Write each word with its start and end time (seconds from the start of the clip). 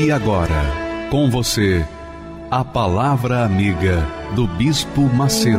E 0.00 0.12
agora, 0.12 0.62
com 1.10 1.28
você, 1.28 1.84
a 2.48 2.64
Palavra 2.64 3.44
Amiga 3.44 4.06
do 4.36 4.46
Bispo 4.46 5.00
Macedo. 5.00 5.58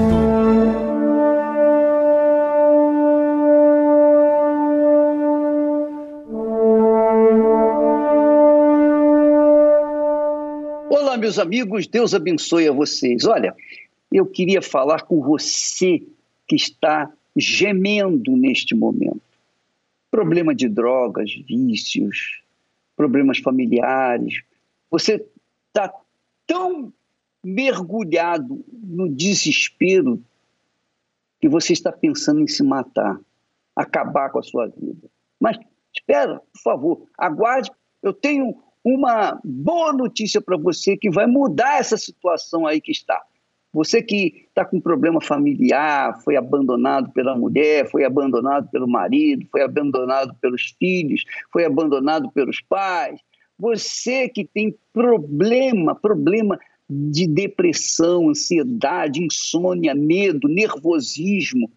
Olá, 10.90 11.18
meus 11.18 11.38
amigos, 11.38 11.86
Deus 11.86 12.14
abençoe 12.14 12.70
a 12.70 12.72
vocês. 12.72 13.26
Olha, 13.26 13.54
eu 14.10 14.26
queria 14.26 14.62
falar 14.62 15.02
com 15.02 15.22
você 15.22 16.02
que 16.48 16.56
está 16.56 17.12
gemendo 17.36 18.38
neste 18.38 18.74
momento. 18.74 19.20
Problema 20.10 20.56
de 20.56 20.70
drogas, 20.70 21.30
vícios, 21.46 22.39
problemas 23.00 23.38
familiares. 23.38 24.42
Você 24.92 25.26
está 25.70 25.90
tão 26.46 26.92
mergulhado 27.42 28.62
no 28.74 29.08
desespero 29.08 30.22
que 31.40 31.48
você 31.48 31.72
está 31.72 31.94
pensando 31.94 32.42
em 32.42 32.48
se 32.48 32.62
matar, 32.62 33.18
acabar 33.74 34.30
com 34.30 34.40
a 34.40 34.44
sua 34.44 34.68
vida. 34.68 35.10
Mas 35.40 35.58
espera, 35.96 36.42
por 36.52 36.62
favor, 36.62 37.08
aguarde. 37.18 37.72
Eu 38.04 38.12
tenho 38.12 38.62
uma 38.84 39.40
boa 39.46 39.94
notícia 39.94 40.42
para 40.42 40.58
você 40.58 40.98
que 40.98 41.10
vai 41.10 41.26
mudar 41.26 41.80
essa 41.80 41.96
situação 41.96 42.68
aí 42.68 42.82
que 42.82 42.92
está. 42.92 43.24
Você 43.72 44.02
que 44.02 44.48
está 44.48 44.66
com 44.66 44.82
problema 44.82 45.22
familiar, 45.22 46.20
foi 46.24 46.36
abandonado 46.36 47.12
pela 47.12 47.36
mulher, 47.36 47.90
foi 47.90 48.04
abandonado 48.04 48.68
pelo 48.70 48.88
marido, 48.88 49.46
foi 49.52 49.62
abandonado 49.62 50.36
pelos 50.42 50.76
filhos, 50.80 51.24
foi 51.52 51.66
abandonado 51.66 52.32
pelos 52.32 52.60
pais. 52.62 53.22
Você 53.60 54.28
que 54.28 54.44
tem 54.44 54.76
problema, 54.92 55.94
problema 55.94 56.60
de 56.90 57.28
depressão, 57.28 58.30
ansiedade, 58.30 59.24
insônia, 59.24 59.94
medo, 59.94 60.48
nervosismo, 60.48 61.70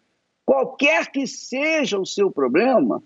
qualquer 0.46 1.10
que 1.10 1.26
seja 1.26 1.98
o 1.98 2.06
seu 2.06 2.30
problema, 2.30 3.02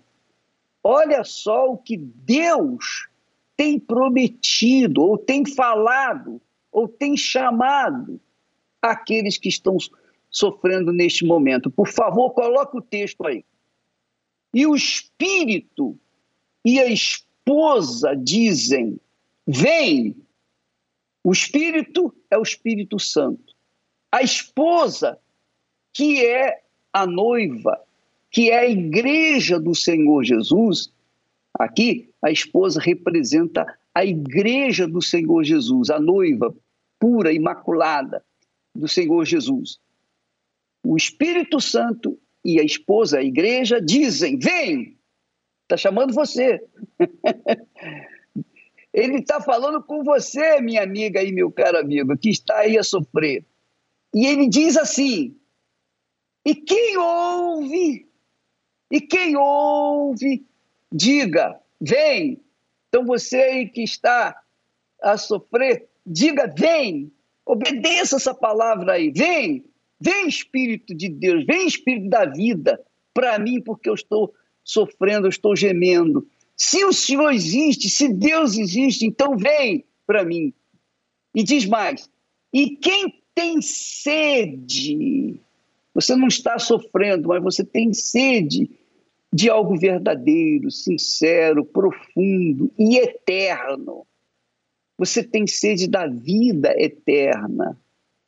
olha 0.81 1.25
só 1.25 1.69
o 1.69 1.77
que 1.77 1.97
Deus 1.97 3.09
tem 3.57 3.77
prometido, 3.77 5.01
ou 5.01 5.17
tem 5.17 5.45
falado, 5.45 6.39
ou 6.71 6.87
tem 6.87 7.17
chamado 7.17 8.21
aqueles 8.81 9.37
que 9.37 9.49
estão 9.49 9.77
sofrendo 10.29 10.91
neste 10.91 11.25
momento. 11.25 11.69
Por 11.69 11.87
favor, 11.87 12.31
coloque 12.31 12.77
o 12.77 12.81
texto 12.81 13.25
aí. 13.25 13.43
E 14.53 14.65
o 14.65 14.75
espírito 14.75 15.97
e 16.65 16.79
a 16.79 16.87
esposa 16.87 18.15
dizem: 18.15 18.99
Vem. 19.45 20.15
O 21.23 21.31
espírito 21.31 22.13
é 22.31 22.37
o 22.37 22.41
Espírito 22.41 22.97
Santo. 22.99 23.53
A 24.09 24.21
esposa, 24.21 25.19
que 25.91 26.25
é 26.25 26.61
a 26.93 27.05
noiva, 27.05 27.81
que 28.31 28.49
é 28.49 28.59
a 28.59 28.69
igreja 28.69 29.59
do 29.59 29.75
Senhor 29.75 30.23
Jesus, 30.23 30.91
aqui 31.53 32.09
a 32.23 32.31
esposa 32.31 32.79
representa 32.79 33.65
a 33.93 34.05
igreja 34.05 34.87
do 34.87 35.01
Senhor 35.01 35.43
Jesus, 35.43 35.89
a 35.89 35.99
noiva 35.99 36.55
pura, 36.99 37.33
imaculada, 37.33 38.23
do 38.77 38.87
Senhor 38.87 39.25
Jesus. 39.25 39.79
O 40.85 40.95
Espírito 40.95 41.59
Santo 41.59 42.19
e 42.45 42.59
a 42.59 42.63
esposa, 42.63 43.19
a 43.19 43.23
igreja, 43.23 43.81
dizem: 43.81 44.37
Vem! 44.37 44.97
Está 45.63 45.75
chamando 45.75 46.13
você. 46.13 46.61
Ele 48.93 49.19
está 49.19 49.41
falando 49.41 49.83
com 49.83 50.03
você, 50.03 50.59
minha 50.61 50.81
amiga 50.81 51.21
e 51.21 51.31
meu 51.31 51.51
caro 51.51 51.77
amigo, 51.77 52.17
que 52.17 52.29
está 52.29 52.59
aí 52.59 52.77
a 52.77 52.83
sofrer. 52.83 53.45
E 54.13 54.25
ele 54.25 54.49
diz 54.49 54.75
assim: 54.75 55.37
E 56.43 56.55
quem 56.55 56.97
ouve, 56.97 58.09
e 58.89 59.01
quem 59.01 59.35
ouve, 59.35 60.47
diga: 60.91 61.59
Vem! 61.79 62.41
Então 62.87 63.05
você 63.05 63.37
aí 63.37 63.69
que 63.69 63.83
está 63.83 64.41
a 65.03 65.15
sofrer, 65.15 65.87
diga: 66.03 66.51
Vem! 66.57 67.11
Obedeça 67.47 68.17
essa 68.17 68.33
palavra 68.33 68.93
aí. 68.93 69.11
Vem, 69.11 69.63
vem 69.99 70.27
Espírito 70.27 70.93
de 70.93 71.09
Deus, 71.09 71.45
vem 71.45 71.65
Espírito 71.65 72.09
da 72.09 72.25
vida 72.25 72.79
para 73.13 73.39
mim, 73.39 73.61
porque 73.61 73.89
eu 73.89 73.93
estou 73.93 74.33
sofrendo, 74.63 75.25
eu 75.25 75.29
estou 75.29 75.55
gemendo. 75.55 76.27
Se 76.55 76.83
o 76.83 76.91
Senhor 76.91 77.31
existe, 77.31 77.89
se 77.89 78.11
Deus 78.11 78.57
existe, 78.57 79.05
então 79.05 79.37
vem 79.37 79.85
para 80.05 80.25
mim. 80.25 80.53
E 81.33 81.43
diz 81.43 81.65
mais: 81.65 82.09
e 82.53 82.71
quem 82.71 83.23
tem 83.33 83.61
sede, 83.61 85.39
você 85.93 86.15
não 86.15 86.27
está 86.27 86.57
sofrendo, 86.57 87.29
mas 87.29 87.43
você 87.43 87.63
tem 87.63 87.93
sede 87.93 88.69
de 89.31 89.49
algo 89.49 89.77
verdadeiro, 89.77 90.71
sincero, 90.71 91.63
profundo 91.63 92.71
e 92.77 92.97
eterno. 92.97 94.05
Você 94.97 95.23
tem 95.23 95.45
sede 95.45 95.87
da 95.87 96.07
vida 96.07 96.73
eterna. 96.77 97.79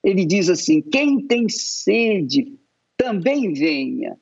Ele 0.03 0.25
diz 0.25 0.49
assim: 0.49 0.81
quem 0.81 1.25
tem 1.25 1.49
sede, 1.49 2.57
também 2.95 3.53
venha. 3.53 4.17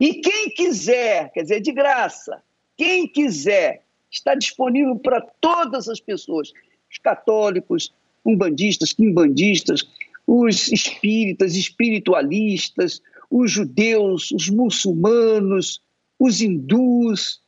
E 0.00 0.14
quem 0.14 0.48
quiser, 0.50 1.30
quer 1.32 1.42
dizer, 1.42 1.60
de 1.60 1.72
graça, 1.72 2.42
quem 2.76 3.06
quiser, 3.06 3.84
está 4.10 4.34
disponível 4.34 4.96
para 4.98 5.20
todas 5.40 5.88
as 5.88 6.00
pessoas, 6.00 6.52
os 6.90 6.98
católicos, 6.98 7.92
umbandistas, 8.24 8.92
quimbandistas, 8.92 9.86
os 10.26 10.72
espíritas, 10.72 11.54
espiritualistas, 11.54 13.02
os 13.30 13.50
judeus, 13.50 14.30
os 14.30 14.48
muçulmanos, 14.48 15.82
os 16.18 16.40
hindus, 16.40 17.42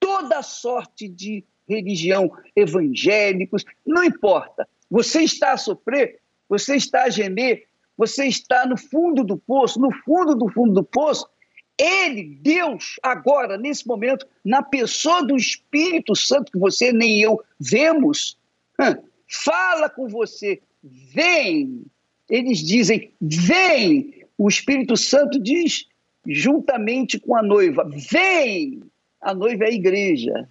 toda 0.00 0.42
sorte 0.42 1.08
de 1.08 1.44
religião, 1.68 2.30
evangélicos, 2.54 3.64
não 3.86 4.04
importa. 4.04 4.68
Você 4.90 5.22
está 5.22 5.52
a 5.52 5.56
sofrer, 5.56 6.20
você 6.48 6.76
está 6.76 7.04
a 7.04 7.10
gemer, 7.10 7.66
você 7.96 8.26
está 8.26 8.66
no 8.66 8.76
fundo 8.76 9.24
do 9.24 9.36
poço, 9.36 9.80
no 9.80 9.90
fundo 10.04 10.34
do 10.34 10.48
fundo 10.48 10.74
do 10.74 10.84
poço. 10.84 11.26
Ele, 11.78 12.38
Deus, 12.40 12.96
agora, 13.02 13.58
nesse 13.58 13.86
momento, 13.86 14.26
na 14.44 14.62
pessoa 14.62 15.24
do 15.24 15.36
Espírito 15.36 16.14
Santo, 16.14 16.52
que 16.52 16.58
você 16.58 16.92
nem 16.92 17.20
eu 17.20 17.42
vemos, 17.58 18.38
fala 19.26 19.88
com 19.88 20.08
você, 20.08 20.60
vem. 20.82 21.84
Eles 22.28 22.58
dizem, 22.58 23.12
vem. 23.20 24.24
O 24.38 24.48
Espírito 24.48 24.96
Santo 24.96 25.40
diz, 25.40 25.86
juntamente 26.26 27.18
com 27.18 27.36
a 27.36 27.42
noiva, 27.42 27.88
vem. 28.10 28.80
A 29.20 29.34
noiva 29.34 29.64
é 29.64 29.68
a 29.68 29.74
igreja 29.74 30.48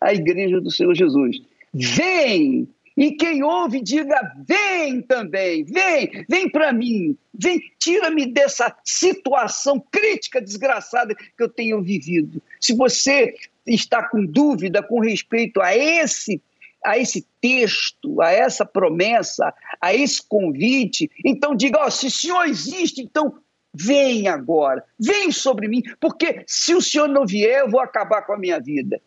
a 0.00 0.14
igreja 0.14 0.60
do 0.60 0.70
Senhor 0.70 0.94
Jesus. 0.94 1.40
Vem! 1.72 2.68
E 2.96 3.12
quem 3.12 3.42
ouve, 3.42 3.80
diga: 3.80 4.34
vem 4.46 5.00
também, 5.00 5.64
vem, 5.64 6.24
vem 6.28 6.50
para 6.50 6.72
mim, 6.72 7.16
vem, 7.32 7.58
tira-me 7.78 8.26
dessa 8.26 8.76
situação 8.84 9.82
crítica, 9.90 10.40
desgraçada 10.40 11.14
que 11.14 11.42
eu 11.42 11.48
tenho 11.48 11.80
vivido. 11.80 12.42
Se 12.60 12.74
você 12.74 13.34
está 13.66 14.06
com 14.06 14.24
dúvida 14.24 14.82
com 14.82 15.00
respeito 15.00 15.60
a 15.60 15.76
esse 15.76 16.42
a 16.84 16.96
esse 16.96 17.26
texto, 17.42 18.22
a 18.22 18.32
essa 18.32 18.64
promessa, 18.64 19.52
a 19.80 19.94
esse 19.94 20.22
convite, 20.26 21.10
então 21.24 21.54
diga: 21.54 21.90
se 21.90 22.06
o 22.06 22.10
Senhor 22.10 22.44
existe, 22.44 23.00
então 23.02 23.34
vem 23.72 24.28
agora, 24.28 24.84
vem 24.98 25.30
sobre 25.30 25.68
mim, 25.68 25.82
porque 26.00 26.42
se 26.46 26.74
o 26.74 26.82
Senhor 26.82 27.08
não 27.08 27.24
vier, 27.24 27.60
eu 27.60 27.70
vou 27.70 27.80
acabar 27.80 28.22
com 28.22 28.32
a 28.32 28.38
minha 28.38 28.58
vida 28.58 29.00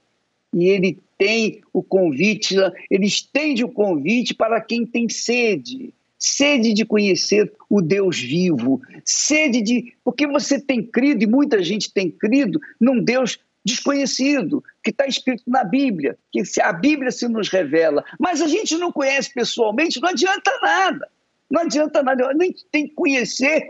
e 0.54 0.70
ele 0.70 1.00
tem 1.18 1.62
o 1.72 1.82
convite, 1.82 2.56
ele 2.90 3.06
estende 3.06 3.64
o 3.64 3.70
convite 3.70 4.34
para 4.34 4.62
quem 4.62 4.86
tem 4.86 5.10
sede, 5.10 5.94
sede 6.18 6.74
de 6.74 6.86
conhecer 6.86 7.52
o 7.70 7.82
Deus 7.82 8.20
vivo, 8.20 8.82
sede 9.04 9.62
de. 9.62 9.94
Porque 10.04 10.28
você 10.28 10.60
tem 10.60 10.84
crido, 10.84 11.24
e 11.24 11.28
muita 11.28 11.62
gente 11.64 11.92
tem 11.92 12.10
crido, 12.10 12.60
num 12.80 13.04
Deus 13.04 13.40
desconhecido, 13.66 14.64
que 14.84 14.90
está 14.90 15.08
escrito 15.08 15.44
na 15.48 15.64
Bíblia, 15.64 16.18
que 16.32 16.44
a 16.62 16.74
Bíblia 16.74 17.12
se 17.12 17.28
nos 17.28 17.50
revela, 17.50 18.04
mas 18.20 18.42
a 18.42 18.48
gente 18.48 18.78
não 18.78 18.92
conhece 18.92 19.34
pessoalmente, 19.34 20.02
não 20.02 20.10
adianta 20.10 20.52
nada. 20.62 21.08
Não 21.50 21.62
adianta 21.62 22.02
nada, 22.02 22.28
a 22.28 22.44
gente 22.44 22.66
tem 22.72 22.88
que 22.88 22.94
conhecer 22.94 23.68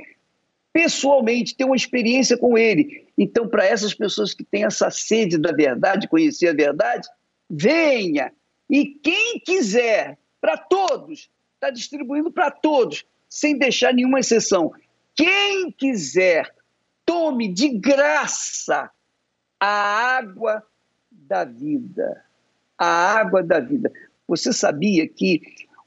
pessoalmente, 0.71 1.55
ter 1.55 1.65
uma 1.65 1.75
experiência 1.75 2.37
com 2.37 2.57
ele. 2.57 3.02
Então, 3.17 3.47
para 3.47 3.65
essas 3.65 3.93
pessoas 3.93 4.33
que 4.33 4.43
têm 4.43 4.65
essa 4.65 4.89
sede 4.89 5.37
da 5.37 5.51
verdade, 5.51 6.07
conhecer 6.07 6.47
a 6.47 6.53
verdade, 6.53 7.07
venha. 7.49 8.31
E 8.69 8.85
quem 8.85 9.39
quiser, 9.39 10.17
para 10.41 10.57
todos, 10.57 11.29
está 11.53 11.69
distribuindo 11.69 12.31
para 12.31 12.49
todos, 12.49 13.05
sem 13.29 13.57
deixar 13.57 13.93
nenhuma 13.93 14.19
exceção. 14.19 14.71
Quem 15.15 15.71
quiser, 15.71 16.53
tome 17.05 17.53
de 17.53 17.69
graça 17.69 18.89
a 19.59 20.17
água 20.17 20.61
da 21.09 21.45
vida. 21.45 22.25
A 22.77 22.85
água 22.85 23.41
da 23.41 23.59
vida. 23.59 23.91
Você 24.27 24.51
sabia 24.51 25.07
que 25.07 25.41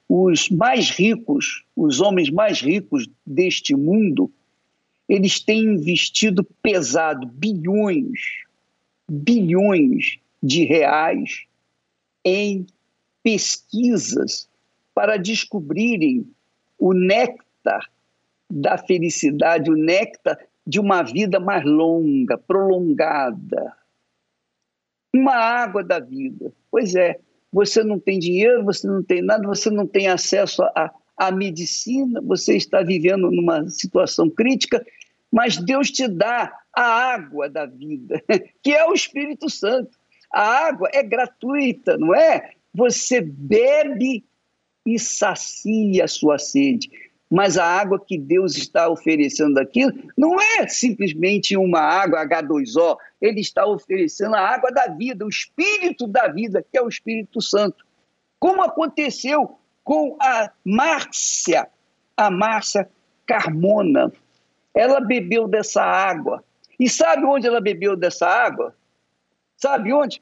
os 0.08 0.48
mais 0.48 0.88
ricos, 0.88 1.64
os 1.74 2.00
homens 2.00 2.30
mais 2.30 2.60
ricos 2.60 3.08
deste 3.26 3.74
mundo, 3.74 4.32
eles 5.08 5.40
têm 5.40 5.62
investido 5.64 6.44
pesado 6.62 7.26
bilhões, 7.26 8.20
bilhões 9.08 10.18
de 10.42 10.64
reais 10.64 11.46
em 12.24 12.66
pesquisas 13.22 14.48
para 14.94 15.16
descobrirem 15.16 16.28
o 16.78 16.92
néctar 16.92 17.90
da 18.48 18.78
felicidade, 18.78 19.70
o 19.70 19.76
néctar 19.76 20.38
de 20.66 20.80
uma 20.80 21.02
vida 21.02 21.38
mais 21.38 21.64
longa, 21.64 22.36
prolongada. 22.36 23.72
Uma 25.14 25.34
água 25.34 25.82
da 25.82 26.00
vida. 26.00 26.52
Pois 26.70 26.94
é, 26.94 27.18
você 27.52 27.82
não 27.82 27.98
tem 27.98 28.18
dinheiro, 28.18 28.64
você 28.64 28.86
não 28.86 29.02
tem 29.02 29.22
nada, 29.22 29.46
você 29.46 29.70
não 29.70 29.86
tem 29.86 30.08
acesso 30.08 30.62
à, 30.62 30.92
à 31.16 31.30
medicina, 31.30 32.20
você 32.20 32.56
está 32.56 32.82
vivendo 32.82 33.30
numa 33.30 33.68
situação 33.68 34.28
crítica, 34.28 34.84
mas 35.32 35.56
Deus 35.56 35.90
te 35.90 36.06
dá 36.06 36.52
a 36.74 36.82
água 36.82 37.48
da 37.48 37.66
vida, 37.66 38.22
que 38.62 38.72
é 38.72 38.84
o 38.86 38.92
Espírito 38.92 39.48
Santo. 39.48 39.96
A 40.32 40.68
água 40.68 40.88
é 40.92 41.02
gratuita, 41.02 41.96
não 41.96 42.14
é? 42.14 42.52
Você 42.74 43.20
bebe 43.20 44.24
e 44.84 44.98
sacia 44.98 46.04
a 46.04 46.08
sua 46.08 46.38
sede 46.38 46.90
mas 47.30 47.58
a 47.58 47.64
água 47.64 48.02
que 48.04 48.16
Deus 48.16 48.56
está 48.56 48.88
oferecendo 48.88 49.58
aqui 49.58 49.84
não 50.16 50.40
é 50.40 50.68
simplesmente 50.68 51.56
uma 51.56 51.80
água 51.80 52.24
H2O, 52.24 52.96
ele 53.20 53.40
está 53.40 53.66
oferecendo 53.66 54.36
a 54.36 54.40
água 54.40 54.70
da 54.70 54.86
vida, 54.88 55.24
o 55.24 55.28
espírito 55.28 56.06
da 56.06 56.28
vida, 56.28 56.64
que 56.70 56.78
é 56.78 56.82
o 56.82 56.88
Espírito 56.88 57.40
Santo. 57.42 57.84
Como 58.38 58.62
aconteceu 58.62 59.58
com 59.86 60.16
a 60.20 60.50
Márcia, 60.64 61.68
a 62.16 62.28
Márcia 62.28 62.90
Carmona. 63.24 64.12
Ela 64.74 64.98
bebeu 65.00 65.46
dessa 65.46 65.80
água. 65.80 66.44
E 66.78 66.90
sabe 66.90 67.24
onde 67.24 67.46
ela 67.46 67.60
bebeu 67.60 67.94
dessa 67.94 68.26
água? 68.26 68.74
Sabe 69.56 69.92
onde? 69.92 70.20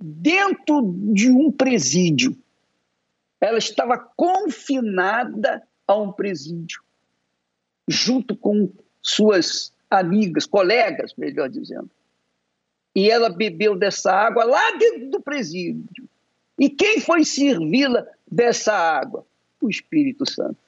Dentro 0.00 0.94
de 1.12 1.32
um 1.32 1.50
presídio. 1.50 2.38
Ela 3.40 3.58
estava 3.58 3.98
confinada 3.98 5.66
a 5.84 5.96
um 5.96 6.12
presídio, 6.12 6.80
junto 7.88 8.36
com 8.36 8.70
suas 9.02 9.72
amigas, 9.90 10.46
colegas, 10.46 11.12
melhor 11.16 11.48
dizendo. 11.48 11.90
E 12.94 13.10
ela 13.10 13.30
bebeu 13.30 13.74
dessa 13.74 14.12
água 14.12 14.44
lá 14.44 14.70
dentro 14.78 15.10
do 15.10 15.20
presídio. 15.20 16.08
E 16.60 16.68
quem 16.68 17.00
foi 17.00 17.24
servi-la 17.24 18.06
dessa 18.30 18.74
água? 18.74 19.24
O 19.62 19.70
Espírito 19.70 20.30
Santo. 20.30 20.58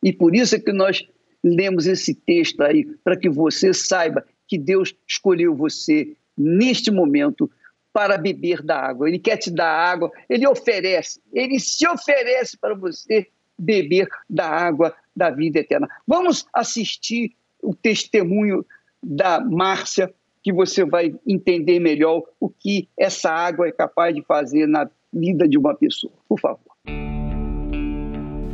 E 0.00 0.12
por 0.12 0.34
isso 0.34 0.54
é 0.54 0.60
que 0.60 0.72
nós 0.72 1.04
lemos 1.42 1.86
esse 1.88 2.14
texto 2.14 2.62
aí, 2.62 2.84
para 3.02 3.16
que 3.16 3.28
você 3.28 3.74
saiba 3.74 4.24
que 4.46 4.56
Deus 4.56 4.94
escolheu 5.06 5.54
você 5.54 6.16
neste 6.38 6.90
momento 6.90 7.50
para 7.92 8.16
beber 8.16 8.62
da 8.62 8.78
água. 8.78 9.08
Ele 9.08 9.18
quer 9.18 9.36
te 9.36 9.50
dar 9.50 9.68
água, 9.68 10.10
ele 10.28 10.46
oferece, 10.46 11.20
ele 11.32 11.58
se 11.58 11.86
oferece 11.86 12.56
para 12.56 12.74
você 12.74 13.26
beber 13.58 14.08
da 14.28 14.48
água 14.48 14.94
da 15.14 15.30
vida 15.30 15.60
eterna. 15.60 15.88
Vamos 16.06 16.46
assistir 16.52 17.34
o 17.62 17.74
testemunho 17.74 18.64
da 19.02 19.40
Márcia, 19.40 20.12
que 20.42 20.52
você 20.52 20.84
vai 20.84 21.14
entender 21.26 21.80
melhor 21.80 22.22
o 22.38 22.48
que 22.48 22.88
essa 22.96 23.30
água 23.30 23.68
é 23.68 23.72
capaz 23.72 24.14
de 24.14 24.22
fazer 24.22 24.66
na 24.66 24.88
vida 25.14 25.48
de 25.48 25.56
uma 25.56 25.74
pessoa. 25.74 26.12
Por 26.28 26.40
favor. 26.40 26.74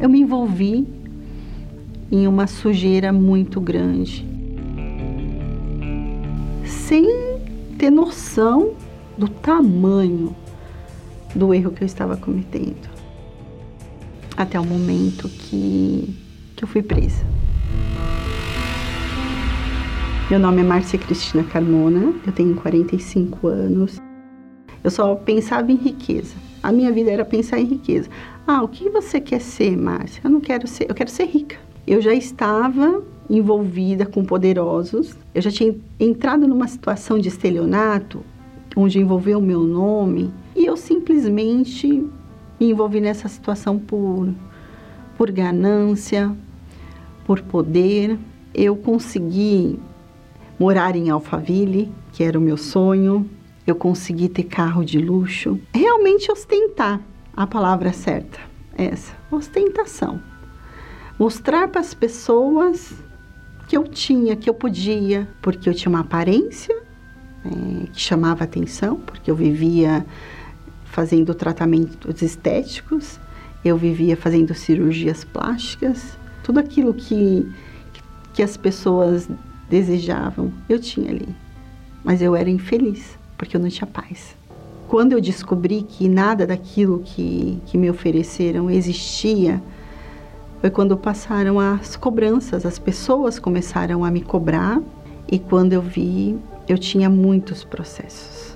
Eu 0.00 0.08
me 0.08 0.20
envolvi 0.20 0.86
em 2.12 2.26
uma 2.26 2.46
sujeira 2.46 3.12
muito 3.12 3.60
grande, 3.60 4.26
sem 6.64 7.06
ter 7.78 7.90
noção 7.90 8.74
do 9.16 9.28
tamanho 9.28 10.34
do 11.34 11.54
erro 11.54 11.70
que 11.70 11.82
eu 11.82 11.86
estava 11.86 12.16
cometendo 12.16 12.90
até 14.36 14.58
o 14.58 14.64
momento 14.64 15.28
que, 15.28 16.16
que 16.56 16.64
eu 16.64 16.68
fui 16.68 16.82
presa. 16.82 17.24
Meu 20.30 20.38
nome 20.38 20.60
é 20.60 20.64
Márcia 20.64 20.98
Cristina 20.98 21.44
Carmona, 21.44 22.14
eu 22.26 22.32
tenho 22.32 22.54
45 22.54 23.48
anos. 23.48 24.00
Eu 24.82 24.90
só 24.90 25.14
pensava 25.14 25.70
em 25.70 25.76
riqueza. 25.76 26.34
A 26.62 26.70
minha 26.70 26.92
vida 26.92 27.10
era 27.10 27.24
pensar 27.24 27.58
em 27.58 27.64
riqueza. 27.64 28.08
Ah, 28.46 28.62
o 28.62 28.68
que 28.68 28.88
você 28.90 29.20
quer 29.20 29.40
ser, 29.40 29.76
Márcia? 29.76 30.20
Eu 30.24 30.30
não 30.30 30.40
quero 30.40 30.66
ser, 30.66 30.88
eu 30.88 30.94
quero 30.94 31.10
ser 31.10 31.24
rica. 31.24 31.56
Eu 31.86 32.00
já 32.00 32.12
estava 32.12 33.02
envolvida 33.28 34.04
com 34.04 34.24
poderosos. 34.24 35.16
Eu 35.34 35.40
já 35.40 35.50
tinha 35.50 35.74
entrado 35.98 36.46
numa 36.46 36.66
situação 36.68 37.18
de 37.18 37.28
estelionato 37.28 38.22
onde 38.76 38.98
envolveu 38.98 39.38
o 39.38 39.42
meu 39.42 39.60
nome 39.60 40.32
e 40.54 40.64
eu 40.64 40.76
simplesmente 40.76 41.88
me 42.58 42.70
envolvi 42.70 43.00
nessa 43.00 43.28
situação 43.28 43.78
por, 43.78 44.28
por 45.16 45.30
ganância, 45.30 46.30
por 47.24 47.40
poder. 47.40 48.18
Eu 48.52 48.76
consegui 48.76 49.78
morar 50.58 50.94
em 50.94 51.08
Alphaville, 51.08 51.90
que 52.12 52.22
era 52.22 52.38
o 52.38 52.42
meu 52.42 52.56
sonho. 52.56 53.28
Eu 53.66 53.74
consegui 53.74 54.28
ter 54.28 54.44
carro 54.44 54.84
de 54.84 54.98
luxo. 54.98 55.60
Realmente 55.74 56.30
ostentar, 56.30 57.00
a 57.36 57.46
palavra 57.46 57.92
certa, 57.92 58.38
essa, 58.76 59.14
ostentação. 59.30 60.20
Mostrar 61.18 61.68
para 61.68 61.80
as 61.80 61.94
pessoas 61.94 62.92
que 63.68 63.76
eu 63.76 63.84
tinha, 63.84 64.34
que 64.34 64.50
eu 64.50 64.54
podia, 64.54 65.28
porque 65.40 65.68
eu 65.68 65.74
tinha 65.74 65.90
uma 65.90 66.00
aparência 66.00 66.74
é, 67.44 67.86
que 67.92 68.00
chamava 68.00 68.44
atenção, 68.44 68.96
porque 68.96 69.30
eu 69.30 69.36
vivia 69.36 70.04
fazendo 70.84 71.34
tratamentos 71.34 72.20
estéticos, 72.20 73.20
eu 73.64 73.76
vivia 73.76 74.16
fazendo 74.16 74.54
cirurgias 74.54 75.24
plásticas, 75.24 76.18
tudo 76.42 76.58
aquilo 76.58 76.92
que, 76.92 77.48
que 78.34 78.42
as 78.42 78.56
pessoas 78.56 79.28
desejavam, 79.68 80.52
eu 80.68 80.80
tinha 80.80 81.10
ali. 81.10 81.28
Mas 82.02 82.20
eu 82.20 82.34
era 82.34 82.50
infeliz, 82.50 83.18
porque 83.40 83.56
eu 83.56 83.60
não 83.60 83.70
tinha 83.70 83.86
paz. 83.86 84.36
Quando 84.86 85.14
eu 85.14 85.20
descobri 85.20 85.80
que 85.80 86.06
nada 86.10 86.46
daquilo 86.46 87.00
que, 87.02 87.58
que 87.64 87.78
me 87.78 87.88
ofereceram 87.88 88.70
existia, 88.70 89.62
foi 90.60 90.68
quando 90.68 90.94
passaram 90.94 91.58
as 91.58 91.96
cobranças, 91.96 92.66
as 92.66 92.78
pessoas 92.78 93.38
começaram 93.38 94.04
a 94.04 94.10
me 94.10 94.20
cobrar, 94.20 94.78
e 95.26 95.38
quando 95.38 95.72
eu 95.72 95.80
vi, 95.80 96.36
eu 96.68 96.76
tinha 96.76 97.08
muitos 97.08 97.64
processos. 97.64 98.54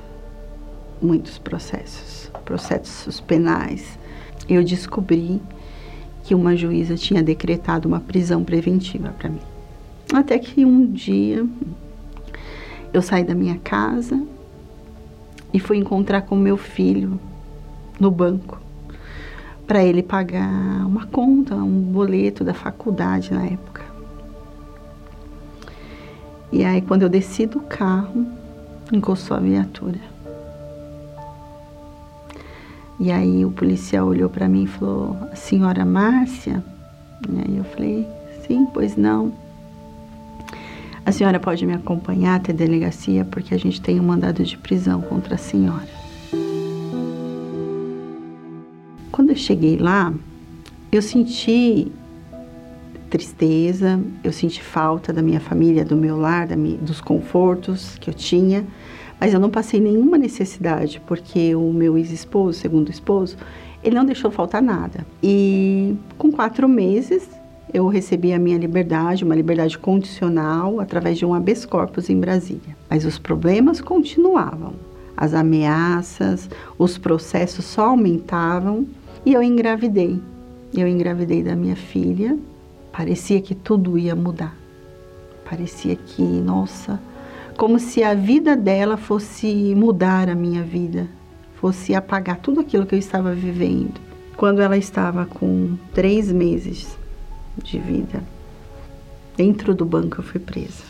Muitos 1.00 1.38
processos 1.38 2.14
processos 2.44 3.20
penais, 3.20 3.98
eu 4.46 4.62
descobri 4.62 5.40
que 6.24 6.34
uma 6.34 6.54
juíza 6.54 6.94
tinha 6.94 7.22
decretado 7.22 7.88
uma 7.88 8.00
prisão 8.00 8.44
preventiva 8.44 9.14
para 9.18 9.30
mim. 9.30 9.40
Até 10.12 10.38
que 10.38 10.62
um 10.62 10.84
dia 10.86 11.46
eu 12.92 13.00
saí 13.00 13.24
da 13.24 13.34
minha 13.34 13.58
casa 13.58 14.22
e 15.54 15.60
fui 15.60 15.76
encontrar 15.76 16.22
com 16.22 16.34
meu 16.34 16.56
filho 16.56 17.20
no 18.00 18.10
banco 18.10 18.60
para 19.68 19.84
ele 19.84 20.02
pagar 20.02 20.84
uma 20.84 21.06
conta, 21.06 21.54
um 21.54 21.80
boleto 21.80 22.42
da 22.42 22.52
faculdade 22.52 23.32
na 23.32 23.46
época. 23.46 23.82
E 26.50 26.64
aí 26.64 26.82
quando 26.82 27.02
eu 27.02 27.08
desci 27.08 27.46
do 27.46 27.60
carro, 27.60 28.26
encostou 28.92 29.36
a 29.36 29.40
viatura. 29.40 30.00
E 32.98 33.12
aí 33.12 33.44
o 33.44 33.50
policial 33.50 34.08
olhou 34.08 34.28
para 34.28 34.48
mim 34.48 34.64
e 34.64 34.66
falou: 34.66 35.16
senhora 35.34 35.84
Márcia? 35.84 36.62
E 37.28 37.38
aí 37.38 37.56
eu 37.56 37.64
falei: 37.64 38.06
Sim, 38.46 38.66
pois 38.74 38.96
não. 38.96 39.32
A 41.06 41.12
senhora 41.12 41.38
pode 41.38 41.66
me 41.66 41.74
acompanhar 41.74 42.36
até 42.36 42.50
a 42.50 42.54
delegacia 42.54 43.26
porque 43.26 43.54
a 43.54 43.58
gente 43.58 43.80
tem 43.80 44.00
um 44.00 44.04
mandado 44.04 44.42
de 44.42 44.56
prisão 44.56 45.02
contra 45.02 45.34
a 45.34 45.38
senhora. 45.38 45.88
Quando 49.12 49.30
eu 49.30 49.36
cheguei 49.36 49.76
lá, 49.76 50.14
eu 50.90 51.02
senti 51.02 51.92
tristeza, 53.10 54.00
eu 54.24 54.32
senti 54.32 54.62
falta 54.62 55.12
da 55.12 55.20
minha 55.20 55.40
família, 55.40 55.84
do 55.84 55.94
meu 55.94 56.16
lar, 56.16 56.48
minha, 56.56 56.78
dos 56.78 57.02
confortos 57.02 57.96
que 58.00 58.08
eu 58.08 58.14
tinha, 58.14 58.66
mas 59.20 59.34
eu 59.34 59.38
não 59.38 59.50
passei 59.50 59.80
nenhuma 59.80 60.16
necessidade, 60.16 61.00
porque 61.06 61.54
o 61.54 61.72
meu 61.72 61.98
ex-esposo, 61.98 62.58
segundo 62.58 62.90
esposo, 62.90 63.36
ele 63.84 63.94
não 63.94 64.06
deixou 64.06 64.30
faltar 64.30 64.62
nada. 64.62 65.06
E 65.22 65.94
com 66.16 66.32
quatro 66.32 66.66
meses 66.66 67.28
eu 67.74 67.88
recebi 67.88 68.32
a 68.32 68.38
minha 68.38 68.56
liberdade, 68.56 69.24
uma 69.24 69.34
liberdade 69.34 69.76
condicional, 69.76 70.78
através 70.78 71.18
de 71.18 71.26
um 71.26 71.34
habeas 71.34 71.66
corpus 71.66 72.08
em 72.08 72.20
Brasília. 72.20 72.76
Mas 72.88 73.04
os 73.04 73.18
problemas 73.18 73.80
continuavam. 73.80 74.74
As 75.16 75.34
ameaças, 75.34 76.48
os 76.78 76.96
processos 76.96 77.64
só 77.64 77.86
aumentavam 77.86 78.86
e 79.26 79.32
eu 79.32 79.42
engravidei. 79.42 80.20
Eu 80.72 80.86
engravidei 80.86 81.42
da 81.42 81.56
minha 81.56 81.74
filha. 81.74 82.38
Parecia 82.92 83.40
que 83.40 83.56
tudo 83.56 83.98
ia 83.98 84.14
mudar. 84.14 84.56
Parecia 85.44 85.96
que, 85.96 86.22
nossa, 86.22 87.00
como 87.56 87.80
se 87.80 88.04
a 88.04 88.14
vida 88.14 88.56
dela 88.56 88.96
fosse 88.96 89.74
mudar 89.74 90.28
a 90.28 90.34
minha 90.36 90.62
vida, 90.62 91.08
fosse 91.56 91.92
apagar 91.92 92.38
tudo 92.38 92.60
aquilo 92.60 92.86
que 92.86 92.94
eu 92.94 92.98
estava 93.00 93.34
vivendo. 93.34 94.00
Quando 94.36 94.62
ela 94.62 94.76
estava 94.76 95.26
com 95.26 95.76
três 95.92 96.30
meses, 96.30 96.96
de 97.62 97.78
vida. 97.78 98.22
Dentro 99.36 99.74
do 99.74 99.84
banco 99.84 100.20
eu 100.20 100.24
fui 100.24 100.40
presa. 100.40 100.84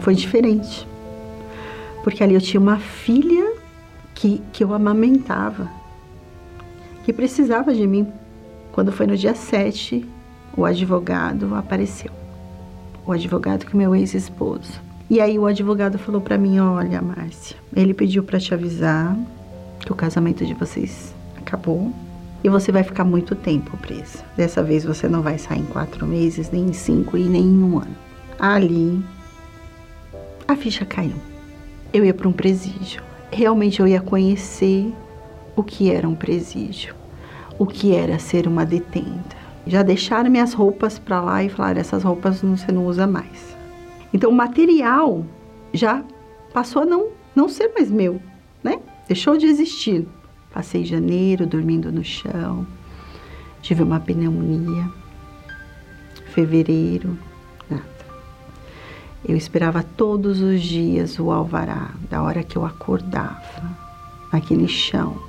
Foi 0.00 0.14
diferente. 0.14 0.86
Porque 2.02 2.22
ali 2.22 2.34
eu 2.34 2.40
tinha 2.40 2.60
uma 2.60 2.78
filha 2.78 3.54
que, 4.14 4.40
que 4.52 4.62
eu 4.62 4.72
amamentava, 4.72 5.68
que 7.04 7.12
precisava 7.12 7.74
de 7.74 7.86
mim. 7.86 8.12
Quando 8.72 8.92
foi 8.92 9.06
no 9.06 9.16
dia 9.16 9.34
7, 9.34 10.06
o 10.56 10.64
advogado 10.64 11.54
apareceu. 11.54 12.12
O 13.04 13.12
advogado 13.12 13.66
que 13.66 13.76
meu 13.76 13.94
ex-esposo. 13.94 14.80
E 15.08 15.20
aí 15.20 15.38
o 15.38 15.46
advogado 15.46 15.98
falou 15.98 16.20
para 16.20 16.38
mim: 16.38 16.58
"Olha, 16.58 17.00
Márcia, 17.00 17.56
ele 17.74 17.94
pediu 17.94 18.22
para 18.22 18.40
te 18.40 18.52
avisar 18.52 19.16
que 19.86 19.92
o 19.92 19.94
casamento 19.94 20.44
de 20.44 20.52
vocês 20.52 21.14
acabou 21.38 21.92
e 22.42 22.48
você 22.48 22.72
vai 22.72 22.82
ficar 22.82 23.04
muito 23.04 23.36
tempo 23.36 23.76
presa. 23.78 24.24
Dessa 24.36 24.62
vez 24.62 24.84
você 24.84 25.08
não 25.08 25.22
vai 25.22 25.38
sair 25.38 25.60
em 25.60 25.66
quatro 25.66 26.04
meses, 26.06 26.50
nem 26.50 26.64
em 26.64 26.72
cinco 26.72 27.16
e 27.16 27.22
nem 27.22 27.42
em 27.42 27.62
um 27.62 27.78
ano. 27.78 27.96
Ali, 28.38 29.02
a 30.46 30.56
ficha 30.56 30.84
caiu. 30.84 31.14
Eu 31.92 32.04
ia 32.04 32.12
para 32.12 32.28
um 32.28 32.32
presídio. 32.32 33.00
Realmente 33.30 33.80
eu 33.80 33.86
ia 33.86 34.00
conhecer 34.00 34.92
o 35.54 35.62
que 35.62 35.90
era 35.90 36.08
um 36.08 36.14
presídio, 36.14 36.94
o 37.56 37.64
que 37.64 37.94
era 37.94 38.18
ser 38.18 38.48
uma 38.48 38.66
detenta. 38.66 39.36
Já 39.66 39.82
deixaram 39.82 40.30
minhas 40.30 40.52
roupas 40.52 40.98
para 40.98 41.20
lá 41.20 41.44
e 41.44 41.48
falaram: 41.48 41.80
essas 41.80 42.02
roupas 42.02 42.42
você 42.42 42.72
não 42.72 42.86
usa 42.86 43.06
mais. 43.06 43.56
Então 44.12 44.30
o 44.30 44.34
material 44.34 45.24
já 45.72 46.02
passou 46.52 46.82
a 46.82 46.86
não, 46.86 47.08
não 47.34 47.48
ser 47.48 47.72
mais 47.74 47.90
meu, 47.90 48.20
né? 48.62 48.80
Deixou 49.06 49.36
de 49.36 49.46
existir. 49.46 50.06
Passei 50.52 50.84
janeiro 50.84 51.46
dormindo 51.46 51.92
no 51.92 52.02
chão, 52.02 52.66
tive 53.60 53.82
uma 53.82 54.00
pneumonia. 54.00 54.90
Fevereiro, 56.32 57.18
nada. 57.68 57.84
Eu 59.26 59.36
esperava 59.36 59.82
todos 59.82 60.40
os 60.40 60.62
dias 60.62 61.18
o 61.18 61.30
alvará, 61.30 61.90
da 62.10 62.22
hora 62.22 62.42
que 62.42 62.56
eu 62.56 62.64
acordava, 62.64 63.76
naquele 64.32 64.68
chão, 64.68 65.20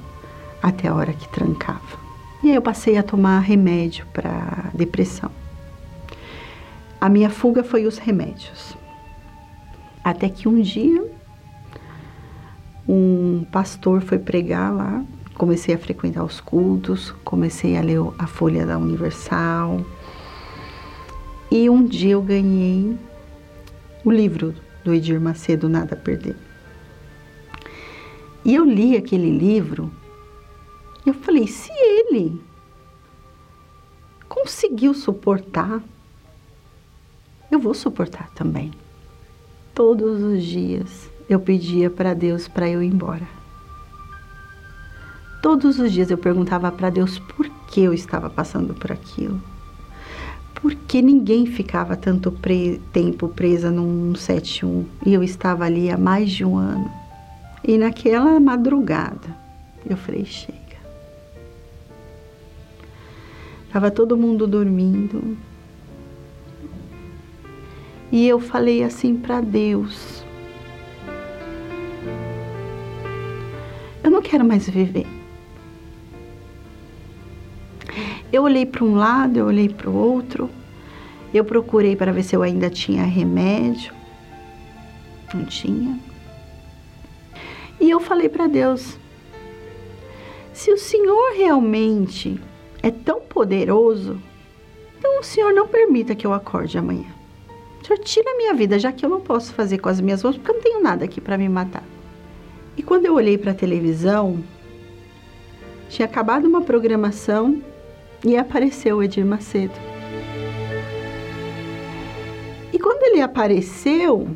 até 0.61 0.87
a 0.87 0.95
hora 0.95 1.13
que 1.13 1.27
trancava. 1.29 1.97
E 2.43 2.49
aí 2.49 2.55
eu 2.55 2.61
passei 2.61 2.97
a 2.97 3.03
tomar 3.03 3.39
remédio 3.39 4.05
para 4.13 4.69
depressão. 4.73 5.31
A 6.99 7.09
minha 7.09 7.29
fuga 7.29 7.63
foi 7.63 7.85
os 7.85 7.97
remédios. 7.97 8.75
Até 10.03 10.29
que 10.29 10.47
um 10.47 10.61
dia 10.61 11.03
um 12.87 13.45
pastor 13.51 14.01
foi 14.01 14.17
pregar 14.17 14.73
lá, 14.73 15.03
comecei 15.35 15.75
a 15.75 15.77
frequentar 15.77 16.23
os 16.23 16.39
cultos, 16.39 17.11
comecei 17.23 17.77
a 17.77 17.81
ler 17.81 17.99
a 18.17 18.25
Folha 18.25 18.65
da 18.65 18.77
Universal. 18.77 19.85
E 21.51 21.69
um 21.69 21.83
dia 21.83 22.13
eu 22.13 22.21
ganhei 22.21 22.97
o 24.05 24.11
livro 24.11 24.55
do 24.83 24.93
Edir 24.93 25.19
Macedo, 25.19 25.67
Nada 25.67 25.95
a 25.95 25.97
Perder. 25.97 26.35
E 28.45 28.55
eu 28.55 28.63
li 28.63 28.95
aquele 28.95 29.37
livro 29.37 29.91
e 31.05 31.09
eu 31.09 31.13
falei: 31.13 31.47
se 31.47 31.71
ele 31.73 32.41
conseguiu 34.29 34.93
suportar, 34.93 35.83
eu 37.51 37.59
vou 37.59 37.73
suportar 37.73 38.29
também. 38.31 38.71
Todos 39.73 40.21
os 40.21 40.43
dias 40.43 41.06
eu 41.29 41.39
pedia 41.39 41.89
para 41.89 42.13
Deus 42.13 42.47
para 42.47 42.69
eu 42.69 42.81
ir 42.81 42.87
embora. 42.87 43.27
Todos 45.41 45.79
os 45.79 45.91
dias 45.91 46.09
eu 46.09 46.17
perguntava 46.17 46.71
para 46.71 46.89
Deus 46.89 47.19
por 47.19 47.47
que 47.67 47.81
eu 47.81 47.93
estava 47.93 48.29
passando 48.29 48.73
por 48.73 48.91
aquilo. 48.91 49.41
Por 50.55 50.73
que 50.73 51.01
ninguém 51.01 51.45
ficava 51.45 51.95
tanto 51.95 52.31
pre 52.31 52.81
tempo 52.91 53.27
presa 53.27 53.69
num 53.69 54.15
71 54.15 54.85
e 55.05 55.13
eu 55.13 55.23
estava 55.23 55.65
ali 55.65 55.91
há 55.91 55.97
mais 55.97 56.31
de 56.31 56.43
um 56.43 56.57
ano? 56.57 56.91
E 57.63 57.77
naquela 57.77 58.39
madrugada 58.39 59.35
eu 59.87 59.95
falei: 59.95 60.25
chega. 60.25 60.57
Estava 63.67 63.91
todo 63.91 64.17
mundo 64.17 64.47
dormindo. 64.47 65.37
E 68.11 68.27
eu 68.27 68.39
falei 68.39 68.83
assim 68.83 69.15
para 69.15 69.41
Deus: 69.41 70.16
Eu 74.07 74.11
não 74.11 74.21
quero 74.21 74.45
mais 74.45 74.69
viver. 74.69 75.05
Eu 78.31 78.43
olhei 78.43 78.65
para 78.65 78.85
um 78.85 78.95
lado, 78.95 79.37
eu 79.37 79.45
olhei 79.47 79.67
para 79.67 79.89
o 79.89 79.93
outro. 79.93 80.49
Eu 81.33 81.43
procurei 81.43 81.93
para 81.93 82.13
ver 82.13 82.23
se 82.23 82.33
eu 82.33 82.41
ainda 82.41 82.69
tinha 82.69 83.03
remédio. 83.03 83.93
Não 85.33 85.43
tinha. 85.43 85.99
E 87.81 87.89
eu 87.89 87.99
falei 87.99 88.29
para 88.29 88.47
Deus: 88.47 88.97
se 90.53 90.71
o 90.71 90.77
Senhor 90.77 91.33
realmente 91.35 92.39
é 92.81 92.89
tão 92.89 93.19
poderoso, 93.19 94.17
então 94.97 95.19
o 95.19 95.23
Senhor 95.23 95.51
não 95.51 95.67
permita 95.67 96.15
que 96.15 96.25
eu 96.25 96.31
acorde 96.31 96.77
amanhã. 96.77 97.13
O 97.81 97.85
Senhor 97.85 97.99
tira 97.99 98.31
a 98.31 98.37
minha 98.37 98.53
vida, 98.53 98.79
já 98.79 98.89
que 98.93 99.05
eu 99.05 99.09
não 99.09 99.19
posso 99.19 99.53
fazer 99.53 99.79
com 99.79 99.89
as 99.89 99.99
minhas 99.99 100.23
mãos, 100.23 100.37
porque 100.37 100.49
eu 100.49 100.55
não 100.55 100.61
tenho 100.61 100.81
nada 100.81 101.03
aqui 101.03 101.19
para 101.19 101.37
me 101.37 101.49
matar. 101.49 101.83
E 102.77 102.83
quando 102.83 103.07
eu 103.07 103.15
olhei 103.15 103.37
para 103.37 103.51
a 103.51 103.55
televisão, 103.55 104.43
tinha 105.89 106.05
acabado 106.05 106.45
uma 106.47 106.61
programação 106.61 107.61
e 108.23 108.37
apareceu 108.37 108.97
o 108.97 109.03
Edir 109.03 109.25
Macedo. 109.25 109.73
E 112.71 112.77
quando 112.77 113.01
ele 113.03 113.21
apareceu, 113.21 114.29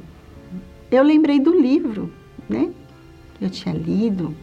eu 0.90 1.04
lembrei 1.04 1.40
do 1.40 1.56
livro, 1.56 2.12
né? 2.50 2.72
Eu 3.40 3.50
tinha 3.50 3.76
lido 3.76 4.36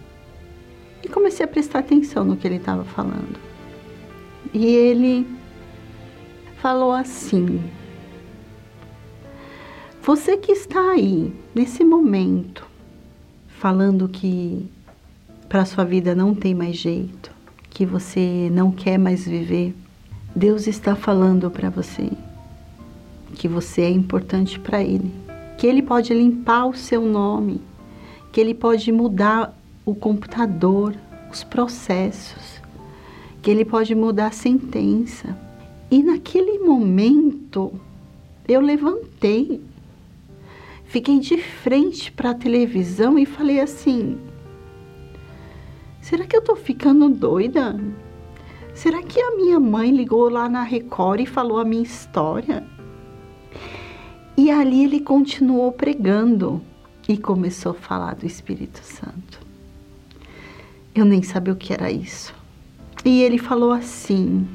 e 1.03 1.09
comecei 1.09 1.45
a 1.45 1.49
prestar 1.49 1.81
atenção 1.81 2.25
no 2.25 2.37
que 2.37 2.47
ele 2.47 2.57
estava 2.57 2.85
falando. 2.85 3.39
E 4.55 4.67
ele 4.67 5.27
falou 6.63 6.93
assim: 6.93 7.61
Você 10.03 10.37
que 10.37 10.53
está 10.53 10.93
aí 10.93 11.33
nesse 11.55 11.83
momento, 11.83 12.68
falando 13.59 14.09
que 14.09 14.71
para 15.49 15.65
sua 15.65 15.85
vida 15.85 16.15
não 16.15 16.35
tem 16.35 16.55
mais 16.55 16.77
jeito, 16.77 17.31
que 17.71 17.85
você 17.85 18.49
não 18.53 18.71
quer 18.71 18.99
mais 18.99 19.27
viver, 19.27 19.75
Deus 20.35 20.67
está 20.67 20.95
falando 20.95 21.51
para 21.51 21.69
você 21.69 22.09
que 23.35 23.47
você 23.47 23.83
é 23.83 23.91
importante 23.91 24.59
para 24.59 24.83
Ele, 24.83 25.13
que 25.57 25.67
Ele 25.67 25.83
pode 25.83 26.15
limpar 26.15 26.67
o 26.67 26.75
seu 26.75 27.05
nome, 27.05 27.61
que 28.33 28.41
Ele 28.41 28.55
pode 28.55 28.91
mudar 28.91 29.57
o 29.85 29.95
computador, 29.95 30.95
os 31.31 31.45
processos, 31.45 32.61
que 33.43 33.51
Ele 33.51 33.65
pode 33.65 33.95
mudar 33.95 34.29
a 34.29 34.33
sentença. 34.33 35.37
E 35.91 36.03
naquele 36.03 36.59
momento 36.59 37.73
eu 38.47 38.61
levantei 38.61 39.61
Fiquei 40.89 41.21
de 41.21 41.37
frente 41.37 42.11
para 42.11 42.31
a 42.31 42.35
televisão 42.35 43.19
e 43.19 43.27
falei 43.27 43.61
assim: 43.61 44.19
será 46.01 46.27
que 46.27 46.35
eu 46.35 46.41
estou 46.41 46.57
ficando 46.57 47.11
doida? 47.11 47.79
Será 48.75 49.03
que 49.03 49.21
a 49.21 49.37
minha 49.37 49.61
mãe 49.61 49.91
ligou 49.91 50.31
lá 50.31 50.49
na 50.49 50.63
Record 50.63 51.21
e 51.21 51.27
falou 51.27 51.59
a 51.59 51.65
minha 51.65 51.83
história? 51.83 52.67
E 54.35 54.51
ali 54.51 54.85
ele 54.85 55.01
continuou 55.01 55.73
pregando 55.73 56.63
e 57.07 57.19
começou 57.19 57.73
a 57.73 57.75
falar 57.75 58.15
do 58.15 58.25
Espírito 58.25 58.81
Santo. 58.83 59.41
Eu 60.95 61.05
nem 61.05 61.23
sabia 61.23 61.53
o 61.53 61.57
que 61.57 61.75
era 61.75 61.91
isso. 61.91 62.35
E 63.05 63.21
ele 63.23 63.37
falou 63.37 63.73
assim: 63.73 64.49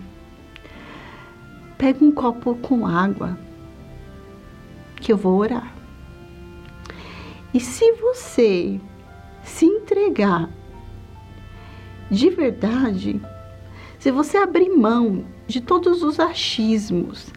pega 1.78 2.04
um 2.04 2.12
copo 2.12 2.56
com 2.56 2.88
água, 2.88 3.38
que 4.96 5.12
eu 5.12 5.18
vou 5.18 5.38
orar. 5.38 5.73
E 7.54 7.60
se 7.60 7.92
você 7.94 8.80
se 9.44 9.66
entregar 9.66 10.50
de 12.10 12.30
verdade, 12.30 13.22
se 14.00 14.12
você 14.12 14.38
abrir 14.38 14.70
mão 14.70 15.24
de 15.48 15.62
todos 15.62 16.02
os 16.02 16.20
achismos, 16.20 17.28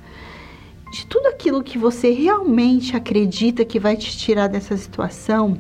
de 0.91 1.07
tudo 1.07 1.27
aquilo 1.27 1.63
que 1.63 1.79
você 1.79 2.13
realmente 2.13 2.97
acredita 2.97 3.65
que 3.65 3.79
vai 3.79 3.97
te 3.97 4.17
tirar 4.17 4.47
dessa 4.47 4.77
situação, 4.77 5.59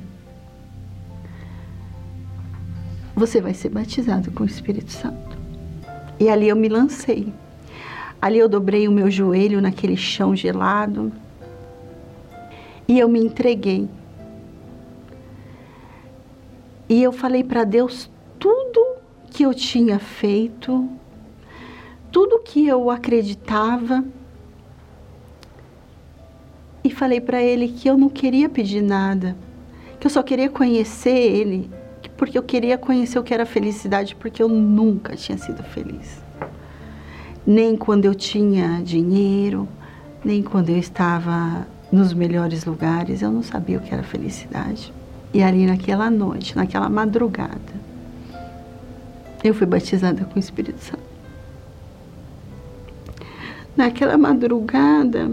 você 3.14 3.40
vai 3.40 3.54
ser 3.54 3.70
batizado 3.70 4.30
com 4.30 4.42
o 4.42 4.46
Espírito 4.46 4.92
Santo. 4.92 5.36
E 6.18 6.28
ali 6.28 6.48
eu 6.48 6.56
me 6.56 6.68
lancei. 6.68 7.32
Ali 8.20 8.38
eu 8.38 8.48
dobrei 8.48 8.88
o 8.88 8.92
meu 8.92 9.10
joelho 9.10 9.60
naquele 9.60 9.96
chão 9.96 10.34
gelado 10.34 11.12
e 12.88 12.98
eu 12.98 13.08
me 13.08 13.20
entreguei. 13.20 13.88
E 16.88 17.02
eu 17.02 17.12
falei 17.12 17.42
para 17.42 17.64
Deus 17.64 18.10
tudo 18.38 18.96
que 19.30 19.42
eu 19.42 19.52
tinha 19.52 19.98
feito, 19.98 20.88
tudo 22.12 22.38
que 22.38 22.66
eu 22.66 22.90
acreditava. 22.90 24.04
E 26.84 26.90
falei 26.90 27.20
para 27.20 27.42
ele 27.42 27.68
que 27.68 27.88
eu 27.88 27.98
não 27.98 28.08
queria 28.08 28.48
pedir 28.48 28.80
nada, 28.80 29.36
que 29.98 30.06
eu 30.06 30.10
só 30.10 30.22
queria 30.22 30.48
conhecer 30.48 31.10
ele, 31.10 31.68
porque 32.16 32.38
eu 32.38 32.42
queria 32.42 32.78
conhecer 32.78 33.18
o 33.18 33.24
que 33.24 33.34
era 33.34 33.44
felicidade, 33.44 34.14
porque 34.14 34.40
eu 34.40 34.48
nunca 34.48 35.16
tinha 35.16 35.36
sido 35.36 35.64
feliz. 35.64 36.22
Nem 37.44 37.76
quando 37.76 38.04
eu 38.04 38.14
tinha 38.14 38.80
dinheiro, 38.82 39.68
nem 40.24 40.42
quando 40.42 40.70
eu 40.70 40.78
estava 40.78 41.66
nos 41.90 42.12
melhores 42.14 42.64
lugares, 42.64 43.22
eu 43.22 43.32
não 43.32 43.42
sabia 43.42 43.78
o 43.78 43.80
que 43.80 43.92
era 43.92 44.02
felicidade. 44.02 44.92
E 45.32 45.42
ali 45.42 45.66
naquela 45.66 46.10
noite, 46.10 46.56
naquela 46.56 46.88
madrugada, 46.88 47.74
eu 49.44 49.54
fui 49.54 49.66
batizada 49.66 50.24
com 50.24 50.36
o 50.36 50.38
Espírito 50.38 50.80
Santo. 50.80 51.02
Naquela 53.76 54.16
madrugada, 54.16 55.30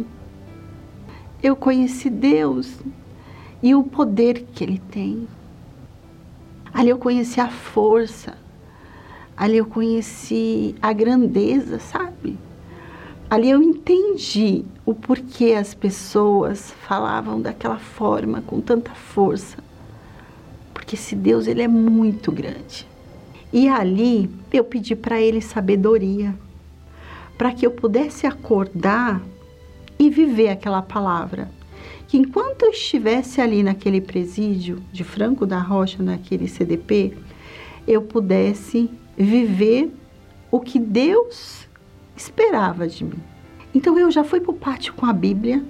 eu 1.41 1.55
conheci 1.55 2.09
Deus 2.09 2.77
e 3.61 3.73
o 3.73 3.83
poder 3.83 4.45
que 4.53 4.63
Ele 4.63 4.81
tem. 4.91 5.27
Ali 6.73 6.89
eu 6.89 6.97
conheci 6.97 7.39
a 7.39 7.47
força, 7.47 8.35
ali 9.37 9.57
eu 9.57 9.65
conheci 9.65 10.75
a 10.81 10.91
grandeza, 10.91 11.79
sabe? 11.79 12.37
Ali 13.29 13.49
eu 13.49 13.63
entendi 13.63 14.65
o 14.85 14.93
porquê 14.93 15.53
as 15.57 15.73
pessoas 15.73 16.71
falavam 16.87 17.41
daquela 17.41 17.79
forma, 17.79 18.41
com 18.41 18.59
tanta 18.59 18.91
força. 18.91 19.57
Porque 20.93 21.01
esse 21.01 21.15
Deus, 21.15 21.47
ele 21.47 21.63
é 21.63 21.67
muito 21.67 22.31
grande. 22.31 22.87
E 23.51 23.67
ali 23.67 24.29
eu 24.51 24.63
pedi 24.63 24.95
para 24.95 25.19
ele 25.19 25.41
sabedoria, 25.41 26.35
para 27.35 27.51
que 27.51 27.65
eu 27.65 27.71
pudesse 27.71 28.27
acordar 28.27 29.19
e 29.97 30.07
viver 30.07 30.49
aquela 30.49 30.83
palavra. 30.83 31.49
Que 32.07 32.15
enquanto 32.17 32.61
eu 32.61 32.69
estivesse 32.69 33.41
ali 33.41 33.63
naquele 33.63 34.01
presídio 34.01 34.83
de 34.91 35.03
Franco 35.03 35.47
da 35.47 35.57
Rocha, 35.57 36.03
naquele 36.03 36.47
CDP, 36.47 37.17
eu 37.87 38.03
pudesse 38.03 38.87
viver 39.17 39.91
o 40.51 40.59
que 40.59 40.77
Deus 40.77 41.67
esperava 42.15 42.87
de 42.87 43.03
mim. 43.03 43.19
Então 43.73 43.97
eu 43.97 44.11
já 44.11 44.23
fui 44.23 44.39
para 44.39 44.51
o 44.51 44.55
pátio 44.55 44.93
com 44.93 45.07
a 45.07 45.13
Bíblia, 45.13 45.63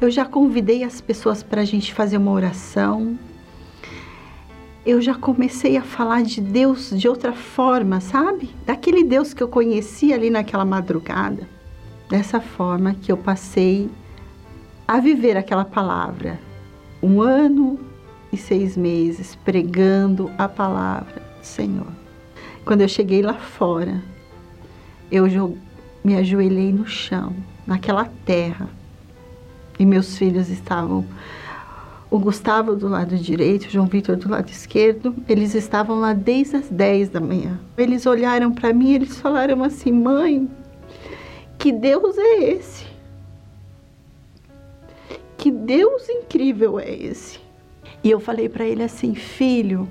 eu 0.00 0.08
já 0.08 0.24
convidei 0.24 0.84
as 0.84 1.00
pessoas 1.00 1.42
para 1.42 1.62
a 1.62 1.64
gente 1.64 1.92
fazer 1.92 2.16
uma 2.16 2.30
oração, 2.30 3.18
eu 4.84 5.00
já 5.00 5.14
comecei 5.14 5.76
a 5.76 5.82
falar 5.82 6.22
de 6.22 6.40
Deus 6.40 6.90
de 6.90 7.06
outra 7.08 7.32
forma, 7.32 8.00
sabe? 8.00 8.50
Daquele 8.64 9.04
Deus 9.04 9.34
que 9.34 9.42
eu 9.42 9.48
conheci 9.48 10.12
ali 10.12 10.30
naquela 10.30 10.64
madrugada. 10.64 11.46
Dessa 12.08 12.40
forma 12.40 12.94
que 12.94 13.12
eu 13.12 13.16
passei 13.16 13.90
a 14.88 14.98
viver 14.98 15.36
aquela 15.36 15.64
palavra. 15.64 16.40
Um 17.02 17.20
ano 17.20 17.78
e 18.32 18.36
seis 18.36 18.76
meses 18.76 19.36
pregando 19.44 20.30
a 20.36 20.48
palavra 20.48 21.22
do 21.38 21.44
Senhor. 21.44 21.86
Quando 22.64 22.80
eu 22.80 22.88
cheguei 22.88 23.22
lá 23.22 23.34
fora, 23.34 24.02
eu 25.10 25.26
me 26.02 26.16
ajoelhei 26.16 26.72
no 26.72 26.86
chão, 26.86 27.34
naquela 27.66 28.06
terra, 28.24 28.68
e 29.78 29.86
meus 29.86 30.16
filhos 30.16 30.48
estavam 30.48 31.04
o 32.10 32.18
Gustavo 32.18 32.74
do 32.74 32.88
lado 32.88 33.16
direito, 33.16 33.66
o 33.66 33.70
João 33.70 33.86
Vitor 33.86 34.16
do 34.16 34.28
lado 34.28 34.50
esquerdo. 34.50 35.14
Eles 35.28 35.54
estavam 35.54 36.00
lá 36.00 36.12
desde 36.12 36.56
as 36.56 36.68
10 36.68 37.10
da 37.10 37.20
manhã. 37.20 37.58
Eles 37.78 38.04
olharam 38.04 38.52
para 38.52 38.72
mim 38.72 38.94
eles 38.94 39.20
falaram 39.20 39.62
assim: 39.62 39.92
"Mãe, 39.92 40.50
que 41.56 41.70
Deus 41.70 42.18
é 42.18 42.50
esse? 42.52 42.86
Que 45.38 45.50
Deus 45.50 46.08
incrível 46.08 46.80
é 46.80 46.90
esse?" 46.90 47.38
E 48.02 48.10
eu 48.10 48.18
falei 48.18 48.48
para 48.48 48.64
ele 48.64 48.82
assim: 48.82 49.14
"Filho, 49.14 49.88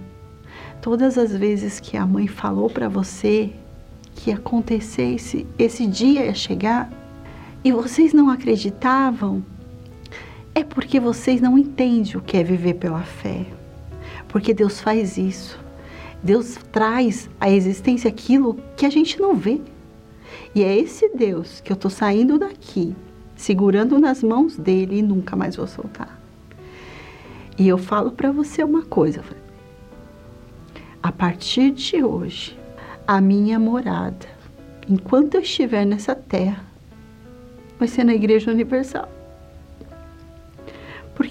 todas 0.82 1.18
as 1.18 1.36
vezes 1.36 1.80
que 1.80 1.96
a 1.96 2.06
mãe 2.06 2.28
falou 2.28 2.70
para 2.70 2.90
você 2.90 3.52
que 4.14 4.32
acontecesse 4.32 5.48
esse 5.58 5.88
dia 5.88 6.26
ia 6.26 6.34
chegar 6.34 6.92
e 7.64 7.72
vocês 7.72 8.14
não 8.14 8.30
acreditavam, 8.30 9.44
é 10.60 10.64
porque 10.64 11.00
vocês 11.00 11.40
não 11.42 11.58
entendem 11.58 12.18
o 12.18 12.22
que 12.22 12.38
é 12.38 12.44
viver 12.44 12.76
pela 12.76 13.04
fé. 13.04 13.46
Porque 14.28 14.54
Deus 14.54 14.82
faz 14.82 15.18
isso. 15.18 15.60
Deus 16.22 16.58
traz 16.72 17.30
à 17.40 17.50
existência 17.50 18.10
aquilo 18.10 18.58
que 18.76 18.86
a 18.86 18.90
gente 18.90 19.20
não 19.20 19.36
vê. 19.36 19.62
E 20.54 20.64
é 20.64 20.78
esse 20.78 21.10
Deus 21.16 21.62
que 21.62 21.72
eu 21.72 21.76
estou 21.76 21.90
saindo 21.90 22.38
daqui, 22.38 22.96
segurando 23.36 23.98
nas 24.00 24.22
mãos 24.22 24.58
dele 24.58 25.00
e 25.00 25.02
nunca 25.02 25.36
mais 25.36 25.56
vou 25.56 25.68
soltar. 25.68 26.20
E 27.58 27.68
eu 27.68 27.78
falo 27.78 28.12
para 28.12 28.32
você 28.32 28.64
uma 28.64 28.84
coisa. 28.84 29.24
A 31.02 31.12
partir 31.12 31.72
de 31.72 32.04
hoje, 32.04 32.60
a 33.08 33.22
minha 33.22 33.58
morada, 33.58 34.28
enquanto 34.90 35.36
eu 35.36 35.42
estiver 35.42 35.86
nessa 35.86 36.14
terra, 36.14 36.66
vai 37.78 37.88
ser 37.88 38.04
na 38.04 38.14
Igreja 38.14 38.52
Universal 38.52 39.19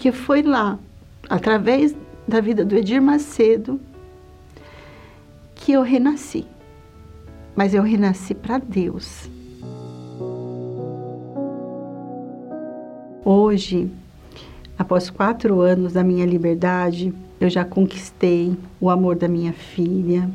porque 0.08 0.12
foi 0.12 0.42
lá, 0.42 0.78
através 1.28 1.94
da 2.26 2.40
vida 2.40 2.64
do 2.64 2.74
Edir 2.74 3.02
Macedo, 3.02 3.78
que 5.54 5.72
eu 5.72 5.82
renasci. 5.82 6.46
Mas 7.54 7.74
eu 7.74 7.82
renasci 7.82 8.34
para 8.34 8.56
Deus. 8.58 9.28
Hoje, 13.22 13.90
após 14.78 15.10
quatro 15.10 15.60
anos 15.60 15.92
da 15.92 16.02
minha 16.02 16.24
liberdade, 16.24 17.12
eu 17.38 17.50
já 17.50 17.64
conquistei 17.64 18.56
o 18.80 18.88
amor 18.88 19.16
da 19.16 19.28
minha 19.28 19.52
filha, 19.52 20.30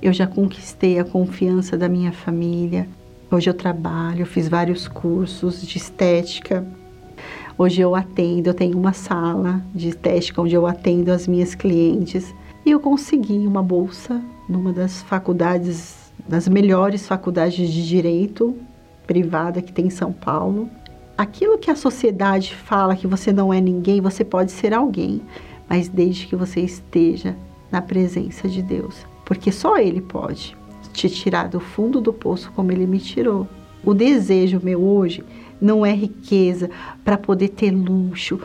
eu 0.00 0.12
já 0.12 0.28
conquistei 0.28 1.00
a 1.00 1.04
confiança 1.04 1.76
da 1.76 1.88
minha 1.88 2.12
família. 2.12 2.86
Hoje 3.30 3.50
eu 3.50 3.54
trabalho, 3.54 4.24
fiz 4.26 4.48
vários 4.48 4.86
cursos 4.86 5.66
de 5.66 5.78
estética, 5.78 6.64
Hoje 7.62 7.80
eu 7.80 7.94
atendo, 7.94 8.50
eu 8.50 8.54
tenho 8.54 8.76
uma 8.76 8.92
sala 8.92 9.62
de 9.72 9.90
estética 9.90 10.42
onde 10.42 10.52
eu 10.52 10.66
atendo 10.66 11.12
as 11.12 11.28
minhas 11.28 11.54
clientes 11.54 12.34
e 12.66 12.72
eu 12.72 12.80
consegui 12.80 13.46
uma 13.46 13.62
bolsa 13.62 14.20
numa 14.48 14.72
das 14.72 15.00
faculdades, 15.02 16.12
das 16.26 16.48
melhores 16.48 17.06
faculdades 17.06 17.70
de 17.70 17.86
direito 17.86 18.56
privada 19.06 19.62
que 19.62 19.72
tem 19.72 19.86
em 19.86 19.90
São 19.90 20.12
Paulo. 20.12 20.68
Aquilo 21.16 21.56
que 21.56 21.70
a 21.70 21.76
sociedade 21.76 22.52
fala 22.52 22.96
que 22.96 23.06
você 23.06 23.32
não 23.32 23.54
é 23.54 23.60
ninguém, 23.60 24.00
você 24.00 24.24
pode 24.24 24.50
ser 24.50 24.74
alguém, 24.74 25.22
mas 25.68 25.88
desde 25.88 26.26
que 26.26 26.34
você 26.34 26.62
esteja 26.62 27.36
na 27.70 27.80
presença 27.80 28.48
de 28.48 28.60
Deus, 28.60 29.06
porque 29.24 29.52
só 29.52 29.78
Ele 29.78 30.00
pode 30.00 30.56
te 30.92 31.08
tirar 31.08 31.48
do 31.48 31.60
fundo 31.60 32.00
do 32.00 32.12
poço 32.12 32.50
como 32.56 32.72
Ele 32.72 32.88
me 32.88 32.98
tirou. 32.98 33.46
O 33.84 33.94
desejo 33.94 34.60
meu 34.60 34.82
hoje 34.82 35.24
não 35.62 35.86
é 35.86 35.92
riqueza 35.92 36.68
para 37.04 37.16
poder 37.16 37.50
ter 37.50 37.70
luxo, 37.70 38.40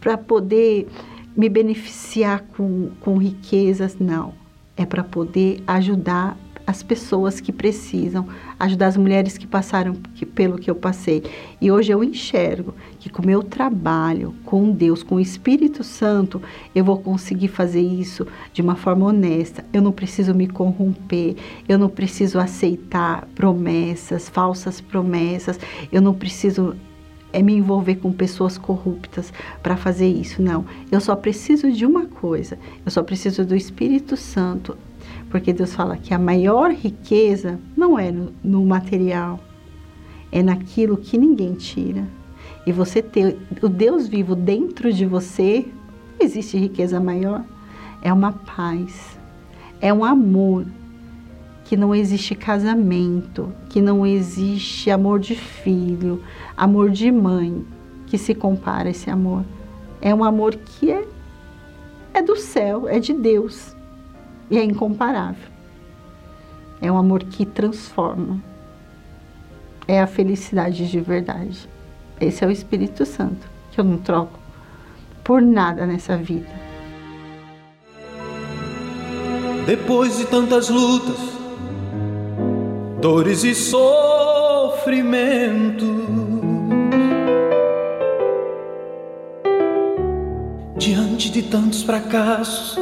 para 0.00 0.18
poder 0.18 0.88
me 1.36 1.48
beneficiar 1.48 2.44
com, 2.56 2.90
com 3.00 3.16
riquezas, 3.16 3.96
não. 3.98 4.34
É 4.76 4.84
para 4.84 5.04
poder 5.04 5.62
ajudar 5.66 6.36
as 6.66 6.82
pessoas 6.82 7.40
que 7.40 7.52
precisam, 7.52 8.26
ajudar 8.58 8.86
as 8.86 8.96
mulheres 8.96 9.36
que 9.36 9.46
passaram 9.46 9.94
pelo 10.34 10.58
que 10.58 10.70
eu 10.70 10.74
passei. 10.74 11.22
E 11.60 11.70
hoje 11.70 11.92
eu 11.92 12.02
enxergo 12.02 12.74
que 13.02 13.10
com 13.10 13.20
o 13.20 13.26
meu 13.26 13.42
trabalho 13.42 14.32
com 14.44 14.70
Deus, 14.70 15.02
com 15.02 15.16
o 15.16 15.20
Espírito 15.20 15.82
Santo, 15.82 16.40
eu 16.72 16.84
vou 16.84 16.98
conseguir 16.98 17.48
fazer 17.48 17.80
isso 17.80 18.24
de 18.52 18.62
uma 18.62 18.76
forma 18.76 19.06
honesta. 19.06 19.64
Eu 19.72 19.82
não 19.82 19.90
preciso 19.90 20.32
me 20.32 20.46
corromper, 20.46 21.34
eu 21.68 21.76
não 21.76 21.88
preciso 21.88 22.38
aceitar 22.38 23.26
promessas, 23.34 24.28
falsas 24.28 24.80
promessas, 24.80 25.58
eu 25.90 26.00
não 26.00 26.14
preciso 26.14 26.76
é 27.32 27.42
me 27.42 27.54
envolver 27.54 27.96
com 27.96 28.12
pessoas 28.12 28.56
corruptas 28.56 29.32
para 29.64 29.76
fazer 29.76 30.06
isso. 30.06 30.40
Não, 30.40 30.64
eu 30.92 31.00
só 31.00 31.16
preciso 31.16 31.72
de 31.72 31.84
uma 31.84 32.06
coisa. 32.06 32.56
Eu 32.84 32.92
só 32.92 33.02
preciso 33.02 33.44
do 33.44 33.56
Espírito 33.56 34.16
Santo 34.16 34.76
porque 35.28 35.52
Deus 35.52 35.74
fala 35.74 35.96
que 35.96 36.14
a 36.14 36.18
maior 36.18 36.70
riqueza 36.70 37.58
não 37.76 37.98
é 37.98 38.12
no, 38.12 38.32
no 38.44 38.64
material, 38.64 39.40
é 40.30 40.40
naquilo 40.40 40.96
que 40.96 41.18
ninguém 41.18 41.54
tira. 41.54 42.06
E 42.66 42.72
você 42.72 43.02
ter 43.02 43.38
o 43.60 43.68
Deus 43.68 44.06
vivo 44.06 44.34
dentro 44.34 44.92
de 44.92 45.04
você, 45.04 45.66
não 46.18 46.26
existe 46.26 46.56
riqueza 46.56 47.00
maior. 47.00 47.44
É 48.00 48.12
uma 48.12 48.32
paz, 48.32 49.18
é 49.80 49.92
um 49.92 50.04
amor 50.04 50.66
que 51.64 51.76
não 51.76 51.94
existe 51.94 52.34
casamento, 52.34 53.52
que 53.68 53.80
não 53.80 54.04
existe 54.06 54.90
amor 54.90 55.18
de 55.18 55.34
filho, 55.34 56.22
amor 56.56 56.90
de 56.90 57.10
mãe, 57.10 57.64
que 58.06 58.18
se 58.18 58.34
compara 58.34 58.88
a 58.88 58.90
esse 58.90 59.08
amor. 59.08 59.44
É 60.00 60.14
um 60.14 60.22
amor 60.22 60.54
que 60.54 60.90
é, 60.90 61.06
é 62.12 62.22
do 62.22 62.36
céu, 62.36 62.88
é 62.88 62.98
de 62.98 63.12
Deus 63.12 63.74
e 64.50 64.58
é 64.58 64.62
incomparável. 64.64 65.50
É 66.80 66.92
um 66.92 66.98
amor 66.98 67.24
que 67.24 67.46
transforma. 67.46 68.42
É 69.88 70.00
a 70.00 70.06
felicidade 70.06 70.90
de 70.90 71.00
verdade. 71.00 71.68
Esse 72.22 72.44
é 72.44 72.46
o 72.46 72.50
Espírito 72.52 73.04
Santo, 73.04 73.48
que 73.72 73.80
eu 73.80 73.84
não 73.84 73.98
troco 73.98 74.38
por 75.24 75.42
nada 75.42 75.84
nessa 75.84 76.16
vida. 76.16 76.46
Depois 79.66 80.18
de 80.18 80.26
tantas 80.26 80.68
lutas, 80.68 81.18
dores 83.00 83.42
e 83.42 83.56
sofrimento, 83.56 83.82
diante 90.76 91.28
de 91.28 91.42
tantos 91.42 91.82
fracassos, 91.82 92.76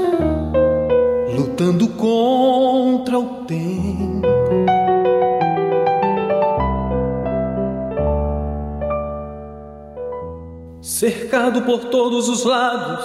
lutando 1.35 1.89
contra 1.89 3.19
o 3.19 3.45
tempo. 3.45 4.40
Cercado 11.01 11.63
por 11.63 11.87
todos 11.87 12.29
os 12.29 12.45
lados, 12.45 13.03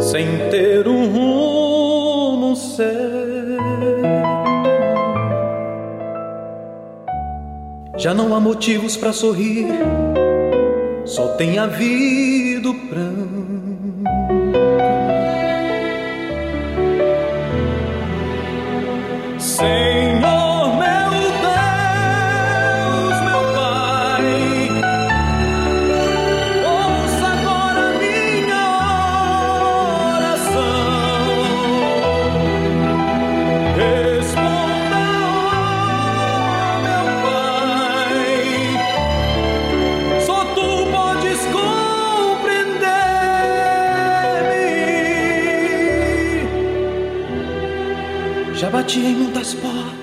sem 0.00 0.26
ter 0.50 0.88
um 0.88 1.06
rumo 1.06 2.56
certo. 2.56 2.82
Já 7.96 8.12
não 8.12 8.34
há 8.34 8.40
motivos 8.40 8.96
para 8.96 9.12
sorrir, 9.12 9.68
só 11.04 11.28
tem 11.36 11.60
havido 11.60 12.74
pranto. 12.90 13.11
Bati 48.70 49.00
em 49.00 49.14
muitas 49.14 49.54
portas 49.54 50.02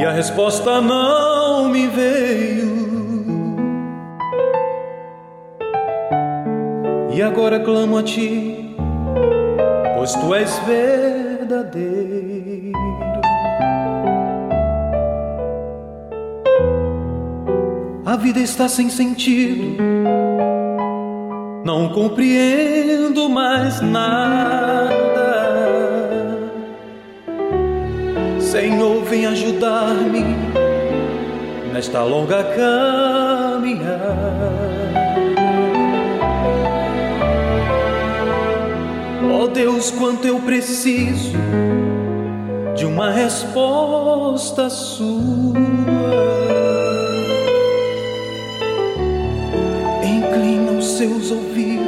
e 0.00 0.04
a 0.04 0.10
resposta 0.10 0.80
não 0.80 1.68
me 1.68 1.86
veio. 1.88 2.70
E 7.12 7.20
agora 7.20 7.60
clamo 7.60 7.98
a 7.98 8.02
ti, 8.02 8.74
pois 9.94 10.14
tu 10.14 10.34
és 10.34 10.58
verdadeiro. 10.60 11.90
A 18.06 18.16
vida 18.16 18.40
está 18.40 18.66
sem 18.68 18.88
sentido, 18.88 19.76
não 21.62 21.90
compreendo 21.90 23.28
mais 23.28 23.82
nada. 23.82 25.09
Senhor, 28.50 29.04
vem 29.04 29.26
ajudar-me 29.26 30.24
nesta 31.72 32.02
longa 32.02 32.42
caminhada. 32.42 34.00
Oh 39.32 39.46
Deus, 39.46 39.92
quanto 39.92 40.26
eu 40.26 40.40
preciso 40.40 41.38
de 42.74 42.84
uma 42.84 43.12
resposta 43.12 44.68
sua. 44.68 45.54
Inclina 50.02 50.72
os 50.72 50.86
seus 50.86 51.30
ouvidos 51.30 51.86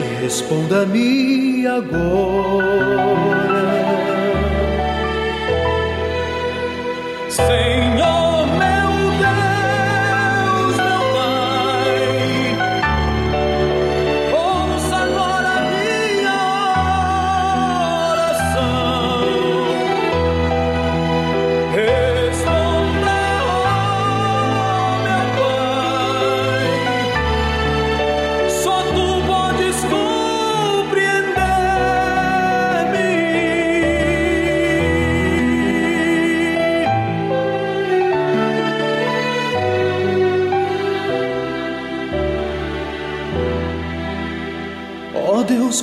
e 0.00 0.22
responda-me 0.22 1.66
agora. 1.66 3.51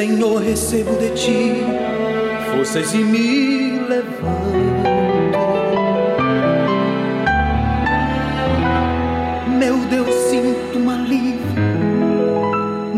Senhor, 0.00 0.40
recebo 0.40 0.96
de 0.96 1.10
ti 1.10 1.56
forças 2.50 2.94
e 2.94 3.04
me 3.04 3.78
levanto. 3.80 4.88
Meu 9.58 9.76
Deus, 9.90 10.14
sinto 10.30 10.78
um 10.78 10.88
alívio 10.88 11.44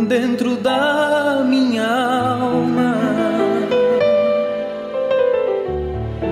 dentro 0.07 0.55
da 0.55 1.45
minha 1.45 1.85
alma. 1.85 2.95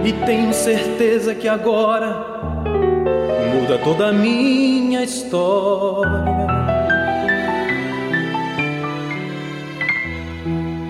e 0.04 0.12
tenho 0.24 0.52
certeza 0.52 1.34
que 1.34 1.48
agora 1.48 2.62
muda 3.52 3.76
toda 3.78 4.10
a 4.10 4.12
minha 4.12 5.02
história. 5.02 6.49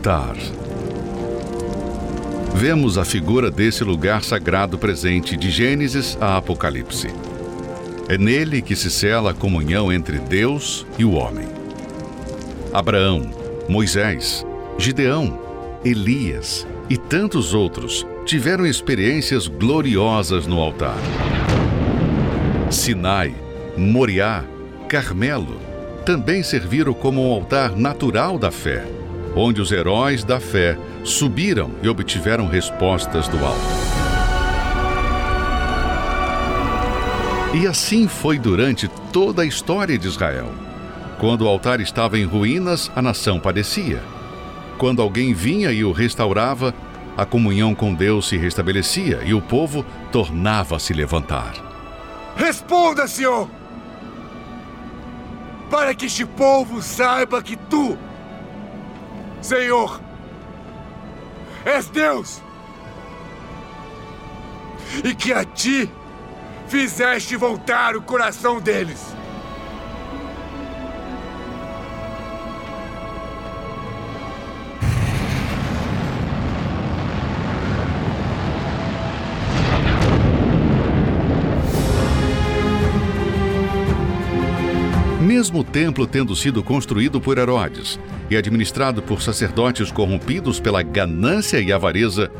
Altar. 0.00 0.34
Vemos 2.54 2.96
a 2.96 3.04
figura 3.04 3.50
desse 3.50 3.84
lugar 3.84 4.24
sagrado 4.24 4.78
presente 4.78 5.36
de 5.36 5.50
Gênesis 5.50 6.16
a 6.18 6.38
Apocalipse. 6.38 7.08
É 8.08 8.16
nele 8.16 8.62
que 8.62 8.74
se 8.74 8.90
cela 8.90 9.32
a 9.32 9.34
comunhão 9.34 9.92
entre 9.92 10.18
Deus 10.18 10.86
e 10.98 11.04
o 11.04 11.12
homem. 11.12 11.46
Abraão, 12.72 13.30
Moisés, 13.68 14.44
Gideão, 14.78 15.38
Elias 15.84 16.66
e 16.88 16.96
tantos 16.96 17.52
outros 17.52 18.06
tiveram 18.24 18.64
experiências 18.64 19.48
gloriosas 19.48 20.46
no 20.46 20.60
altar. 20.60 20.96
Sinai, 22.70 23.34
Moriá, 23.76 24.44
Carmelo 24.88 25.60
também 26.06 26.42
serviram 26.42 26.94
como 26.94 27.22
um 27.22 27.32
altar 27.32 27.76
natural 27.76 28.38
da 28.38 28.50
fé 28.50 28.99
onde 29.34 29.60
os 29.60 29.72
heróis 29.72 30.24
da 30.24 30.40
fé 30.40 30.78
subiram 31.04 31.70
e 31.82 31.88
obtiveram 31.88 32.46
respostas 32.46 33.28
do 33.28 33.38
alto. 33.44 34.00
E 37.52 37.66
assim 37.66 38.06
foi 38.06 38.38
durante 38.38 38.88
toda 39.12 39.42
a 39.42 39.46
história 39.46 39.98
de 39.98 40.06
Israel. 40.06 40.52
Quando 41.18 41.42
o 41.42 41.48
altar 41.48 41.80
estava 41.80 42.18
em 42.18 42.24
ruínas, 42.24 42.90
a 42.94 43.02
nação 43.02 43.40
padecia. 43.40 44.00
Quando 44.78 45.02
alguém 45.02 45.34
vinha 45.34 45.72
e 45.72 45.84
o 45.84 45.92
restaurava, 45.92 46.72
a 47.16 47.26
comunhão 47.26 47.74
com 47.74 47.92
Deus 47.92 48.28
se 48.28 48.36
restabelecia 48.36 49.20
e 49.24 49.34
o 49.34 49.42
povo 49.42 49.84
tornava 50.10 50.76
a 50.76 50.78
se 50.78 50.94
levantar. 50.94 51.52
Responda, 52.36 53.06
Senhor! 53.06 53.48
Para 55.68 55.94
que 55.94 56.06
este 56.06 56.24
povo 56.24 56.80
saiba 56.80 57.42
que 57.42 57.56
tu, 57.56 57.98
Senhor, 59.42 60.00
és 61.64 61.88
Deus. 61.88 62.42
E 65.04 65.14
que 65.14 65.32
a 65.32 65.44
ti 65.44 65.90
fizeste 66.68 67.36
voltar 67.36 67.96
o 67.96 68.02
coração 68.02 68.60
deles. 68.60 69.19
Mesmo 85.40 85.64
templo 85.64 86.06
tendo 86.06 86.36
sido 86.36 86.62
construído 86.62 87.18
por 87.18 87.38
Herodes 87.38 87.98
e 88.28 88.36
administrado 88.36 89.00
por 89.00 89.22
sacerdotes 89.22 89.90
corrompidos 89.90 90.60
pela 90.60 90.82
ganância 90.82 91.58
e 91.58 91.72
avareza, 91.72 92.30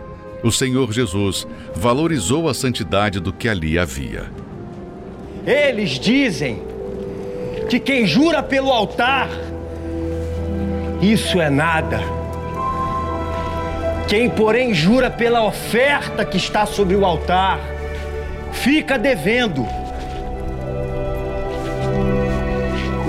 o 0.45 0.53
Senhor 0.53 0.93
Jesus 0.93 1.49
valorizou 1.75 2.47
a 2.47 2.53
santidade 2.53 3.19
do 3.19 3.33
que 3.33 3.49
ali 3.49 3.79
havia. 3.79 4.31
Eles 5.47 5.93
dizem 5.93 6.63
que 7.71 7.81
quem 7.81 8.07
jura 8.07 8.43
pelo 8.43 8.71
altar, 8.71 9.31
isso 11.01 11.41
é 11.41 11.49
nada. 11.49 12.01
Quem, 14.09 14.29
porém, 14.29 14.75
jura 14.75 15.11
pela 15.11 15.43
oferta 15.43 16.23
que 16.23 16.37
está 16.37 16.67
sobre 16.67 16.95
o 16.97 17.07
altar, 17.07 17.61
fica 18.53 18.99
devendo. 18.99 19.80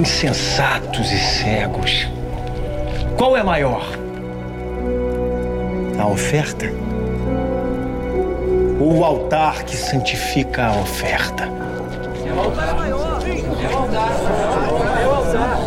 Insensatos 0.01 1.11
e 1.11 1.19
cegos. 1.19 2.07
Qual 3.15 3.37
é 3.37 3.43
maior? 3.43 3.85
A 5.99 6.07
oferta? 6.07 6.65
Ou 8.79 8.97
o 8.97 9.05
altar 9.05 9.63
que 9.63 9.77
santifica 9.77 10.65
a 10.65 10.81
oferta? 10.81 11.43
É 11.43 12.33
o 12.33 12.39
altar 12.39 12.75
maior. 12.75 13.21
É 13.27 13.67
o 13.67 13.77
altar. 13.77 14.11
É 15.03 15.07
o 15.07 15.11
altar. 15.11 15.59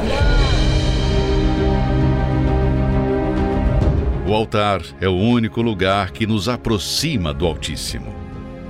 O 4.26 4.34
altar 4.34 4.80
é 5.00 5.08
o 5.08 5.14
único 5.14 5.62
lugar 5.62 6.10
que 6.10 6.26
nos 6.26 6.48
aproxima 6.48 7.32
do 7.32 7.46
Altíssimo. 7.46 8.12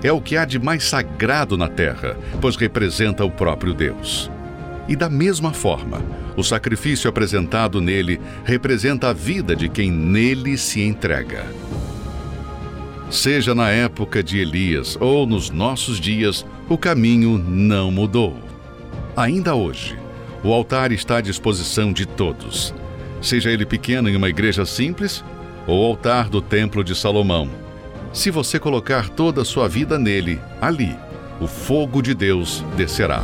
É 0.03 0.13
o 0.13 0.21
que 0.21 0.37
há 0.37 0.45
de 0.45 0.59
mais 0.59 0.85
sagrado 0.85 1.57
na 1.57 1.69
terra, 1.69 2.19
pois 2.39 2.55
representa 2.55 3.25
o 3.25 3.31
próprio 3.31 3.73
Deus. 3.73 4.31
E 4.89 4.95
da 4.95 5.09
mesma 5.09 5.53
forma, 5.53 6.03
o 6.37 6.43
sacrifício 6.43 7.09
apresentado 7.09 7.81
nele 7.81 8.21
representa 8.45 9.09
a 9.09 9.13
vida 9.13 9.57
de 9.57 9.69
quem 9.69 9.91
nele 9.91 10.59
se 10.59 10.83
entrega. 10.83 11.47
Seja 13.11 13.55
na 13.55 13.71
época 13.71 14.23
de 14.23 14.39
Elias 14.39 14.97
ou 15.01 15.27
nos 15.27 15.51
nossos 15.51 16.01
dias, 16.01 16.45
o 16.69 16.77
caminho 16.77 17.39
não 17.39 17.91
mudou. 17.91 18.39
Ainda 19.17 19.55
hoje, 19.55 19.97
o 20.43 20.53
altar 20.53 20.93
está 20.93 21.19
à 21.19 21.21
disposição 21.21 21.93
de 21.93 22.05
todos, 22.05 22.75
seja 23.23 23.51
ele 23.51 23.65
pequeno 23.65 24.09
em 24.09 24.17
uma 24.17 24.29
igreja 24.29 24.67
simples 24.67 25.25
ou 25.67 25.87
altar 25.87 26.29
do 26.29 26.43
Templo 26.43 26.85
de 26.85 26.95
Salomão. 26.95 27.49
Se 28.13 28.31
você 28.31 28.59
colocar 28.59 29.09
toda 29.09 29.43
a 29.43 29.45
sua 29.45 29.69
vida 29.69 29.99
nele, 29.99 30.41
ali, 30.61 30.95
o 31.41 31.47
fogo 31.47 32.03
de 32.03 32.15
Deus 32.15 32.65
descerá. 32.77 33.23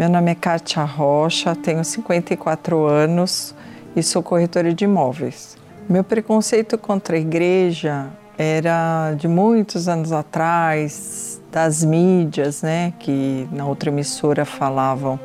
Meu 0.00 0.08
nome 0.08 0.30
é 0.30 0.34
Kátia 0.34 0.82
Rocha, 0.82 1.54
tenho 1.54 1.84
54 1.84 2.86
anos 2.86 3.54
e 3.94 4.02
sou 4.02 4.22
corretora 4.22 4.72
de 4.72 4.84
imóveis. 4.84 5.58
Meu 5.86 6.02
preconceito 6.02 6.78
contra 6.78 7.16
a 7.16 7.20
igreja 7.20 8.06
era 8.38 9.12
de 9.12 9.28
muitos 9.28 9.88
anos 9.88 10.10
atrás, 10.10 11.38
das 11.52 11.84
mídias, 11.84 12.62
né, 12.62 12.94
que 12.98 13.46
na 13.52 13.66
outra 13.66 13.90
emissora 13.90 14.46
falavam 14.46 15.20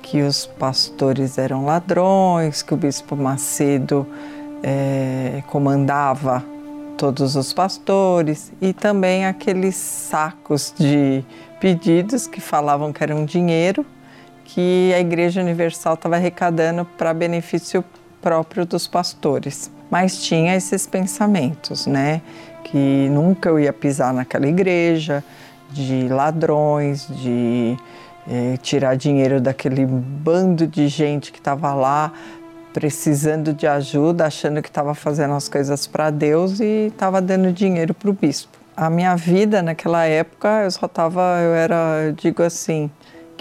que 0.00 0.22
os 0.22 0.46
pastores 0.46 1.36
eram 1.36 1.64
ladrões, 1.64 2.62
que 2.62 2.72
o 2.72 2.76
bispo 2.76 3.16
Macedo 3.16 4.06
é, 4.62 5.42
comandava 5.48 6.44
todos 6.96 7.34
os 7.34 7.52
pastores 7.52 8.52
e 8.60 8.72
também 8.72 9.26
aqueles 9.26 9.74
sacos 9.74 10.72
de 10.78 11.24
pedidos 11.58 12.28
que 12.28 12.40
falavam 12.40 12.92
que 12.92 13.02
eram 13.02 13.24
dinheiro 13.24 13.84
que 14.54 14.92
a 14.94 15.00
Igreja 15.00 15.40
Universal 15.40 15.94
estava 15.94 16.16
arrecadando 16.16 16.84
para 16.84 17.14
benefício 17.14 17.82
próprio 18.20 18.66
dos 18.66 18.86
pastores. 18.86 19.70
Mas 19.90 20.22
tinha 20.22 20.54
esses 20.54 20.86
pensamentos, 20.86 21.86
né? 21.86 22.20
Que 22.62 23.08
nunca 23.10 23.48
eu 23.48 23.58
ia 23.58 23.72
pisar 23.72 24.12
naquela 24.12 24.46
igreja, 24.46 25.24
de 25.70 26.06
ladrões, 26.08 27.06
de 27.08 27.76
é, 28.30 28.58
tirar 28.58 28.94
dinheiro 28.94 29.40
daquele 29.40 29.86
bando 29.86 30.66
de 30.66 30.86
gente 30.86 31.32
que 31.32 31.38
estava 31.38 31.72
lá 31.74 32.12
precisando 32.74 33.54
de 33.54 33.66
ajuda, 33.66 34.26
achando 34.26 34.60
que 34.60 34.68
estava 34.68 34.94
fazendo 34.94 35.32
as 35.32 35.48
coisas 35.48 35.86
para 35.86 36.10
Deus 36.10 36.60
e 36.60 36.88
estava 36.88 37.22
dando 37.22 37.52
dinheiro 37.52 37.94
para 37.94 38.10
o 38.10 38.12
bispo. 38.12 38.58
A 38.76 38.90
minha 38.90 39.14
vida 39.16 39.62
naquela 39.62 40.04
época, 40.04 40.64
eu 40.64 40.70
só 40.70 40.86
estava, 40.86 41.20
eu 41.40 41.54
era, 41.54 42.02
eu 42.04 42.12
digo 42.12 42.42
assim, 42.42 42.90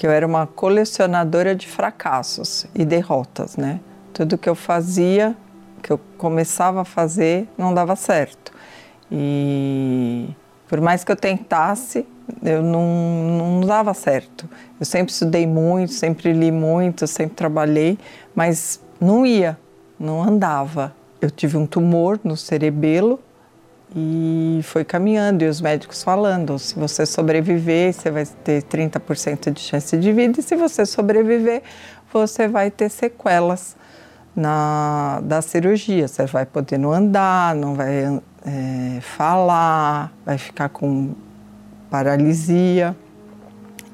que 0.01 0.07
eu 0.07 0.09
era 0.09 0.25
uma 0.25 0.47
colecionadora 0.47 1.53
de 1.53 1.67
fracassos 1.67 2.65
e 2.73 2.83
derrotas, 2.83 3.55
né? 3.55 3.79
Tudo 4.11 4.35
que 4.35 4.49
eu 4.49 4.55
fazia, 4.55 5.37
que 5.79 5.93
eu 5.93 5.99
começava 6.17 6.81
a 6.81 6.83
fazer, 6.83 7.47
não 7.55 7.71
dava 7.71 7.95
certo. 7.95 8.51
E 9.11 10.27
por 10.67 10.81
mais 10.81 11.03
que 11.03 11.11
eu 11.11 11.15
tentasse, 11.15 12.03
eu 12.41 12.63
não, 12.63 12.81
não 12.81 13.61
dava 13.61 13.93
certo. 13.93 14.49
Eu 14.79 14.87
sempre 14.87 15.13
estudei 15.13 15.45
muito, 15.45 15.93
sempre 15.93 16.33
li 16.33 16.51
muito, 16.51 17.05
sempre 17.05 17.35
trabalhei, 17.35 17.99
mas 18.33 18.81
não 18.99 19.23
ia, 19.23 19.55
não 19.99 20.23
andava. 20.23 20.95
Eu 21.21 21.29
tive 21.29 21.57
um 21.57 21.67
tumor 21.67 22.19
no 22.23 22.35
cerebelo 22.35 23.19
e 23.95 24.61
foi 24.63 24.85
caminhando, 24.85 25.43
e 25.43 25.47
os 25.47 25.59
médicos 25.59 26.01
falando: 26.01 26.57
se 26.57 26.75
você 26.75 27.05
sobreviver, 27.05 27.93
você 27.93 28.09
vai 28.09 28.25
ter 28.25 28.63
30% 28.63 29.51
de 29.51 29.59
chance 29.59 29.97
de 29.97 30.13
vida, 30.13 30.39
e 30.39 30.43
se 30.43 30.55
você 30.55 30.85
sobreviver, 30.85 31.61
você 32.11 32.47
vai 32.47 32.71
ter 32.71 32.89
sequelas 32.89 33.75
na, 34.35 35.19
da 35.23 35.41
cirurgia. 35.41 36.07
Você 36.07 36.25
vai 36.25 36.45
poder 36.45 36.77
não 36.77 36.91
andar, 36.91 37.55
não 37.55 37.75
vai 37.75 38.21
é, 38.45 39.01
falar, 39.01 40.11
vai 40.25 40.37
ficar 40.37 40.69
com 40.69 41.13
paralisia. 41.89 42.95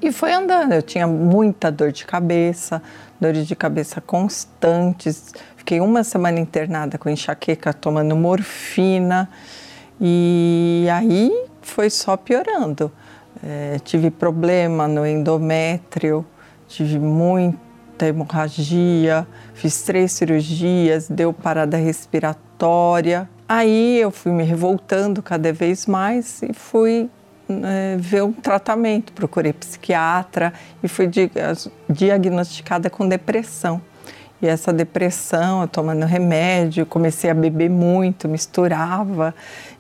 E 0.02 0.12
foi 0.12 0.32
andando. 0.32 0.74
Eu 0.74 0.82
tinha 0.82 1.08
muita 1.08 1.72
dor 1.72 1.92
de 1.92 2.06
cabeça, 2.06 2.82
dores 3.20 3.48
de 3.48 3.56
cabeça 3.56 4.00
constantes. 4.00 5.34
Fiquei 5.56 5.82
uma 5.82 6.04
semana 6.04 6.40
internada 6.40 6.98
com 6.98 7.10
enxaqueca, 7.10 7.74
tomando 7.74 8.16
morfina. 8.16 9.28
E 10.00 10.88
aí 10.92 11.46
foi 11.62 11.90
só 11.90 12.16
piorando. 12.16 12.92
É, 13.44 13.80
tive 13.84 14.10
problema 14.10 14.88
no 14.88 15.06
endométrio, 15.06 16.26
tive 16.68 17.00
muita 17.00 18.08
hemorragia, 18.08 19.28
fiz 19.54 19.82
três 19.84 20.12
cirurgias, 20.12 21.08
deu 21.08 21.32
parada 21.32 21.78
respiratória. 21.78 23.30
Aí 23.48 24.00
eu 24.00 24.12
fui 24.12 24.32
me 24.32 24.44
revoltando 24.44 25.22
cada 25.22 25.54
vez 25.54 25.86
mais 25.86 26.42
e 26.42 26.54
fui 26.54 27.10
é, 27.50 27.96
ver 27.98 28.24
um 28.24 28.34
tratamento. 28.34 29.14
Procurei 29.14 29.54
psiquiatra 29.54 30.54
e 30.84 30.88
fui 30.88 31.10
diagnosticada 31.90 32.90
com 32.90 33.08
depressão. 33.08 33.82
E 34.40 34.46
essa 34.46 34.72
depressão, 34.72 35.62
eu 35.62 35.68
tomando 35.68 36.06
remédio, 36.06 36.86
comecei 36.86 37.30
a 37.30 37.34
beber 37.34 37.70
muito, 37.70 38.28
misturava 38.28 39.34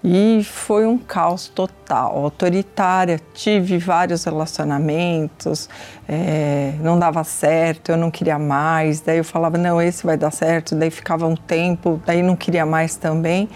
e 0.03 0.43
foi 0.43 0.85
um 0.85 0.97
caos 0.97 1.47
total, 1.47 2.17
autoritária. 2.17 3.19
Tive 3.33 3.77
vários 3.77 4.23
relacionamentos, 4.23 5.69
é, 6.07 6.73
não 6.81 6.97
dava 6.97 7.23
certo, 7.23 7.89
eu 7.91 7.97
não 7.97 8.11
queria 8.11 8.37
mais. 8.37 9.01
Daí 9.01 9.17
eu 9.17 9.23
falava, 9.23 9.57
não, 9.57 9.81
esse 9.81 10.05
vai 10.05 10.17
dar 10.17 10.31
certo. 10.31 10.75
Daí 10.75 10.91
ficava 10.91 11.25
um 11.25 11.35
tempo, 11.35 12.01
daí 12.05 12.21
não 12.21 12.35
queria 12.35 12.65
mais 12.65 12.95
também. 12.95 13.49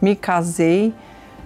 Me 0.00 0.16
casei 0.16 0.92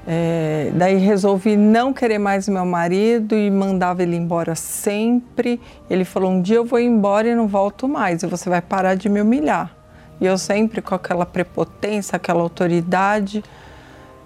é, 0.09 0.71
daí 0.73 0.99
resolvi 0.99 1.57
não 1.57 1.93
querer 1.93 2.19
mais 2.19 2.49
meu 2.49 2.65
marido 2.65 3.35
e 3.35 3.51
mandava 3.51 4.05
ele 4.05 4.15
embora 4.15 4.55
sempre. 4.55 5.61
Ele 5.91 6.05
falou: 6.05 6.31
um 6.31 6.41
dia 6.41 6.57
eu 6.57 6.65
vou 6.65 6.79
embora 6.79 7.29
e 7.29 7.35
não 7.35 7.49
volto 7.49 7.89
mais, 7.89 8.23
e 8.23 8.27
você 8.27 8.49
vai 8.49 8.63
parar 8.63 8.95
de 8.95 9.09
me 9.09 9.21
humilhar. 9.21 9.75
E 10.21 10.25
eu 10.25 10.39
sempre 10.39 10.81
com 10.81 10.95
aquela 10.95 11.27
prepotência, 11.27 12.15
aquela 12.15 12.41
autoridade, 12.41 13.43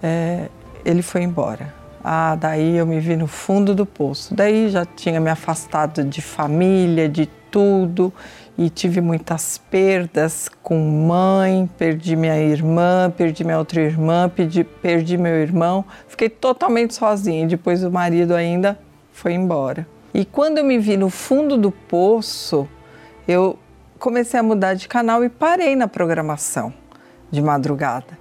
é, 0.03 0.49
ele 0.85 1.03
foi 1.03 1.23
embora. 1.23 1.75
Ah, 2.03 2.35
daí 2.35 2.77
eu 2.77 2.87
me 2.87 2.99
vi 2.99 3.17
no 3.17 3.27
fundo 3.27 3.75
do 3.75 3.85
poço. 3.85 4.35
Daí 4.35 4.71
já 4.71 4.85
tinha 4.87 5.21
me 5.21 5.29
afastado 5.29 6.03
de 6.03 6.23
família, 6.23 7.09
de 7.09 7.27
tudo 7.51 8.13
e 8.57 8.69
tive 8.71 9.01
muitas 9.01 9.59
perdas 9.59 10.49
com 10.63 10.79
mãe, 10.79 11.69
perdi 11.79 12.15
minha 12.15 12.37
irmã, 12.39 13.13
perdi 13.15 13.43
minha 13.43 13.59
outra 13.59 13.81
irmã, 13.81 14.29
perdi, 14.29 14.65
perdi 14.65 15.17
meu 15.17 15.35
irmão, 15.35 15.85
fiquei 16.07 16.29
totalmente 16.29 16.95
sozinha. 16.95 17.47
Depois 17.47 17.83
o 17.83 17.91
marido 17.91 18.35
ainda 18.35 18.79
foi 19.13 19.33
embora. 19.33 19.87
E 20.13 20.25
quando 20.25 20.59
eu 20.59 20.65
me 20.65 20.79
vi 20.79 20.97
no 20.97 21.09
fundo 21.09 21.57
do 21.57 21.71
poço, 21.71 22.69
eu 23.27 23.59
comecei 23.99 24.39
a 24.41 24.43
mudar 24.43 24.75
de 24.75 24.89
canal 24.89 25.25
e 25.25 25.29
parei 25.29 25.77
na 25.77 25.87
programação 25.87 26.73
de 27.31 27.41
madrugada. 27.41 28.20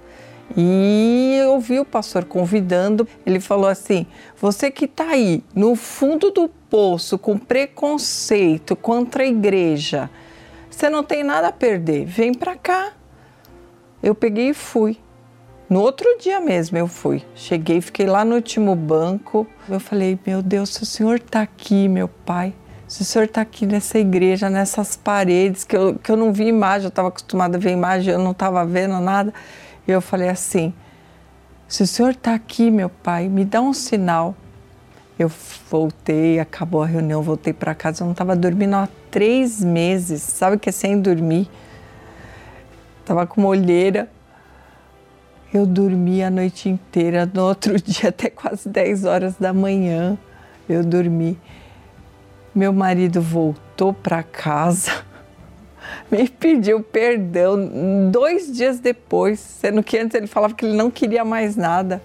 E 0.56 1.38
eu 1.40 1.52
ouvi 1.52 1.78
o 1.78 1.84
pastor 1.84 2.24
convidando, 2.24 3.06
ele 3.24 3.40
falou 3.40 3.68
assim: 3.68 4.06
você 4.40 4.70
que 4.70 4.84
está 4.84 5.10
aí 5.10 5.44
no 5.54 5.76
fundo 5.76 6.30
do 6.30 6.48
poço 6.48 7.18
com 7.18 7.38
preconceito 7.38 8.74
contra 8.74 9.22
a 9.22 9.26
igreja, 9.26 10.10
você 10.70 10.88
não 10.88 11.04
tem 11.04 11.22
nada 11.22 11.48
a 11.48 11.52
perder, 11.52 12.04
vem 12.04 12.34
para 12.34 12.56
cá. 12.56 12.92
Eu 14.02 14.14
peguei 14.14 14.50
e 14.50 14.54
fui. 14.54 14.98
No 15.68 15.80
outro 15.80 16.18
dia 16.18 16.40
mesmo 16.40 16.76
eu 16.76 16.88
fui. 16.88 17.22
Cheguei, 17.34 17.80
fiquei 17.80 18.06
lá 18.06 18.24
no 18.24 18.34
último 18.34 18.74
banco. 18.74 19.46
Eu 19.68 19.78
falei: 19.78 20.18
Meu 20.26 20.42
Deus, 20.42 20.70
se 20.70 20.82
o 20.82 20.86
senhor 20.86 21.16
está 21.16 21.42
aqui, 21.42 21.86
meu 21.86 22.08
pai, 22.08 22.52
se 22.88 23.02
o 23.02 23.04
senhor 23.04 23.26
está 23.26 23.42
aqui 23.42 23.66
nessa 23.66 24.00
igreja, 24.00 24.50
nessas 24.50 24.96
paredes, 24.96 25.62
que 25.62 25.76
eu, 25.76 25.94
que 25.94 26.10
eu 26.10 26.16
não 26.16 26.32
vi 26.32 26.46
imagem, 26.46 26.86
eu 26.86 26.88
estava 26.88 27.06
acostumada 27.06 27.56
a 27.56 27.60
ver 27.60 27.70
imagem, 27.70 28.12
eu 28.12 28.18
não 28.18 28.32
estava 28.32 28.66
vendo 28.66 28.98
nada. 28.98 29.32
Eu 29.90 30.00
falei 30.00 30.28
assim: 30.28 30.72
Se 31.68 31.82
o 31.82 31.86
senhor 31.86 32.10
está 32.10 32.34
aqui, 32.34 32.70
meu 32.70 32.88
pai, 32.88 33.28
me 33.28 33.44
dá 33.44 33.60
um 33.60 33.72
sinal. 33.72 34.34
Eu 35.18 35.30
voltei, 35.70 36.40
acabou 36.40 36.82
a 36.82 36.86
reunião, 36.86 37.22
voltei 37.22 37.52
para 37.52 37.74
casa. 37.74 38.02
Eu 38.02 38.06
não 38.06 38.12
estava 38.12 38.34
dormindo 38.34 38.74
há 38.74 38.88
três 39.10 39.62
meses, 39.62 40.22
sabe 40.22 40.58
que 40.58 40.68
é 40.68 40.72
sem 40.72 41.00
dormir. 41.00 41.48
Estava 43.00 43.26
com 43.26 43.40
uma 43.40 43.50
olheira. 43.50 44.08
Eu 45.52 45.66
dormi 45.66 46.22
a 46.22 46.30
noite 46.30 46.68
inteira, 46.68 47.28
no 47.32 47.42
outro 47.42 47.76
dia 47.82 48.10
até 48.10 48.30
quase 48.30 48.68
10 48.68 49.04
horas 49.04 49.34
da 49.34 49.52
manhã. 49.52 50.16
Eu 50.68 50.84
dormi. 50.84 51.36
Meu 52.54 52.72
marido 52.72 53.20
voltou 53.20 53.92
para 53.92 54.22
casa, 54.22 55.04
me 56.10 56.28
pediu 56.28 56.82
perdão 56.82 58.10
dois 58.10 58.52
dias 58.52 58.78
depois, 58.78 59.40
sendo 59.40 59.82
que 59.82 59.98
antes 59.98 60.14
ele 60.14 60.26
falava 60.26 60.54
que 60.54 60.64
ele 60.64 60.76
não 60.76 60.90
queria 60.90 61.24
mais 61.24 61.56
nada. 61.56 62.02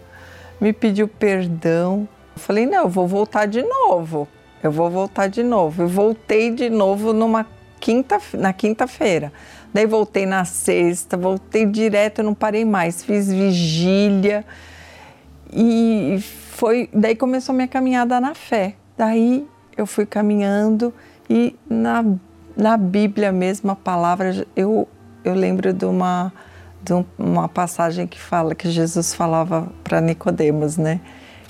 Me 0.60 0.72
pediu 0.74 1.08
perdão. 1.08 2.08
Eu 2.36 2.42
falei, 2.42 2.66
não, 2.66 2.84
eu 2.84 2.90
vou 2.90 3.08
voltar 3.08 3.46
de 3.46 3.62
novo. 3.62 4.28
Eu 4.64 4.72
vou 4.72 4.90
voltar 4.90 5.28
de 5.28 5.44
novo. 5.44 5.84
Eu 5.84 5.88
voltei 5.88 6.52
de 6.52 6.70
novo 6.70 7.14
numa 7.14 7.46
quinta, 7.80 8.20
na 8.34 8.52
quinta-feira. 8.52 9.32
Daí 9.74 9.86
voltei 9.86 10.26
na 10.26 10.46
sexta, 10.46 11.18
voltei 11.18 11.66
direto, 11.66 12.24
não 12.24 12.34
parei 12.34 12.64
mais. 12.64 13.04
Fiz 13.04 13.32
vigília 13.32 14.46
e 15.54 16.18
foi. 16.22 16.90
Daí 16.94 17.16
começou 17.16 17.54
a 17.54 17.56
minha 17.56 17.68
caminhada 17.68 18.20
na 18.20 18.34
fé. 18.34 18.76
Daí 18.98 19.46
eu 19.78 19.86
fui 19.86 20.06
caminhando 20.06 20.94
e 21.30 21.56
na, 21.70 22.04
na 22.56 22.78
Bíblia 22.78 23.32
mesmo 23.32 23.72
a 23.72 23.76
palavra 23.76 24.46
eu 24.56 24.88
eu 25.24 25.34
lembro 25.34 25.74
de 25.74 25.86
uma 25.86 26.32
de 26.84 26.94
uma 27.18 27.50
passagem 27.50 28.06
que 28.06 28.20
fala 28.20 28.54
que 28.54 28.70
Jesus 28.70 29.16
falava 29.16 29.68
para 29.84 30.00
Nicodemos, 30.00 30.78
né? 30.78 31.02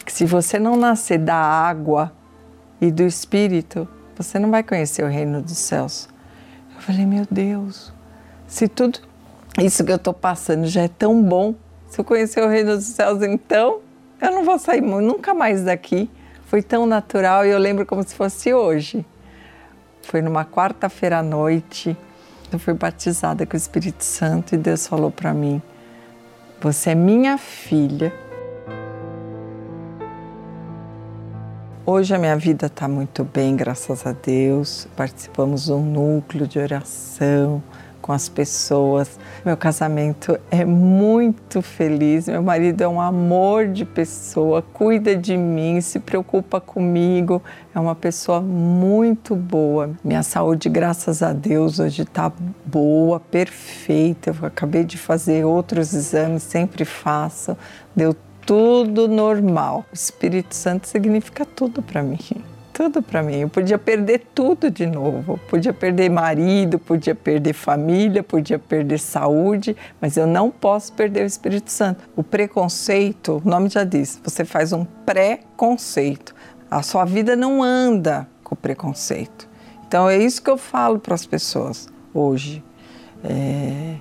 que 0.05 0.13
se 0.13 0.25
você 0.25 0.59
não 0.59 0.77
nascer 0.77 1.17
da 1.17 1.35
água 1.35 2.13
e 2.79 2.91
do 2.91 3.03
Espírito, 3.03 3.87
você 4.15 4.37
não 4.37 4.51
vai 4.51 4.63
conhecer 4.63 5.03
o 5.03 5.07
reino 5.07 5.41
dos 5.41 5.57
céus. 5.57 6.07
Eu 6.75 6.81
falei, 6.81 7.05
meu 7.05 7.25
Deus, 7.29 7.91
se 8.47 8.67
tudo 8.67 8.99
isso 9.59 9.83
que 9.83 9.91
eu 9.91 9.95
estou 9.95 10.13
passando 10.13 10.67
já 10.67 10.83
é 10.83 10.87
tão 10.87 11.21
bom, 11.21 11.55
se 11.89 11.99
eu 11.99 12.05
conhecer 12.05 12.41
o 12.43 12.47
reino 12.47 12.75
dos 12.75 12.85
céus, 12.85 13.21
então 13.23 13.79
eu 14.21 14.31
não 14.31 14.45
vou 14.45 14.59
sair 14.59 14.81
nunca 14.81 15.33
mais 15.33 15.63
daqui. 15.63 16.09
Foi 16.45 16.61
tão 16.61 16.85
natural 16.85 17.45
e 17.45 17.49
eu 17.49 17.57
lembro 17.57 17.85
como 17.85 18.03
se 18.03 18.13
fosse 18.13 18.53
hoje. 18.53 19.03
Foi 20.05 20.21
numa 20.21 20.45
quarta-feira 20.45 21.19
à 21.19 21.23
noite, 21.23 21.97
eu 22.51 22.59
fui 22.59 22.73
batizada 22.73 23.45
com 23.45 23.53
o 23.53 23.57
Espírito 23.57 24.03
Santo 24.03 24.55
e 24.55 24.57
Deus 24.57 24.87
falou 24.87 25.11
para 25.11 25.33
mim: 25.33 25.61
Você 26.61 26.91
é 26.91 26.95
minha 26.95 27.37
filha 27.37 28.13
Hoje 31.87 32.15
a 32.15 32.17
minha 32.17 32.35
vida 32.35 32.65
está 32.65 32.87
muito 32.87 33.23
bem, 33.23 33.55
graças 33.55 34.07
a 34.07 34.11
Deus. 34.11 34.87
Participamos 34.95 35.65
de 35.65 35.71
um 35.71 35.85
núcleo 35.85 36.47
de 36.47 36.57
oração 36.57 37.61
com 38.05 38.13
as 38.13 38.29
pessoas. 38.29 39.17
Meu 39.43 39.57
casamento 39.57 40.39
é 40.51 40.63
muito 40.63 41.59
feliz. 41.59 42.27
Meu 42.27 42.43
marido 42.43 42.83
é 42.83 42.87
um 42.87 43.01
amor 43.01 43.67
de 43.67 43.83
pessoa, 43.83 44.61
cuida 44.61 45.15
de 45.15 45.35
mim, 45.35 45.81
se 45.81 45.99
preocupa 45.99 46.61
comigo. 46.61 47.41
É 47.73 47.79
uma 47.79 47.95
pessoa 47.95 48.41
muito 48.41 49.35
boa. 49.35 49.89
Minha 50.03 50.21
saúde, 50.21 50.69
graças 50.69 51.23
a 51.23 51.33
Deus, 51.33 51.79
hoje 51.79 52.03
está 52.03 52.31
boa, 52.63 53.19
perfeita. 53.19 54.29
Eu 54.29 54.47
acabei 54.47 54.83
de 54.83 54.99
fazer 54.99 55.43
outros 55.43 55.91
exames, 55.91 56.43
sempre 56.43 56.85
faço. 56.85 57.57
Deu 57.95 58.15
tudo 58.45 59.07
normal. 59.07 59.83
O 59.91 59.95
Espírito 59.95 60.53
Santo 60.53 60.87
significa 60.87 61.43
tudo 61.43 61.81
para 61.81 62.03
mim 62.03 62.19
tudo 62.75 63.01
para 63.01 63.23
mim. 63.23 63.37
Eu 63.37 63.49
podia 63.49 63.77
perder 63.77 64.27
tudo 64.35 64.69
de 64.69 64.85
novo. 64.85 65.39
podia 65.49 65.73
perder 65.73 66.09
marido, 66.09 66.77
podia 66.77 67.15
perder 67.15 67.53
família, 67.53 68.21
podia 68.21 68.59
perder 68.59 68.99
saúde, 68.99 69.77
mas 70.01 70.17
eu 70.17 70.27
não 70.27 70.51
posso 70.51 70.91
perder 70.91 71.23
o 71.23 71.25
Espírito 71.25 71.71
Santo. 71.71 72.03
O 72.17 72.21
preconceito, 72.21 73.41
o 73.43 73.49
nome 73.49 73.69
já 73.69 73.85
diz, 73.85 74.19
você 74.21 74.43
faz 74.43 74.73
um 74.73 74.83
pré-conceito. 75.05 76.35
A 76.69 76.83
sua 76.83 77.05
vida 77.05 77.33
não 77.33 77.63
anda 77.63 78.27
com 78.43 78.57
preconceito. 78.57 79.47
Então 79.87 80.09
é 80.09 80.17
isso 80.17 80.43
que 80.43 80.49
eu 80.49 80.57
falo 80.57 80.99
para 80.99 81.15
as 81.15 81.25
pessoas 81.25 81.87
hoje. 82.13 82.61
É... 83.23 83.95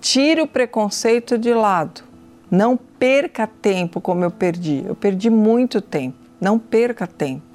Tire 0.00 0.40
o 0.40 0.46
preconceito 0.46 1.36
de 1.36 1.52
lado. 1.52 2.02
Não 2.50 2.74
perca 2.76 3.46
tempo 3.46 4.00
como 4.00 4.24
eu 4.24 4.30
perdi. 4.30 4.82
Eu 4.86 4.94
perdi 4.94 5.28
muito 5.28 5.82
tempo. 5.82 6.16
Não 6.40 6.58
perca 6.58 7.06
tempo. 7.06 7.45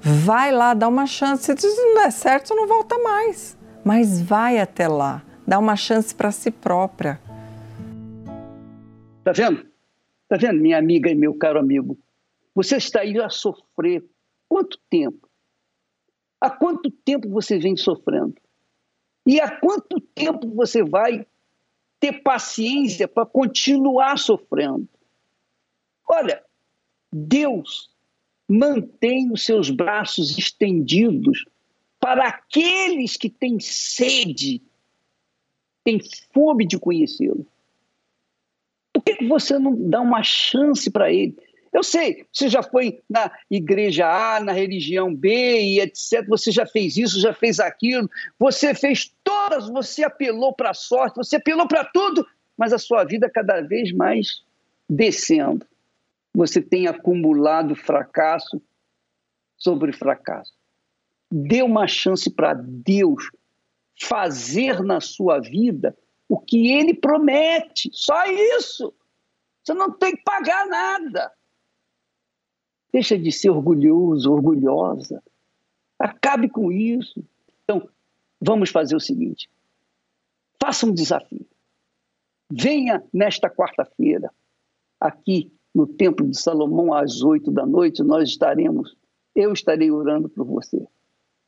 Vai 0.00 0.52
lá, 0.52 0.74
dá 0.74 0.88
uma 0.88 1.06
chance. 1.06 1.52
Se 1.56 1.76
não 1.76 1.94
der 1.94 2.12
certo, 2.12 2.54
não 2.54 2.66
volta 2.66 2.98
mais. 2.98 3.56
Mas 3.84 4.20
vai 4.20 4.58
até 4.58 4.86
lá, 4.86 5.22
dá 5.46 5.58
uma 5.58 5.76
chance 5.76 6.14
para 6.14 6.30
si 6.30 6.50
própria. 6.50 7.20
Tá 9.24 9.32
vendo? 9.32 9.66
Tá 10.28 10.36
vendo, 10.36 10.60
minha 10.60 10.78
amiga 10.78 11.10
e 11.10 11.14
meu 11.14 11.34
caro 11.34 11.58
amigo? 11.58 11.98
Você 12.54 12.76
está 12.76 13.00
aí 13.00 13.18
a 13.18 13.28
sofrer. 13.28 14.04
Quanto 14.48 14.78
tempo? 14.90 15.28
Há 16.40 16.50
quanto 16.50 16.90
tempo 16.90 17.28
você 17.28 17.58
vem 17.58 17.76
sofrendo? 17.76 18.34
E 19.26 19.40
há 19.40 19.50
quanto 19.58 20.00
tempo 20.00 20.48
você 20.54 20.82
vai 20.82 21.26
ter 22.00 22.22
paciência 22.22 23.08
para 23.08 23.26
continuar 23.26 24.18
sofrendo? 24.18 24.88
Olha, 26.08 26.42
Deus 27.12 27.90
mantém 28.48 29.30
os 29.30 29.44
seus 29.44 29.68
braços 29.68 30.36
estendidos 30.38 31.44
para 32.00 32.28
aqueles 32.28 33.16
que 33.16 33.28
têm 33.28 33.60
sede, 33.60 34.62
têm 35.84 36.00
fome 36.32 36.66
de 36.66 36.78
conhecê-lo. 36.78 37.46
Por 38.92 39.02
que 39.02 39.24
você 39.26 39.58
não 39.58 39.76
dá 39.88 40.00
uma 40.00 40.22
chance 40.22 40.90
para 40.90 41.12
ele? 41.12 41.36
Eu 41.70 41.82
sei, 41.82 42.24
você 42.32 42.48
já 42.48 42.62
foi 42.62 43.00
na 43.08 43.30
igreja 43.50 44.06
A, 44.06 44.40
na 44.40 44.52
religião 44.52 45.14
B 45.14 45.60
e 45.60 45.80
etc. 45.80 46.26
Você 46.28 46.50
já 46.50 46.64
fez 46.64 46.96
isso, 46.96 47.20
já 47.20 47.34
fez 47.34 47.60
aquilo, 47.60 48.08
você 48.38 48.74
fez 48.74 49.14
todas, 49.22 49.68
você 49.68 50.02
apelou 50.02 50.54
para 50.54 50.70
a 50.70 50.74
sorte, 50.74 51.16
você 51.16 51.36
apelou 51.36 51.68
para 51.68 51.84
tudo, 51.84 52.26
mas 52.56 52.72
a 52.72 52.78
sua 52.78 53.04
vida 53.04 53.28
cada 53.28 53.60
vez 53.60 53.92
mais 53.92 54.42
descendo 54.88 55.66
você 56.38 56.62
tem 56.62 56.86
acumulado 56.86 57.74
fracasso 57.74 58.62
sobre 59.56 59.92
fracasso. 59.92 60.54
Dê 61.28 61.62
uma 61.62 61.88
chance 61.88 62.30
para 62.30 62.54
Deus 62.54 63.28
fazer 64.00 64.80
na 64.84 65.00
sua 65.00 65.40
vida 65.40 65.98
o 66.28 66.38
que 66.38 66.70
ele 66.70 66.94
promete. 66.94 67.90
Só 67.92 68.24
isso. 68.26 68.94
Você 69.64 69.74
não 69.74 69.90
tem 69.90 70.14
que 70.14 70.22
pagar 70.22 70.68
nada. 70.68 71.32
Deixa 72.92 73.18
de 73.18 73.32
ser 73.32 73.50
orgulhoso, 73.50 74.32
orgulhosa. 74.32 75.20
Acabe 75.98 76.48
com 76.48 76.70
isso. 76.70 77.20
Então, 77.64 77.88
vamos 78.40 78.70
fazer 78.70 78.94
o 78.94 79.00
seguinte: 79.00 79.50
faça 80.62 80.86
um 80.86 80.94
desafio. 80.94 81.44
Venha 82.48 83.02
nesta 83.12 83.50
quarta-feira 83.50 84.32
aqui 85.00 85.52
no 85.74 85.86
Templo 85.86 86.26
de 86.28 86.38
Salomão 86.38 86.92
às 86.92 87.22
oito 87.22 87.50
da 87.50 87.64
noite, 87.64 88.02
nós 88.02 88.28
estaremos, 88.28 88.96
eu 89.34 89.52
estarei 89.52 89.90
orando 89.90 90.28
por 90.28 90.44
você. 90.44 90.86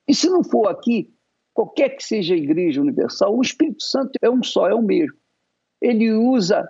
E 0.07 0.15
se 0.15 0.29
não 0.29 0.43
for 0.45 0.69
aqui, 0.69 1.13
qualquer 1.53 1.91
que 1.91 2.03
seja 2.03 2.35
a 2.35 2.39
Igreja 2.39 2.81
Universal, 2.81 3.37
o 3.37 3.43
Espírito 3.43 3.83
Santo 3.83 4.13
é 4.23 4.31
um 4.31 4.43
só, 4.43 4.69
é 4.69 4.75
o 4.75 4.83
mesmo. 4.83 5.17
Ele 5.81 6.13
usa 6.13 6.69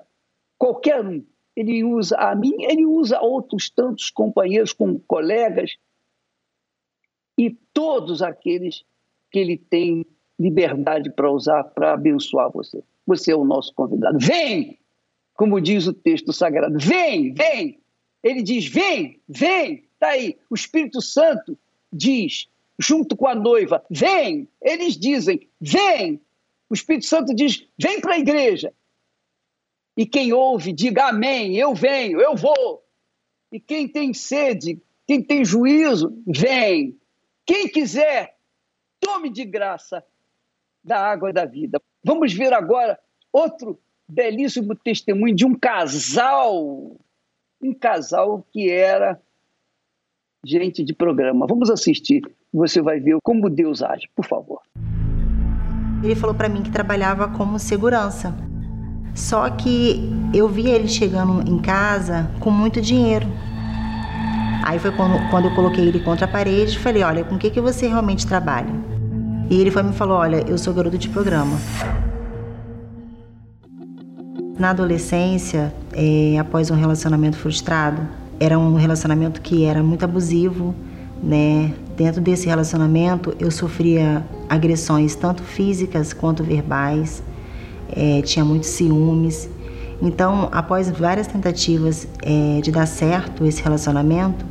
qualquer 0.58 1.04
um, 1.04 1.24
ele 1.56 1.84
usa 1.84 2.16
a 2.16 2.34
mim, 2.34 2.54
ele 2.60 2.86
usa 2.86 3.20
outros 3.20 3.68
tantos 3.70 4.10
companheiros 4.10 4.72
como 4.72 5.00
colegas 5.00 5.76
e 7.36 7.50
todos 7.72 8.22
aqueles 8.22 8.84
que 9.30 9.38
ele 9.38 9.56
tem 9.56 10.06
liberdade 10.38 11.10
para 11.10 11.30
usar 11.30 11.64
para 11.64 11.92
abençoar 11.92 12.50
você. 12.50 12.82
Você 13.06 13.32
é 13.32 13.36
o 13.36 13.44
nosso 13.44 13.74
convidado. 13.74 14.18
Vem! 14.18 14.79
Como 15.40 15.58
diz 15.58 15.86
o 15.86 15.94
texto 15.94 16.34
sagrado. 16.34 16.78
Vem, 16.78 17.32
vem! 17.32 17.80
Ele 18.22 18.42
diz: 18.42 18.66
vem, 18.66 19.22
vem! 19.26 19.88
Está 19.94 20.08
aí. 20.08 20.36
O 20.50 20.54
Espírito 20.54 21.00
Santo 21.00 21.56
diz, 21.90 22.46
junto 22.78 23.16
com 23.16 23.26
a 23.26 23.34
noiva: 23.34 23.82
vem! 23.88 24.46
Eles 24.60 24.98
dizem: 24.98 25.48
vem! 25.58 26.20
O 26.68 26.74
Espírito 26.74 27.06
Santo 27.06 27.34
diz: 27.34 27.66
vem 27.78 28.02
para 28.02 28.16
a 28.16 28.18
igreja. 28.18 28.74
E 29.96 30.04
quem 30.04 30.30
ouve, 30.30 30.74
diga 30.74 31.08
amém, 31.08 31.56
eu 31.56 31.74
venho, 31.74 32.20
eu 32.20 32.36
vou. 32.36 32.84
E 33.50 33.58
quem 33.58 33.88
tem 33.88 34.12
sede, 34.12 34.78
quem 35.06 35.22
tem 35.22 35.42
juízo, 35.42 36.22
vem. 36.26 37.00
Quem 37.46 37.66
quiser, 37.66 38.36
tome 39.00 39.30
de 39.30 39.46
graça 39.46 40.04
da 40.84 41.00
água 41.00 41.32
da 41.32 41.46
vida. 41.46 41.80
Vamos 42.04 42.30
ver 42.34 42.52
agora 42.52 43.00
outro 43.32 43.80
belíssimo 44.10 44.74
testemunho 44.74 45.34
de 45.34 45.46
um 45.46 45.54
casal, 45.54 46.96
um 47.62 47.72
casal 47.72 48.44
que 48.52 48.70
era 48.70 49.20
gente 50.44 50.82
de 50.82 50.94
programa. 50.94 51.46
Vamos 51.46 51.70
assistir, 51.70 52.22
você 52.52 52.80
vai 52.80 52.98
ver 52.98 53.18
como 53.22 53.48
Deus 53.48 53.82
age, 53.82 54.08
por 54.14 54.24
favor. 54.24 54.60
Ele 56.02 56.14
falou 56.14 56.34
para 56.34 56.48
mim 56.48 56.62
que 56.62 56.70
trabalhava 56.70 57.28
como 57.28 57.58
segurança. 57.58 58.34
Só 59.14 59.50
que 59.50 60.08
eu 60.32 60.48
vi 60.48 60.68
ele 60.68 60.88
chegando 60.88 61.48
em 61.48 61.60
casa 61.60 62.30
com 62.40 62.50
muito 62.50 62.80
dinheiro. 62.80 63.26
Aí 64.64 64.78
foi 64.78 64.92
quando, 64.92 65.18
quando 65.30 65.48
eu 65.48 65.54
coloquei 65.54 65.88
ele 65.88 66.00
contra 66.00 66.26
a 66.26 66.28
parede 66.28 66.76
e 66.76 66.78
falei: 66.78 67.02
Olha, 67.02 67.24
com 67.24 67.34
o 67.34 67.38
que, 67.38 67.50
que 67.50 67.60
você 67.60 67.86
realmente 67.88 68.26
trabalha? 68.26 68.70
E 69.50 69.60
ele 69.60 69.70
foi 69.70 69.82
me 69.82 69.92
falou: 69.92 70.18
Olha, 70.18 70.44
eu 70.48 70.56
sou 70.56 70.72
garoto 70.72 70.96
de 70.96 71.08
programa. 71.08 71.58
Na 74.60 74.70
adolescência, 74.72 75.72
é, 75.94 76.36
após 76.38 76.70
um 76.70 76.74
relacionamento 76.74 77.38
frustrado, 77.38 78.06
era 78.38 78.58
um 78.58 78.74
relacionamento 78.74 79.40
que 79.40 79.64
era 79.64 79.82
muito 79.82 80.04
abusivo, 80.04 80.74
né? 81.22 81.72
Dentro 81.96 82.20
desse 82.20 82.46
relacionamento, 82.46 83.34
eu 83.40 83.50
sofria 83.50 84.22
agressões 84.50 85.14
tanto 85.14 85.42
físicas 85.42 86.12
quanto 86.12 86.44
verbais, 86.44 87.22
é, 87.90 88.20
tinha 88.20 88.44
muitos 88.44 88.68
ciúmes. 88.68 89.48
Então, 90.02 90.50
após 90.52 90.90
várias 90.90 91.26
tentativas 91.26 92.06
é, 92.20 92.60
de 92.60 92.70
dar 92.70 92.84
certo 92.84 93.46
esse 93.46 93.62
relacionamento, 93.62 94.44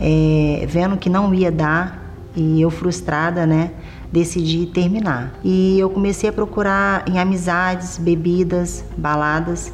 é, 0.00 0.66
vendo 0.68 0.96
que 0.96 1.08
não 1.08 1.32
ia 1.32 1.52
dar 1.52 2.12
e 2.34 2.60
eu 2.60 2.70
frustrada, 2.70 3.46
né? 3.46 3.70
Decidi 4.12 4.66
terminar. 4.66 5.38
E 5.44 5.78
eu 5.78 5.90
comecei 5.90 6.30
a 6.30 6.32
procurar 6.32 7.04
em 7.08 7.18
amizades, 7.18 7.98
bebidas, 7.98 8.84
baladas, 8.96 9.72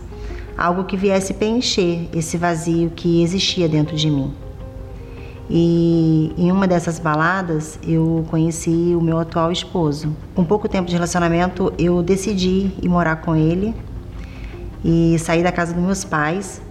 algo 0.57 0.85
que 0.85 0.97
viesse 0.97 1.35
preencher 1.35 2.09
esse 2.12 2.37
vazio 2.37 2.91
que 2.91 3.22
existia 3.22 3.68
dentro 3.68 3.97
de 3.97 4.11
mim. 4.11 4.32
E 5.49 6.32
em 6.39 6.51
uma 6.51 6.66
dessas 6.66 6.99
baladas 6.99 7.78
eu 7.87 8.24
conheci 8.30 8.95
o 8.99 9.01
meu 9.01 9.18
atual 9.18 9.53
esposo. 9.53 10.14
Com 10.35 10.45
pouco 10.45 10.68
tempo 10.68 10.89
de 10.89 10.95
relacionamento, 10.95 11.72
eu 11.78 12.03
decidi 12.03 12.72
ir 12.82 12.89
morar 12.89 13.16
com 13.16 13.37
ele 13.37 13.74
e 14.82 15.18
sair 15.18 15.43
da 15.43 15.53
casa 15.53 15.74
dos 15.74 15.82
meus 15.82 16.05
pais 16.05 16.62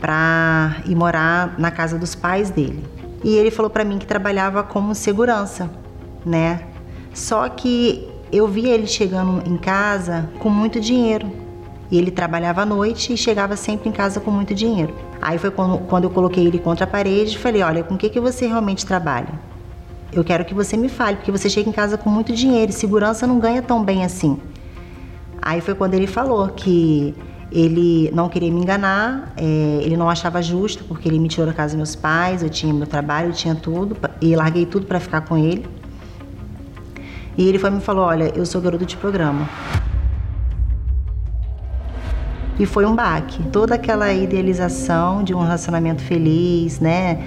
para 0.00 0.76
ir 0.86 0.94
morar 0.94 1.54
na 1.58 1.70
casa 1.70 1.98
dos 1.98 2.14
pais 2.14 2.50
dele. 2.50 2.82
E 3.22 3.36
ele 3.36 3.50
falou 3.50 3.70
para 3.70 3.84
mim 3.84 3.98
que 3.98 4.06
trabalhava 4.06 4.62
como 4.62 4.94
segurança, 4.94 5.70
né? 6.24 6.71
Só 7.14 7.48
que 7.48 8.08
eu 8.32 8.48
via 8.48 8.74
ele 8.74 8.86
chegando 8.86 9.42
em 9.46 9.56
casa 9.56 10.30
com 10.38 10.48
muito 10.48 10.80
dinheiro. 10.80 11.30
E 11.90 11.98
ele 11.98 12.10
trabalhava 12.10 12.62
à 12.62 12.66
noite 12.66 13.12
e 13.12 13.16
chegava 13.18 13.54
sempre 13.54 13.90
em 13.90 13.92
casa 13.92 14.18
com 14.18 14.30
muito 14.30 14.54
dinheiro. 14.54 14.94
Aí 15.20 15.36
foi 15.36 15.50
quando, 15.50 15.78
quando 15.80 16.04
eu 16.04 16.10
coloquei 16.10 16.46
ele 16.46 16.58
contra 16.58 16.84
a 16.84 16.88
parede 16.88 17.36
e 17.36 17.38
falei: 17.38 17.62
Olha, 17.62 17.84
com 17.84 17.94
o 17.94 17.98
que, 17.98 18.08
que 18.08 18.18
você 18.18 18.46
realmente 18.46 18.86
trabalha? 18.86 19.28
Eu 20.10 20.24
quero 20.24 20.44
que 20.44 20.54
você 20.54 20.76
me 20.76 20.88
fale, 20.88 21.16
porque 21.16 21.30
você 21.30 21.50
chega 21.50 21.68
em 21.68 21.72
casa 21.72 21.98
com 21.98 22.08
muito 22.08 22.32
dinheiro 22.32 22.70
e 22.70 22.74
segurança 22.74 23.26
não 23.26 23.38
ganha 23.38 23.60
tão 23.60 23.84
bem 23.84 24.04
assim. 24.04 24.38
Aí 25.40 25.60
foi 25.60 25.74
quando 25.74 25.94
ele 25.94 26.06
falou 26.06 26.48
que 26.48 27.14
ele 27.50 28.10
não 28.14 28.28
queria 28.28 28.50
me 28.50 28.60
enganar, 28.60 29.34
é, 29.36 29.80
ele 29.82 29.96
não 29.96 30.08
achava 30.08 30.40
justo, 30.40 30.84
porque 30.84 31.08
ele 31.08 31.18
me 31.18 31.28
tirou 31.28 31.46
da 31.46 31.52
casa 31.52 31.70
dos 31.70 31.76
meus 31.76 31.96
pais, 31.96 32.42
eu 32.42 32.48
tinha 32.48 32.72
meu 32.72 32.86
trabalho, 32.86 33.28
eu 33.28 33.32
tinha 33.32 33.54
tudo, 33.54 33.96
e 34.20 34.34
larguei 34.34 34.64
tudo 34.64 34.86
para 34.86 34.98
ficar 34.98 35.22
com 35.22 35.36
ele. 35.36 35.66
E 37.36 37.48
ele 37.48 37.58
foi 37.58 37.70
me 37.70 37.80
falou: 37.80 38.04
Olha, 38.04 38.32
eu 38.34 38.44
sou 38.44 38.60
garoto 38.60 38.84
de 38.84 38.96
programa. 38.96 39.48
E 42.58 42.66
foi 42.66 42.84
um 42.84 42.94
baque. 42.94 43.42
Toda 43.44 43.74
aquela 43.74 44.12
idealização 44.12 45.22
de 45.24 45.34
um 45.34 45.40
relacionamento 45.40 46.02
feliz, 46.02 46.78
né? 46.80 47.18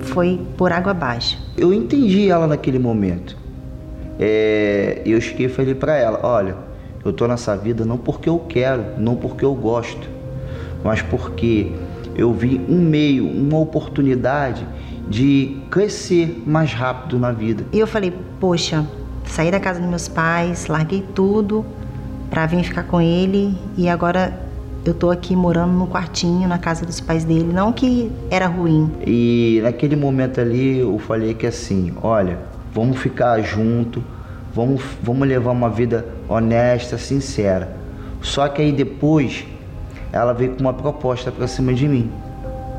Foi 0.00 0.40
por 0.56 0.72
água 0.72 0.92
abaixo. 0.92 1.38
Eu 1.56 1.72
entendi 1.72 2.30
ela 2.30 2.46
naquele 2.46 2.78
momento. 2.78 3.36
É, 4.18 5.02
eu 5.04 5.20
cheguei 5.20 5.46
e 5.46 5.48
falei 5.48 5.74
para 5.74 5.96
ela: 5.96 6.20
Olha, 6.22 6.56
eu 7.04 7.12
tô 7.12 7.26
nessa 7.26 7.56
vida 7.56 7.84
não 7.84 7.98
porque 7.98 8.28
eu 8.28 8.38
quero, 8.38 8.84
não 8.98 9.16
porque 9.16 9.44
eu 9.44 9.54
gosto, 9.54 10.08
mas 10.84 11.02
porque 11.02 11.72
eu 12.16 12.32
vi 12.32 12.60
um 12.68 12.80
meio, 12.80 13.26
uma 13.26 13.58
oportunidade 13.58 14.66
de 15.08 15.58
crescer 15.70 16.42
mais 16.46 16.72
rápido 16.72 17.18
na 17.18 17.30
vida. 17.32 17.64
E 17.72 17.78
eu 17.78 17.86
falei, 17.86 18.14
poxa, 18.44 18.84
saí 19.24 19.50
da 19.50 19.58
casa 19.58 19.80
dos 19.80 19.88
meus 19.88 20.06
pais, 20.06 20.66
larguei 20.66 21.02
tudo 21.14 21.64
para 22.28 22.44
vir 22.44 22.62
ficar 22.62 22.82
com 22.82 23.00
ele 23.00 23.56
e 23.74 23.88
agora 23.88 24.38
eu 24.84 24.92
tô 24.92 25.10
aqui 25.10 25.34
morando 25.34 25.72
no 25.72 25.86
quartinho 25.86 26.46
na 26.46 26.58
casa 26.58 26.84
dos 26.84 27.00
pais 27.00 27.24
dele, 27.24 27.50
não 27.54 27.72
que 27.72 28.12
era 28.30 28.46
ruim. 28.46 28.92
E 29.06 29.60
naquele 29.62 29.96
momento 29.96 30.42
ali 30.42 30.80
eu 30.80 30.98
falei 30.98 31.32
que 31.32 31.46
assim, 31.46 31.94
olha, 32.02 32.38
vamos 32.70 32.98
ficar 32.98 33.40
junto, 33.40 34.04
vamos, 34.54 34.82
vamos 35.02 35.26
levar 35.26 35.52
uma 35.52 35.70
vida 35.70 36.04
honesta, 36.28 36.98
sincera. 36.98 37.74
Só 38.20 38.46
que 38.46 38.60
aí 38.60 38.72
depois 38.72 39.46
ela 40.12 40.34
veio 40.34 40.54
com 40.54 40.60
uma 40.60 40.74
proposta 40.74 41.32
para 41.32 41.48
cima 41.48 41.72
de 41.72 41.88
mim. 41.88 42.12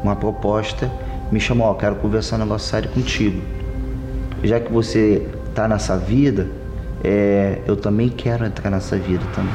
Uma 0.04 0.16
proposta 0.16 0.92
me 1.32 1.40
chamou, 1.40 1.66
ó, 1.66 1.74
quero 1.74 1.96
conversar 1.96 2.36
um 2.36 2.40
negócio 2.42 2.70
sério 2.70 2.88
contigo. 2.92 3.42
Já 4.44 4.60
que 4.60 4.72
você 4.72 5.28
tá 5.56 5.68
nessa 5.68 5.98
vida, 5.98 6.48
é, 7.04 7.62
eu 7.66 7.78
também 7.78 8.10
quero 8.10 8.46
entrar 8.46 8.70
nessa 8.70 8.98
vida 8.98 9.24
também. 9.34 9.54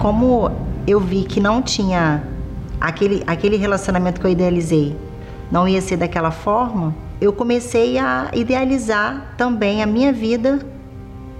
Como 0.00 0.50
eu 0.86 1.00
vi 1.00 1.24
que 1.24 1.40
não 1.40 1.60
tinha 1.60 2.22
aquele, 2.80 3.24
aquele 3.26 3.56
relacionamento 3.56 4.20
que 4.20 4.26
eu 4.26 4.30
idealizei, 4.30 4.96
não 5.50 5.66
ia 5.66 5.80
ser 5.80 5.96
daquela 5.96 6.30
forma, 6.30 6.94
eu 7.20 7.32
comecei 7.32 7.98
a 7.98 8.30
idealizar 8.32 9.34
também 9.36 9.82
a 9.82 9.86
minha 9.86 10.12
vida 10.12 10.60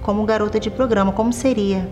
como 0.01 0.25
garota 0.25 0.59
de 0.59 0.69
programa, 0.69 1.13
como 1.13 1.31
seria. 1.31 1.89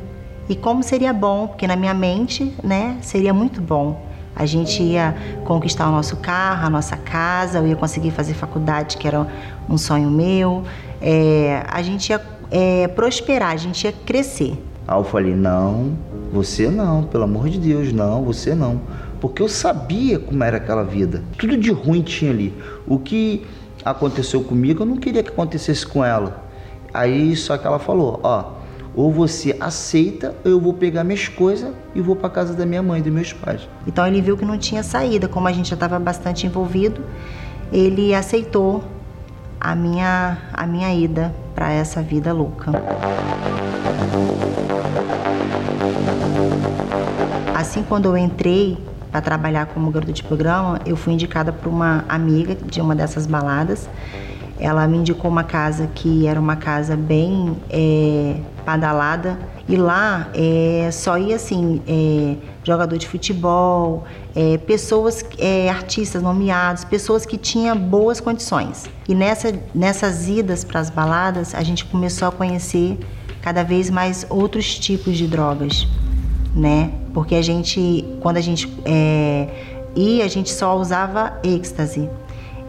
E 0.50 0.56
como 0.56 0.84
seria 0.84 1.14
bom, 1.14 1.48
porque 1.48 1.68
na 1.68 1.76
minha 1.76 1.94
mente, 1.94 2.54
né, 2.64 2.98
seria 3.02 3.34
muito 3.34 3.62
bom. 3.62 4.07
A 4.38 4.46
gente 4.46 4.84
ia 4.84 5.16
conquistar 5.44 5.90
o 5.90 5.92
nosso 5.92 6.16
carro, 6.18 6.68
a 6.68 6.70
nossa 6.70 6.96
casa, 6.96 7.58
eu 7.58 7.68
ia 7.68 7.76
conseguir 7.76 8.12
fazer 8.12 8.36
faculdade, 8.36 8.96
que 8.98 9.08
era 9.08 9.26
um 9.68 9.80
sonho 9.80 10.12
meu. 10.12 10.64
É, 11.02 11.64
a 11.68 11.82
gente 11.82 12.12
ia 12.12 12.22
é, 12.52 12.88
prosperar, 12.88 13.52
a 13.52 13.58
gente 13.58 13.84
ia 13.86 13.92
crescer. 13.92 14.64
Aí 14.88 14.96
eu 14.96 15.04
falei: 15.04 15.34
não, 15.34 15.98
você 16.32 16.70
não, 16.70 17.04
pelo 17.04 17.24
amor 17.24 17.50
de 17.50 17.58
Deus, 17.58 17.92
não, 17.92 18.24
você 18.24 18.54
não. 18.54 18.80
Porque 19.20 19.42
eu 19.42 19.50
sabia 19.50 20.20
como 20.20 20.44
era 20.44 20.58
aquela 20.58 20.84
vida. 20.84 21.24
Tudo 21.36 21.58
de 21.58 21.72
ruim 21.72 22.04
tinha 22.04 22.30
ali. 22.30 22.54
O 22.86 23.00
que 23.00 23.44
aconteceu 23.84 24.44
comigo, 24.44 24.84
eu 24.84 24.86
não 24.86 24.98
queria 24.98 25.24
que 25.24 25.30
acontecesse 25.30 25.84
com 25.88 26.06
ela. 26.06 26.44
Aí 26.94 27.36
só 27.36 27.58
que 27.58 27.66
ela 27.66 27.80
falou: 27.80 28.20
ó 28.22 28.58
ou 28.98 29.12
você 29.12 29.56
aceita, 29.60 30.36
ou 30.44 30.52
eu 30.52 30.60
vou 30.60 30.74
pegar 30.74 31.04
minhas 31.04 31.28
coisas 31.28 31.72
e 31.94 32.02
vou 32.02 32.16
para 32.16 32.32
casa 32.32 32.56
da 32.56 32.66
minha 32.66 32.82
mãe 32.82 33.00
dos 33.00 33.14
meus 33.14 33.32
pais. 33.32 33.70
Então 33.86 34.06
ele 34.08 34.20
viu 34.20 34.36
que 34.36 34.44
não 34.44 34.58
tinha 34.58 34.82
saída, 34.82 35.28
como 35.28 35.48
a 35.48 35.52
gente 35.52 35.70
já 35.70 35.76
estava 35.76 36.00
bastante 36.00 36.48
envolvido, 36.48 37.04
ele 37.72 38.16
aceitou 38.16 38.84
a 39.62 39.76
minha 39.76 40.40
a 40.52 40.66
minha 40.66 40.92
ida 40.96 41.34
para 41.54 41.72
essa 41.72 42.02
vida 42.02 42.34
louca. 42.34 42.72
Assim, 47.56 47.84
quando 47.84 48.06
eu 48.06 48.18
entrei 48.18 48.80
para 49.12 49.22
trabalhar 49.22 49.68
como 49.68 49.92
garota 49.92 50.12
de 50.12 50.24
programa, 50.24 50.80
eu 50.88 50.96
fui 50.96 51.14
indicada 51.14 51.54
por 51.54 51.70
uma 51.70 52.04
amiga 52.10 52.56
de 52.56 52.82
uma 52.82 52.96
dessas 52.96 53.28
baladas 53.28 53.88
ela 54.60 54.88
me 54.88 54.98
indicou 54.98 55.30
uma 55.30 55.44
casa 55.44 55.88
que 55.94 56.28
era 56.28 56.40
uma 56.40 56.56
casa 56.56 56.96
bem 56.96 57.58
é, 57.70 58.36
e 59.70 59.76
lá 59.78 60.30
é, 60.34 60.90
só 60.92 61.18
ia 61.18 61.38
assim 61.38 61.82
é, 61.88 62.36
jogador 62.64 62.98
de 62.98 63.08
futebol, 63.08 64.04
é, 64.36 64.58
pessoas, 64.58 65.24
é, 65.38 65.70
artistas 65.70 66.22
nomeados, 66.22 66.84
pessoas 66.84 67.26
que 67.26 67.38
tinham 67.38 67.78
boas 67.78 68.20
condições. 68.20 68.90
E 69.08 69.16
nessa, 69.16 69.54
nessas 69.74 70.28
idas 70.28 70.66
para 70.66 70.82
as 70.82 70.90
baladas 70.90 71.56
a 71.56 71.64
gente 71.64 71.86
começou 71.86 72.28
a 72.28 72.32
conhecer 72.32 73.00
cada 73.42 73.64
vez 73.64 73.90
mais 73.90 74.26
outros 74.30 74.78
tipos 74.78 75.18
de 75.18 75.28
drogas, 75.28 75.88
né? 76.54 76.92
Porque 77.14 77.36
a 77.36 77.42
gente, 77.42 78.04
quando 78.20 78.36
a 78.36 78.42
gente 78.42 78.70
é, 78.84 79.48
ia, 79.96 80.26
a 80.26 80.28
gente 80.28 80.50
só 80.52 80.78
usava 80.78 81.40
êxtase. 81.42 82.10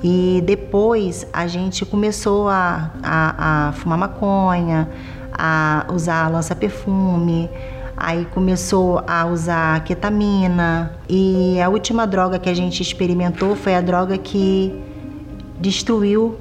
E 0.02 0.42
depois 0.46 1.26
a 1.32 1.46
gente 1.46 1.84
começou 1.84 2.48
a, 2.48 2.90
a, 3.02 3.68
a 3.68 3.72
fumar 3.72 3.98
maconha, 3.98 4.88
a 5.32 5.86
usar 5.92 6.28
lança-perfume, 6.28 7.50
aí 7.96 8.24
começou 8.26 9.02
a 9.06 9.26
usar 9.26 9.82
ketamina. 9.84 10.92
E 11.08 11.60
a 11.60 11.68
última 11.68 12.06
droga 12.06 12.38
que 12.38 12.48
a 12.48 12.54
gente 12.54 12.80
experimentou 12.80 13.56
foi 13.56 13.74
a 13.74 13.80
droga 13.80 14.16
que 14.16 14.72
destruiu 15.60 16.36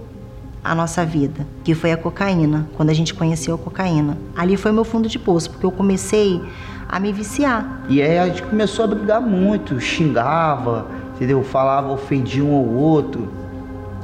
a 0.63 0.75
nossa 0.75 1.05
vida, 1.05 1.47
que 1.63 1.73
foi 1.73 1.91
a 1.91 1.97
cocaína, 1.97 2.67
quando 2.75 2.89
a 2.89 2.93
gente 2.93 3.13
conheceu 3.13 3.55
a 3.55 3.57
cocaína. 3.57 4.17
Ali 4.35 4.57
foi 4.57 4.71
meu 4.71 4.83
fundo 4.83 5.07
de 5.07 5.17
poço, 5.17 5.49
porque 5.49 5.65
eu 5.65 5.71
comecei 5.71 6.41
a 6.87 6.99
me 6.99 7.11
viciar. 7.11 7.83
E 7.89 8.01
aí 8.01 8.17
a 8.17 8.27
gente 8.27 8.43
começou 8.43 8.85
a 8.85 8.87
brigar 8.87 9.21
muito, 9.21 9.79
xingava, 9.79 10.87
entendeu? 11.15 11.43
Falava, 11.43 11.91
ofendia 11.91 12.43
um 12.43 12.53
ao 12.53 12.65
outro. 12.65 13.29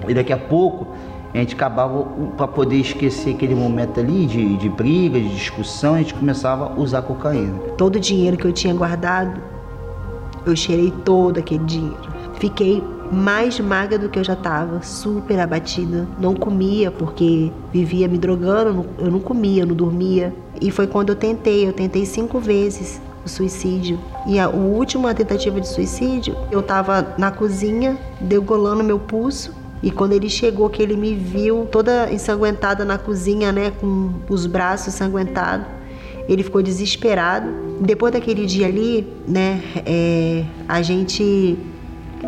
E 0.08 0.14
daqui 0.14 0.34
a 0.34 0.38
pouco 0.38 0.88
a 1.34 1.38
gente 1.38 1.56
acabava, 1.56 2.04
para 2.38 2.48
poder 2.48 2.78
esquecer 2.78 3.34
aquele 3.34 3.56
momento 3.56 4.00
ali 4.00 4.26
de, 4.28 4.56
de 4.58 4.70
briga, 4.70 5.20
de 5.20 5.30
discussão, 5.30 5.96
a 5.96 5.98
gente 5.98 6.14
começava 6.14 6.74
a 6.74 6.80
usar 6.80 7.02
cocaína. 7.02 7.58
Todo 7.78 7.96
o 7.96 8.00
dinheiro 8.00 8.38
que 8.38 8.46
eu 8.46 8.54
tinha 8.54 8.74
guardado, 8.74 9.42
eu 10.46 10.56
cheirei 10.56 10.92
todo 11.04 11.40
aquele 11.40 11.64
dinheiro. 11.64 12.14
Fiquei 12.36 12.84
mais 13.12 13.60
magra 13.60 13.98
do 13.98 14.10
que 14.10 14.20
eu 14.20 14.24
já 14.24 14.34
estava, 14.34 14.82
super 14.84 15.40
abatida. 15.40 16.08
Não 16.20 16.36
comia 16.36 16.92
porque 16.92 17.52
vivia 17.72 18.08
me 18.08 18.18
drogando, 18.18 18.86
eu 19.00 19.10
não 19.10 19.20
comia, 19.20 19.64
eu 19.64 19.68
não 19.68 19.76
dormia. 19.76 20.34
E 20.62 20.70
foi 20.70 20.86
quando 20.86 21.10
eu 21.10 21.16
tentei, 21.16 21.68
eu 21.68 21.74
tentei 21.74 22.06
cinco 22.06 22.40
vezes 22.40 23.02
o 23.26 23.30
suicídio. 23.30 23.98
E 24.28 24.38
a, 24.38 24.46
a 24.46 24.50
última 24.50 25.14
tentativa 25.14 25.60
de 25.60 25.68
suicídio, 25.68 26.36
eu 26.52 26.60
estava 26.60 27.16
na 27.18 27.32
cozinha, 27.32 27.98
degolando 28.20 28.84
meu 28.84 29.00
pulso 29.00 29.63
e 29.84 29.92
quando 29.92 30.14
ele 30.14 30.30
chegou, 30.30 30.70
que 30.70 30.82
ele 30.82 30.96
me 30.96 31.14
viu 31.14 31.68
toda 31.70 32.10
ensanguentada 32.10 32.86
na 32.86 32.98
cozinha, 32.98 33.52
né, 33.52 33.70
com 33.82 34.14
os 34.30 34.46
braços 34.46 34.88
ensanguentados, 34.88 35.68
ele 36.30 36.42
ficou 36.42 36.64
desesperado. 36.64 37.50
Depois 37.82 38.14
daquele 38.14 38.46
dia 38.46 38.68
ali, 38.68 39.06
né, 39.28 39.62
é, 39.86 40.46
a 40.70 40.82
gente 40.82 41.60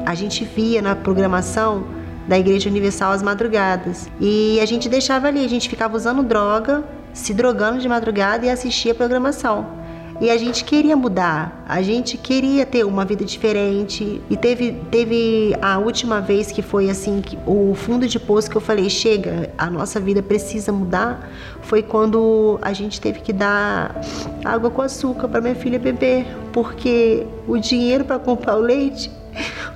a 0.05 0.13
gente 0.13 0.43
via 0.43 0.81
na 0.81 0.93
programação 0.93 1.85
da 2.27 2.37
Igreja 2.37 2.69
Universal 2.69 3.13
às 3.13 3.23
madrugadas 3.23 4.09
e 4.19 4.59
a 4.59 4.65
gente 4.65 4.89
deixava 4.89 5.29
ali, 5.29 5.45
a 5.45 5.47
gente 5.47 5.69
ficava 5.69 5.95
usando 5.95 6.21
droga, 6.21 6.83
se 7.13 7.33
drogando 7.33 7.79
de 7.79 7.87
madrugada 7.87 8.45
e 8.45 8.49
assistia 8.49 8.91
a 8.91 8.95
programação. 8.95 9.84
E 10.21 10.29
a 10.29 10.37
gente 10.37 10.63
queria 10.63 10.95
mudar, 10.95 11.65
a 11.67 11.81
gente 11.81 12.17
queria 12.17 12.65
ter 12.65 12.85
uma 12.85 13.03
vida 13.03 13.25
diferente. 13.25 14.21
E 14.29 14.37
teve, 14.37 14.71
teve 14.89 15.53
a 15.61 15.77
última 15.77 16.21
vez 16.21 16.53
que 16.53 16.61
foi 16.61 16.89
assim, 16.89 17.19
que 17.19 17.37
o 17.45 17.75
fundo 17.75 18.07
de 18.07 18.17
poço 18.17 18.49
que 18.49 18.55
eu 18.55 18.61
falei, 18.61 18.89
chega, 18.89 19.51
a 19.57 19.69
nossa 19.69 19.99
vida 19.99 20.23
precisa 20.23 20.71
mudar, 20.71 21.29
foi 21.63 21.83
quando 21.83 22.57
a 22.61 22.71
gente 22.71 23.01
teve 23.01 23.19
que 23.19 23.33
dar 23.33 23.99
água 24.45 24.69
com 24.69 24.81
açúcar 24.81 25.27
para 25.27 25.41
minha 25.41 25.55
filha 25.55 25.77
beber, 25.77 26.25
porque 26.53 27.27
o 27.45 27.57
dinheiro 27.57 28.05
para 28.05 28.17
comprar 28.17 28.55
o 28.55 28.61
leite 28.61 29.11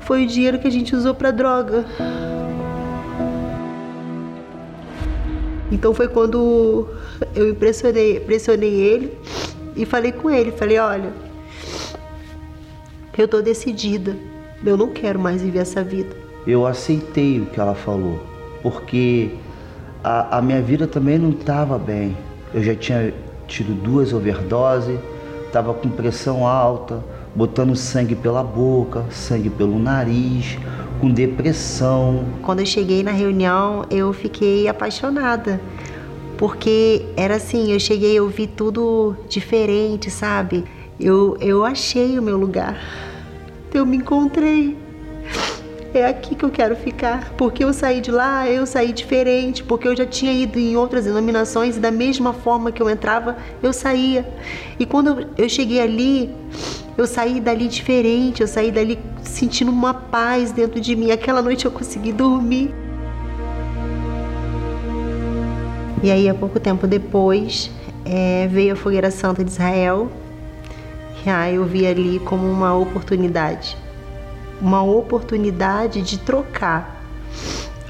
foi 0.02 0.24
o 0.24 0.28
dinheiro 0.28 0.58
que 0.58 0.68
a 0.68 0.72
gente 0.72 0.96
usou 0.96 1.14
para 1.14 1.32
droga. 1.32 1.86
Então 5.70 5.94
foi 5.94 6.08
quando 6.08 6.88
eu 7.36 7.50
impressionei, 7.50 8.22
pressionei 8.22 8.74
ele 8.74 9.18
e 9.80 9.86
falei 9.86 10.12
com 10.12 10.30
ele, 10.30 10.52
falei, 10.52 10.78
olha, 10.78 11.14
eu 13.18 13.28
tô 13.28 13.42
decidida, 13.42 14.16
eu 14.66 14.76
não 14.76 14.90
quero 14.90 15.18
mais 15.18 15.42
viver 15.42 15.60
essa 15.60 15.82
vida. 15.84 16.16
eu 16.46 16.66
aceitei 16.66 17.40
o 17.40 17.46
que 17.46 17.60
ela 17.60 17.74
falou, 17.76 18.20
porque 18.62 19.32
a, 20.04 20.38
a 20.38 20.42
minha 20.42 20.62
vida 20.62 20.86
também 20.86 21.18
não 21.18 21.30
estava 21.30 21.78
bem. 21.78 22.16
Eu 22.54 22.62
já 22.62 22.76
tinha 22.76 23.14
tido 23.48 23.74
duas 23.74 24.14
overdoses, 24.14 25.00
estava 25.46 25.74
com 25.74 25.90
pressão 25.90 26.46
alta, 26.46 27.04
botando 27.36 27.76
sangue 27.76 28.16
pela 28.16 28.44
boca, 28.44 29.06
sangue 29.10 29.50
pelo 29.50 29.80
nariz, 29.80 30.58
com 31.00 31.10
depressão. 31.10 32.26
Quando 32.42 32.60
eu 32.60 32.66
cheguei 32.66 33.04
na 33.04 33.12
reunião, 33.12 33.86
eu 33.90 34.12
fiquei 34.12 34.68
apaixonada. 34.68 35.60
Porque 36.40 37.06
era 37.18 37.36
assim, 37.36 37.74
eu 37.74 37.80
cheguei, 37.82 38.18
eu 38.18 38.30
vi 38.30 38.48
tudo 38.48 39.14
diferente, 39.28 40.10
sabe? 40.10 40.64
Eu, 40.98 41.38
eu 41.42 41.66
achei 41.66 42.18
o 42.18 42.22
meu 42.22 42.38
lugar. 42.38 42.80
Eu 43.74 43.86
me 43.86 43.98
encontrei 43.98 44.78
é 45.94 46.06
aqui 46.06 46.36
que 46.36 46.46
eu 46.46 46.50
quero 46.50 46.78
ficar. 46.78 47.34
Porque 47.38 47.64
eu 47.64 47.74
saí 47.74 48.00
de 48.00 48.10
lá, 48.10 48.50
eu 48.50 48.66
saí 48.66 48.94
diferente, 48.94 49.64
porque 49.64 49.88
eu 49.88 49.96
já 49.96 50.06
tinha 50.06 50.32
ido 50.32 50.58
em 50.58 50.78
outras 50.78 51.04
denominações 51.04 51.76
e 51.76 51.80
da 51.80 51.92
mesma 51.92 52.32
forma 52.32 52.72
que 52.72 52.82
eu 52.82 52.90
entrava, 52.90 53.38
eu 53.62 53.74
saía. 53.74 54.26
E 54.80 54.86
quando 54.86 55.28
eu 55.38 55.50
cheguei 55.50 55.82
ali, 55.82 56.34
eu 56.98 57.06
saí 57.06 57.42
dali 57.42 57.68
diferente, 57.68 58.42
eu 58.42 58.48
saí 58.48 58.72
dali 58.72 58.98
sentindo 59.24 59.72
uma 59.72 59.94
paz 59.94 60.54
dentro 60.54 60.80
de 60.80 60.96
mim. 60.96 61.12
Aquela 61.12 61.42
noite 61.42 61.66
eu 61.66 61.72
consegui 61.72 62.14
dormir. 62.14 62.74
E 66.02 66.12
aí, 66.12 66.30
há 66.30 66.34
pouco 66.34 66.60
tempo 66.60 66.88
depois, 66.88 67.70
é, 68.06 68.48
veio 68.48 68.74
a 68.74 68.76
Fogueira 68.76 69.12
Santa 69.12 69.44
de 69.44 69.52
Israel. 69.52 70.10
E 71.26 71.30
aí 71.30 71.56
eu 71.56 71.66
vi 71.66 71.86
ali 71.86 72.20
como 72.20 72.50
uma 72.50 72.74
oportunidade 72.74 73.78
uma 74.62 74.84
oportunidade 74.84 76.02
de 76.02 76.18
trocar 76.18 77.02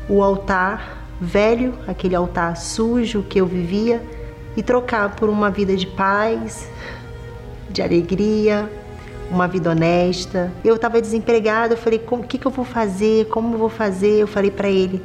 o 0.07 0.21
altar 0.23 1.07
velho, 1.19 1.73
aquele 1.87 2.15
altar 2.15 2.55
sujo 2.55 3.23
que 3.23 3.39
eu 3.39 3.45
vivia, 3.45 4.01
e 4.55 4.63
trocar 4.63 5.15
por 5.15 5.29
uma 5.29 5.49
vida 5.49 5.75
de 5.75 5.87
paz, 5.87 6.69
de 7.69 7.81
alegria, 7.81 8.69
uma 9.29 9.47
vida 9.47 9.71
honesta. 9.71 10.51
Eu 10.63 10.75
estava 10.75 11.01
desempregada, 11.01 11.73
eu 11.73 11.77
falei, 11.77 12.03
o 12.09 12.23
que, 12.23 12.37
que 12.37 12.45
eu 12.45 12.51
vou 12.51 12.65
fazer? 12.65 13.27
Como 13.27 13.53
eu 13.53 13.59
vou 13.59 13.69
fazer? 13.69 14.21
Eu 14.21 14.27
falei 14.27 14.51
para 14.51 14.69
ele, 14.69 15.01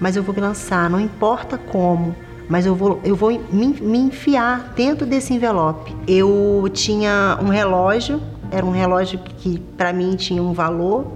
mas 0.00 0.16
eu 0.16 0.22
vou 0.22 0.34
me 0.34 0.40
lançar, 0.40 0.88
não 0.88 1.00
importa 1.00 1.58
como, 1.58 2.14
mas 2.48 2.66
eu 2.66 2.74
vou, 2.74 3.00
eu 3.04 3.16
vou 3.16 3.30
me, 3.30 3.66
me 3.68 3.98
enfiar 3.98 4.72
dentro 4.76 5.06
desse 5.06 5.34
envelope. 5.34 5.94
Eu 6.06 6.68
tinha 6.72 7.38
um 7.42 7.48
relógio 7.48 8.20
era 8.50 8.64
um 8.64 8.70
relógio 8.70 9.18
que 9.38 9.58
para 9.76 9.92
mim 9.92 10.14
tinha 10.14 10.42
um 10.42 10.52
valor 10.52 11.06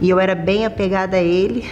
e 0.00 0.08
eu 0.08 0.18
era 0.18 0.34
bem 0.34 0.64
apegada 0.64 1.16
a 1.16 1.22
ele. 1.22 1.64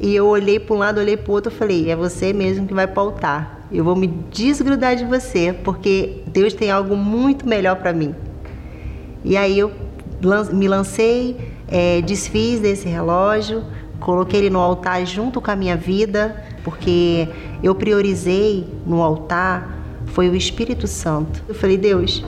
E 0.00 0.14
eu 0.14 0.26
olhei 0.26 0.60
para 0.60 0.74
um 0.74 0.78
lado, 0.78 1.00
olhei 1.00 1.16
para 1.16 1.30
o 1.30 1.34
outro, 1.34 1.50
falei: 1.50 1.90
é 1.90 1.96
você 1.96 2.32
mesmo 2.32 2.66
que 2.66 2.74
vai 2.74 2.86
pautar. 2.86 3.60
Eu 3.72 3.82
vou 3.82 3.96
me 3.96 4.06
desgrudar 4.06 4.94
de 4.96 5.04
você, 5.04 5.52
porque 5.64 6.22
Deus 6.26 6.52
tem 6.52 6.70
algo 6.70 6.96
muito 6.96 7.48
melhor 7.48 7.76
para 7.76 7.92
mim. 7.92 8.14
E 9.24 9.36
aí 9.36 9.58
eu 9.58 9.72
me 10.52 10.68
lancei, 10.68 11.36
é, 11.66 12.00
desfiz 12.00 12.60
desse 12.60 12.88
relógio, 12.88 13.64
coloquei 14.00 14.40
ele 14.40 14.50
no 14.50 14.60
altar 14.60 15.04
junto 15.06 15.40
com 15.40 15.50
a 15.50 15.56
minha 15.56 15.76
vida, 15.76 16.44
porque 16.62 17.28
eu 17.62 17.74
priorizei 17.74 18.66
no 18.86 19.02
altar 19.02 19.76
foi 20.06 20.28
o 20.28 20.34
Espírito 20.34 20.86
Santo. 20.86 21.42
Eu 21.48 21.54
falei: 21.54 21.76
Deus, 21.76 22.24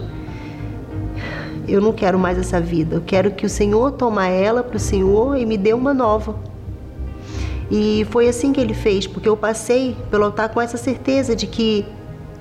eu 1.66 1.80
não 1.80 1.92
quero 1.92 2.18
mais 2.18 2.38
essa 2.38 2.60
vida. 2.60 2.96
Eu 2.96 3.02
quero 3.04 3.30
que 3.30 3.46
o 3.46 3.48
Senhor 3.48 3.92
toma 3.92 4.26
ela 4.26 4.62
para 4.62 4.76
o 4.76 4.80
Senhor 4.80 5.36
e 5.36 5.46
me 5.46 5.56
dê 5.56 5.72
uma 5.72 5.94
nova. 5.94 6.36
E 7.70 8.06
foi 8.10 8.28
assim 8.28 8.52
que 8.52 8.60
ele 8.60 8.74
fez, 8.74 9.06
porque 9.06 9.28
eu 9.28 9.36
passei 9.36 9.94
pelo 10.10 10.24
altar 10.24 10.48
com 10.48 10.60
essa 10.60 10.76
certeza 10.76 11.36
de 11.36 11.46
que 11.46 11.84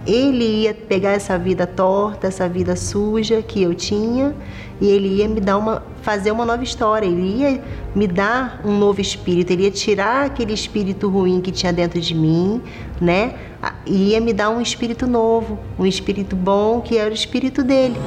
ele 0.06 0.64
ia 0.64 0.74
pegar 0.74 1.12
essa 1.12 1.38
vida 1.38 1.66
torta, 1.68 2.28
essa 2.28 2.48
vida 2.48 2.76
suja 2.76 3.42
que 3.42 3.62
eu 3.62 3.74
tinha, 3.74 4.36
e 4.80 4.88
ele 4.88 5.08
ia 5.08 5.28
me 5.28 5.42
dar 5.42 5.58
uma 5.58 5.84
fazer 6.02 6.32
uma 6.32 6.46
nova 6.46 6.64
história, 6.64 7.06
ele 7.06 7.42
ia 7.42 7.62
me 7.94 8.08
dar 8.08 8.62
um 8.64 8.78
novo 8.78 9.02
espírito, 9.02 9.52
ele 9.52 9.64
ia 9.64 9.72
tirar 9.72 10.26
aquele 10.26 10.54
espírito 10.54 11.10
ruim 11.10 11.42
que 11.42 11.52
tinha 11.52 11.74
dentro 11.74 12.00
de 12.00 12.16
mim, 12.16 12.62
né? 13.02 13.36
E 13.86 14.12
ia 14.12 14.22
me 14.22 14.32
dar 14.32 14.50
um 14.50 14.62
espírito 14.62 15.06
novo, 15.06 15.60
um 15.78 15.86
espírito 15.86 16.36
bom, 16.36 16.80
que 16.80 16.98
era 16.98 17.10
o 17.10 17.14
espírito 17.14 17.64
dele. 17.64 17.98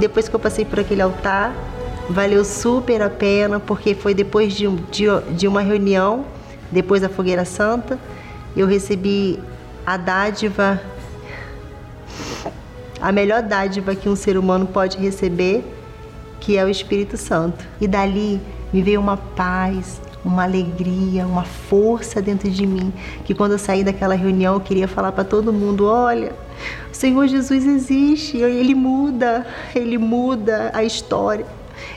depois 0.00 0.28
que 0.28 0.34
eu 0.34 0.40
passei 0.40 0.64
por 0.64 0.80
aquele 0.80 1.02
altar, 1.02 1.54
valeu 2.10 2.44
super 2.44 3.02
a 3.02 3.08
pena, 3.08 3.60
porque 3.60 3.94
foi 3.94 4.14
depois 4.14 4.52
de, 4.52 4.68
de, 4.90 5.06
de 5.36 5.46
uma 5.46 5.60
reunião, 5.60 6.24
depois 6.70 7.00
da 7.00 7.08
Fogueira 7.08 7.44
Santa, 7.44 7.98
eu 8.56 8.66
recebi 8.66 9.38
a 9.86 9.96
dádiva, 9.96 10.80
a 13.00 13.12
melhor 13.12 13.42
dádiva 13.42 13.94
que 13.94 14.08
um 14.08 14.16
ser 14.16 14.36
humano 14.36 14.66
pode 14.66 14.98
receber, 14.98 15.64
que 16.40 16.56
é 16.56 16.64
o 16.64 16.68
Espírito 16.68 17.16
Santo. 17.16 17.64
E 17.80 17.86
dali 17.86 18.40
me 18.72 18.82
veio 18.82 19.00
uma 19.00 19.16
paz, 19.16 20.00
uma 20.24 20.42
alegria, 20.42 21.26
uma 21.26 21.44
força 21.44 22.20
dentro 22.20 22.50
de 22.50 22.66
mim, 22.66 22.92
que 23.24 23.34
quando 23.34 23.52
eu 23.52 23.58
saí 23.58 23.82
daquela 23.82 24.14
reunião 24.14 24.54
eu 24.54 24.60
queria 24.60 24.88
falar 24.88 25.12
para 25.12 25.24
todo 25.24 25.52
mundo: 25.52 25.86
olha, 25.86 26.32
o 26.90 26.94
Senhor 26.94 27.26
Jesus 27.26 27.64
existe, 27.64 28.38
ele 28.38 28.74
muda, 28.74 29.46
ele 29.74 29.96
muda 29.96 30.70
a 30.74 30.82
história. 30.82 31.46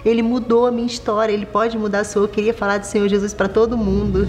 Ele 0.06 0.22
mudou 0.22 0.68
a 0.68 0.72
minha 0.72 0.88
história, 0.88 1.34
ele 1.34 1.46
pode 1.46 1.78
mudar 1.78 2.00
a 2.00 2.04
sua. 2.04 2.24
Eu 2.24 2.28
queria 2.28 2.54
falar 2.54 2.78
do 2.78 2.86
Senhor 2.86 3.08
Jesus 3.08 3.34
para 3.34 3.48
todo 3.48 3.78
mundo. 3.78 4.28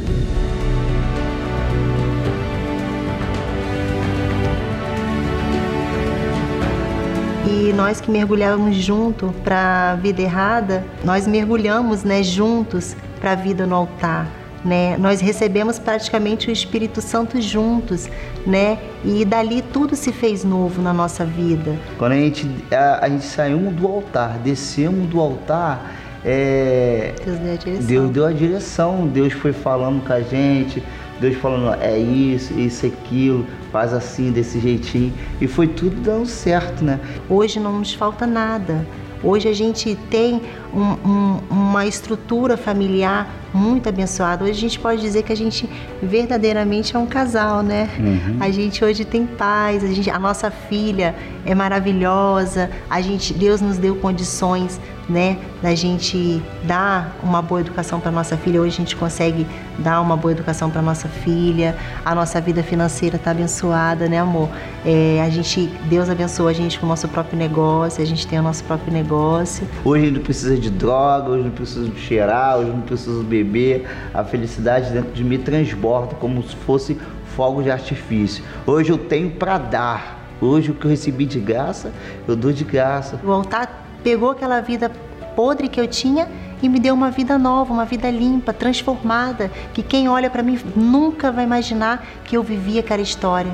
E 7.47 7.73
nós 7.73 8.01
que 8.01 8.11
mergulhávamos 8.11 8.77
junto 8.77 9.35
para 9.43 9.93
a 9.93 9.97
vida 9.97 10.23
errada, 10.23 10.85
nós 11.03 11.27
mergulhamos, 11.27 12.05
né, 12.05 12.23
juntos 12.23 12.97
para 13.21 13.33
a 13.33 13.35
vida 13.35 13.67
no 13.67 13.75
altar. 13.75 14.44
Né? 14.65 14.97
Nós 14.97 15.21
recebemos 15.21 15.79
praticamente 15.79 16.49
o 16.49 16.51
Espírito 16.51 17.03
Santo 17.03 17.39
juntos, 17.41 18.09
né? 18.47 18.79
E 19.05 19.23
dali 19.23 19.61
tudo 19.61 19.95
se 19.95 20.11
fez 20.11 20.43
novo 20.43 20.81
na 20.81 20.93
nossa 20.93 21.23
vida. 21.23 21.79
Quando 21.99 22.13
a 22.13 22.17
gente, 22.17 22.49
a, 22.71 23.05
a 23.05 23.09
gente 23.11 23.27
saímos 23.27 23.75
do 23.75 23.87
altar, 23.87 24.39
descemos 24.39 25.07
do 25.07 25.21
altar, 25.21 25.95
é, 26.25 27.13
Deus 27.23 27.39
deu 27.39 27.53
a 27.53 27.57
direção. 27.57 27.87
Deus 27.87 28.11
deu 28.11 28.27
a 28.27 28.33
direção, 28.33 29.07
Deus 29.07 29.33
foi 29.35 29.53
falando 29.53 30.03
com 30.03 30.13
a 30.15 30.23
gente, 30.23 30.83
Deus 31.21 31.37
falando, 31.37 31.81
é 31.83 31.99
isso, 31.99 32.59
isso, 32.59 32.87
aquilo, 32.87 33.47
faz 33.71 33.93
assim, 33.93 34.33
desse 34.33 34.59
jeitinho. 34.59 35.13
E 35.41 35.47
foi 35.47 35.69
tudo 35.69 35.97
dando 36.01 36.27
certo, 36.27 36.83
né? 36.83 36.99
Hoje 37.29 37.61
não 37.61 37.79
nos 37.79 37.93
falta 37.93 38.27
nada. 38.27 38.87
Hoje 39.25 39.49
a 39.49 39.55
gente 39.55 39.97
tem 40.11 40.43
um, 40.73 41.09
um, 41.09 41.41
uma 41.49 41.87
estrutura 41.87 42.59
familiar 42.59 43.27
muito 43.55 43.89
abençoada. 43.89 44.45
Hoje 44.45 44.53
a 44.53 44.61
gente 44.61 44.79
pode 44.79 45.01
dizer 45.01 45.23
que 45.23 45.33
a 45.33 45.37
gente 45.37 45.69
verdadeiramente 46.03 46.95
é 46.95 46.99
um 46.99 47.07
casal, 47.07 47.63
né? 47.63 47.89
Uhum. 47.99 48.37
A 48.39 48.51
gente 48.51 48.85
hoje 48.85 49.05
tem 49.05 49.25
paz, 49.25 49.83
a, 49.83 49.87
gente, 49.87 50.11
a 50.11 50.19
nossa 50.19 50.51
filha 50.51 51.15
é 51.47 51.55
maravilhosa, 51.55 52.71
a 52.91 53.01
gente, 53.01 53.33
Deus 53.33 53.61
nos 53.63 53.79
deu 53.79 53.97
condições 53.97 54.79
né, 55.09 55.39
da 55.63 55.75
gente 55.75 56.43
dar 56.65 57.17
uma 57.23 57.43
boa 57.43 57.61
educação 57.61 58.01
para 58.01 58.11
nossa 58.11 58.37
filha. 58.37 58.61
Hoje 58.61 58.77
a 58.77 58.79
gente 58.79 58.97
consegue 58.97 59.47
dar 59.79 60.01
uma 60.01 60.17
boa 60.17 60.33
educação 60.33 60.71
para 60.71 60.81
nossa 60.81 61.09
filha. 61.09 61.77
A 62.05 62.15
nossa 62.15 62.41
vida 62.41 62.63
financeira 62.63 63.17
está 63.17 63.31
abençoada, 63.31 64.09
né, 64.09 64.19
amor? 64.19 64.49
É, 64.85 65.23
a 65.23 65.29
gente, 65.29 65.67
Deus 65.85 66.09
abençoa 66.09 66.51
a 66.51 66.53
gente 66.53 66.79
com 66.79 66.87
o 66.87 66.89
nosso 66.89 67.09
próprio 67.09 67.39
negócio. 67.39 68.03
A 68.03 68.07
gente 68.07 68.27
tem 68.27 68.39
o 68.39 68.43
nosso 68.43 68.65
próprio 68.65 68.93
negócio. 68.93 69.67
Hoje 69.85 70.11
não 70.11 70.21
precisa 70.21 70.57
de 70.57 70.71
droga, 70.71 71.31
hoje 71.31 71.45
não 71.45 71.51
precisa 71.51 71.89
de 71.89 72.01
cheirar, 72.01 72.59
hoje 72.59 72.71
não 72.71 72.81
precisa 72.81 73.23
beber. 73.23 73.87
A 74.13 74.25
felicidade 74.25 74.91
dentro 74.91 75.13
de 75.13 75.25
mim 75.25 75.39
transborda 75.39 76.15
como 76.15 76.43
se 76.43 76.57
fosse 76.57 76.99
fogo 77.37 77.63
de 77.63 77.71
artifício. 77.71 78.45
Hoje 78.67 78.91
eu 78.91 78.99
tenho 78.99 79.31
para 79.31 79.59
dar. 79.59 80.25
Hoje 80.41 80.71
o 80.71 80.75
que 80.75 80.85
eu 80.85 80.91
recebi 80.91 81.25
de 81.25 81.41
graça, 81.41 81.93
eu 82.27 82.37
dou 82.37 82.53
de 82.53 82.65
graça. 82.65 83.21
O 83.25 83.31
altar 83.31 83.84
pegou 84.05 84.31
aquela 84.31 84.61
vida 84.61 84.93
podre 85.35 85.67
que 85.67 85.81
eu 85.81 85.89
tinha 85.89 86.29
e 86.63 86.69
me 86.69 86.79
deu 86.79 86.95
uma 86.95 87.11
vida 87.11 87.37
nova, 87.39 87.73
uma 87.73 87.87
vida 87.87 88.09
limpa, 88.11 88.53
transformada, 88.53 89.51
que 89.73 89.83
quem 89.83 90.09
olha 90.09 90.31
para 90.31 90.43
mim 90.43 90.61
nunca 90.77 91.33
vai 91.33 91.45
imaginar 91.45 92.07
que 92.25 92.37
eu 92.37 92.43
vivia 92.43 92.81
aquela 92.81 93.03
história. 93.03 93.51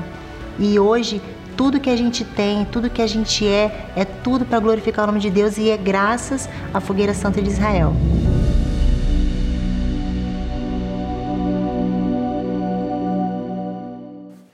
E 0.59 0.77
hoje 0.77 1.21
tudo 1.55 1.79
que 1.79 1.89
a 1.89 1.95
gente 1.95 2.23
tem, 2.23 2.65
tudo 2.65 2.89
que 2.89 3.01
a 3.01 3.07
gente 3.07 3.47
é, 3.47 3.91
é 3.95 4.05
tudo 4.05 4.45
para 4.45 4.59
glorificar 4.59 5.05
o 5.05 5.07
nome 5.07 5.19
de 5.19 5.29
Deus 5.29 5.57
e 5.57 5.69
é 5.69 5.77
graças 5.77 6.49
à 6.73 6.79
Fogueira 6.79 7.13
Santa 7.13 7.41
de 7.41 7.49
Israel. 7.49 7.93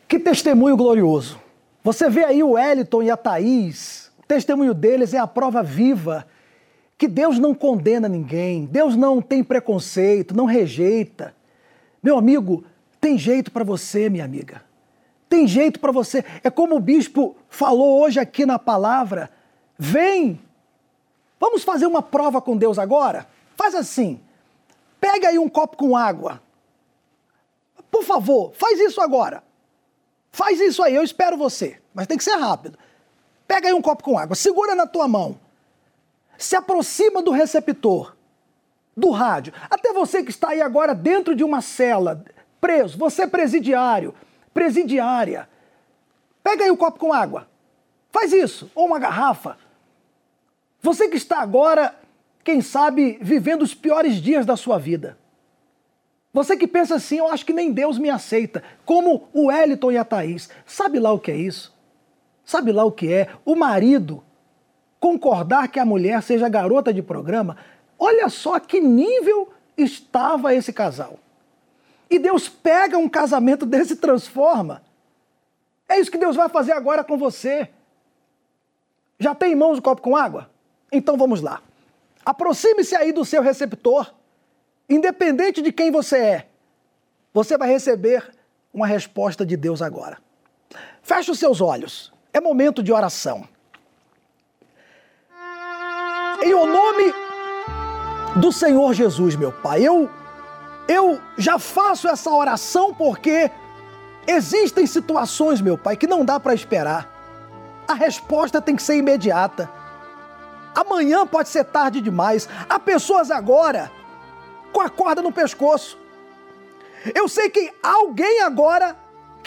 Que 0.07 0.19
testemunho 0.19 0.77
glorioso! 0.77 1.39
Você 1.83 2.09
vê 2.09 2.23
aí 2.23 2.43
o 2.43 2.51
Wellington 2.51 3.03
e 3.03 3.11
a 3.11 3.17
Thaís 3.17 4.06
testemunho 4.27 4.73
deles 4.73 5.13
é 5.13 5.17
a 5.17 5.27
prova 5.27 5.63
viva 5.63 6.27
que 6.97 7.07
Deus 7.07 7.37
não 7.37 7.53
condena 7.53 8.09
ninguém, 8.09 8.65
Deus 8.65 8.95
não 8.95 9.21
tem 9.21 9.43
preconceito, 9.43 10.35
não 10.35 10.45
rejeita. 10.45 11.35
Meu 12.01 12.17
amigo, 12.17 12.65
tem 12.99 13.17
jeito 13.17 13.51
para 13.51 13.63
você, 13.63 14.09
minha 14.09 14.25
amiga. 14.25 14.63
Tem 15.29 15.47
jeito 15.47 15.79
para 15.79 15.91
você. 15.91 16.25
É 16.43 16.49
como 16.49 16.75
o 16.75 16.79
bispo 16.79 17.35
falou 17.49 18.01
hoje 18.01 18.19
aqui 18.19 18.45
na 18.45 18.57
palavra. 18.57 19.29
Vem! 19.77 20.39
Vamos 21.39 21.63
fazer 21.63 21.85
uma 21.85 22.01
prova 22.01 22.41
com 22.41 22.57
Deus 22.57 22.79
agora? 22.79 23.27
Faz 23.55 23.75
assim. 23.75 24.19
Pega 24.99 25.29
aí 25.29 25.37
um 25.37 25.49
copo 25.49 25.77
com 25.77 25.95
água. 25.95 26.41
Por 27.91 28.03
favor, 28.03 28.53
faz 28.55 28.79
isso 28.79 29.01
agora. 29.01 29.43
Faz 30.31 30.59
isso 30.59 30.81
aí, 30.83 30.95
eu 30.95 31.03
espero 31.03 31.37
você. 31.37 31.79
Mas 31.93 32.07
tem 32.07 32.17
que 32.17 32.23
ser 32.23 32.35
rápido. 32.35 32.77
Pega 33.47 33.69
aí 33.69 33.73
um 33.73 33.81
copo 33.81 34.03
com 34.03 34.17
água, 34.17 34.35
segura 34.35 34.75
na 34.75 34.85
tua 34.85 35.07
mão. 35.07 35.39
Se 36.37 36.55
aproxima 36.55 37.21
do 37.21 37.31
receptor, 37.31 38.15
do 38.95 39.09
rádio. 39.11 39.53
Até 39.69 39.93
você 39.93 40.23
que 40.23 40.29
está 40.29 40.49
aí 40.49 40.61
agora 40.61 40.93
dentro 40.93 41.33
de 41.33 41.43
uma 41.43 41.61
cela, 41.61 42.23
preso, 42.59 42.97
você 42.97 43.23
é 43.23 43.27
presidiário, 43.27 44.13
presidiária. 44.53 45.47
Pega 46.43 46.65
aí 46.65 46.71
um 46.71 46.75
copo 46.75 46.99
com 46.99 47.13
água. 47.13 47.47
Faz 48.11 48.33
isso, 48.33 48.69
ou 48.75 48.85
uma 48.87 48.99
garrafa. 48.99 49.57
Você 50.81 51.07
que 51.07 51.17
está 51.17 51.39
agora, 51.39 51.95
quem 52.43 52.61
sabe, 52.61 53.17
vivendo 53.21 53.61
os 53.61 53.73
piores 53.73 54.15
dias 54.15 54.45
da 54.45 54.57
sua 54.57 54.77
vida. 54.77 55.17
Você 56.33 56.55
que 56.55 56.67
pensa 56.67 56.95
assim, 56.95 57.17
eu 57.17 57.27
acho 57.27 57.45
que 57.45 57.53
nem 57.53 57.71
Deus 57.71 57.97
me 57.97 58.09
aceita, 58.09 58.63
como 58.85 59.27
o 59.33 59.51
Eliton 59.51 59.91
e 59.91 59.97
a 59.97 60.05
Thaís. 60.05 60.49
Sabe 60.65 60.99
lá 60.99 61.11
o 61.11 61.19
que 61.19 61.31
é 61.31 61.35
isso? 61.35 61.76
Sabe 62.47 62.71
lá 62.71 62.85
o 62.85 62.91
que 62.93 63.11
é? 63.11 63.27
O 63.43 63.57
marido 63.57 64.23
concordar 65.01 65.67
que 65.67 65.81
a 65.81 65.85
mulher 65.85 66.23
seja 66.23 66.47
garota 66.47 66.93
de 66.93 67.03
programa. 67.03 67.57
Olha 67.99 68.29
só 68.29 68.57
que 68.57 68.79
nível 68.79 69.51
estava 69.77 70.55
esse 70.55 70.71
casal. 70.71 71.19
E 72.09 72.17
Deus 72.17 72.47
pega 72.47 72.97
um 72.97 73.09
casamento 73.09 73.65
desse 73.67 73.93
e 73.93 73.97
transforma. 73.97 74.81
É 75.89 75.99
isso 75.99 76.09
que 76.09 76.17
Deus 76.17 76.37
vai 76.37 76.47
fazer 76.47 76.71
agora 76.71 77.03
com 77.03 77.17
você. 77.17 77.69
Já 79.19 79.35
tem 79.35 79.51
em 79.51 79.55
mãos 79.55 79.77
o 79.77 79.81
copo 79.81 80.01
com 80.01 80.15
água? 80.15 80.49
Então 80.89 81.17
vamos 81.17 81.41
lá. 81.41 81.61
Aproxime-se 82.25 82.95
aí 82.95 83.11
do 83.11 83.25
seu 83.25 83.41
receptor. 83.41 84.13
Independente 84.89 85.61
de 85.61 85.73
quem 85.73 85.91
você 85.91 86.17
é, 86.17 86.47
você 87.33 87.57
vai 87.57 87.67
receber 87.67 88.31
uma 88.73 88.87
resposta 88.87 89.45
de 89.45 89.57
Deus 89.57 89.81
agora. 89.81 90.17
Feche 91.01 91.29
os 91.29 91.39
seus 91.39 91.59
olhos. 91.59 92.15
É 92.37 92.39
momento 92.39 92.83
de 92.83 92.93
oração. 92.93 93.49
Em 96.39 96.53
o 96.53 96.67
nome 96.67 97.11
do 98.35 98.51
Senhor 98.51 98.93
Jesus, 98.93 99.35
meu 99.35 99.51
Pai, 99.51 99.81
eu 99.81 100.07
eu 100.87 101.19
já 101.35 101.57
faço 101.57 102.07
essa 102.07 102.29
oração 102.29 102.93
porque 102.93 103.49
existem 104.27 104.85
situações, 104.85 105.61
meu 105.61 105.79
Pai, 105.79 105.97
que 105.97 106.05
não 106.05 106.23
dá 106.23 106.39
para 106.39 106.53
esperar. 106.53 107.09
A 107.87 107.95
resposta 107.95 108.61
tem 108.61 108.75
que 108.75 108.83
ser 108.83 108.97
imediata. 108.97 109.67
Amanhã 110.75 111.25
pode 111.25 111.49
ser 111.49 111.63
tarde 111.63 111.99
demais. 111.99 112.47
Há 112.69 112.77
pessoas 112.77 113.31
agora 113.31 113.91
com 114.71 114.81
a 114.81 114.89
corda 114.91 115.23
no 115.23 115.31
pescoço. 115.31 115.97
Eu 117.15 117.27
sei 117.27 117.49
que 117.49 117.73
alguém 117.81 118.41
agora 118.43 118.95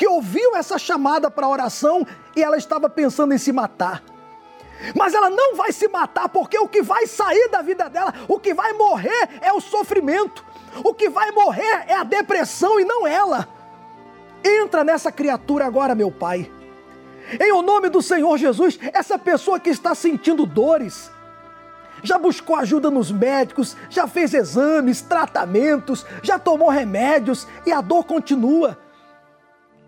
que 0.00 0.08
ouviu 0.08 0.56
essa 0.56 0.78
chamada 0.78 1.30
para 1.30 1.46
oração 1.46 2.06
e 2.34 2.42
ela 2.42 2.56
estava 2.56 2.88
pensando 2.88 3.34
em 3.34 3.36
se 3.38 3.52
matar. 3.52 4.02
Mas 4.96 5.12
ela 5.12 5.28
não 5.28 5.54
vai 5.54 5.72
se 5.72 5.86
matar 5.88 6.26
porque 6.30 6.58
o 6.58 6.66
que 6.66 6.80
vai 6.80 7.06
sair 7.06 7.50
da 7.50 7.60
vida 7.60 7.86
dela, 7.90 8.14
o 8.26 8.40
que 8.40 8.54
vai 8.54 8.72
morrer 8.72 9.28
é 9.42 9.52
o 9.52 9.60
sofrimento. 9.60 10.42
O 10.82 10.94
que 10.94 11.10
vai 11.10 11.30
morrer 11.32 11.84
é 11.86 11.96
a 11.96 12.02
depressão 12.02 12.80
e 12.80 12.84
não 12.86 13.06
ela. 13.06 13.46
Entra 14.42 14.82
nessa 14.82 15.12
criatura 15.12 15.66
agora, 15.66 15.94
meu 15.94 16.10
Pai. 16.10 16.50
Em 17.38 17.52
o 17.52 17.60
nome 17.60 17.90
do 17.90 18.00
Senhor 18.00 18.38
Jesus, 18.38 18.78
essa 18.94 19.18
pessoa 19.18 19.60
que 19.60 19.68
está 19.68 19.94
sentindo 19.94 20.46
dores, 20.46 21.10
já 22.02 22.16
buscou 22.16 22.56
ajuda 22.56 22.90
nos 22.90 23.12
médicos, 23.12 23.76
já 23.90 24.08
fez 24.08 24.32
exames, 24.32 25.02
tratamentos, 25.02 26.06
já 26.22 26.38
tomou 26.38 26.70
remédios 26.70 27.46
e 27.66 27.70
a 27.70 27.82
dor 27.82 28.04
continua. 28.04 28.78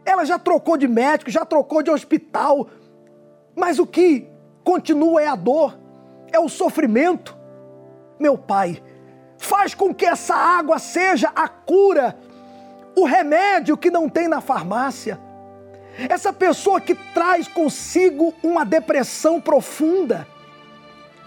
Ela 0.05 0.24
já 0.24 0.38
trocou 0.38 0.76
de 0.76 0.88
médico, 0.88 1.30
já 1.30 1.44
trocou 1.44 1.82
de 1.82 1.90
hospital, 1.90 2.68
mas 3.55 3.78
o 3.78 3.86
que 3.86 4.28
continua 4.64 5.22
é 5.22 5.28
a 5.28 5.36
dor, 5.36 5.78
é 6.32 6.38
o 6.38 6.48
sofrimento. 6.48 7.36
Meu 8.18 8.36
Pai, 8.36 8.82
faz 9.38 9.74
com 9.74 9.94
que 9.94 10.05
essa 10.05 10.34
água 10.34 10.78
seja 10.78 11.30
a 11.34 11.48
cura, 11.48 12.16
o 12.96 13.05
remédio 13.05 13.76
que 13.76 13.90
não 13.90 14.09
tem 14.09 14.28
na 14.28 14.40
farmácia. 14.40 15.18
Essa 16.09 16.32
pessoa 16.32 16.80
que 16.80 16.94
traz 16.94 17.46
consigo 17.46 18.32
uma 18.42 18.64
depressão 18.64 19.40
profunda, 19.40 20.26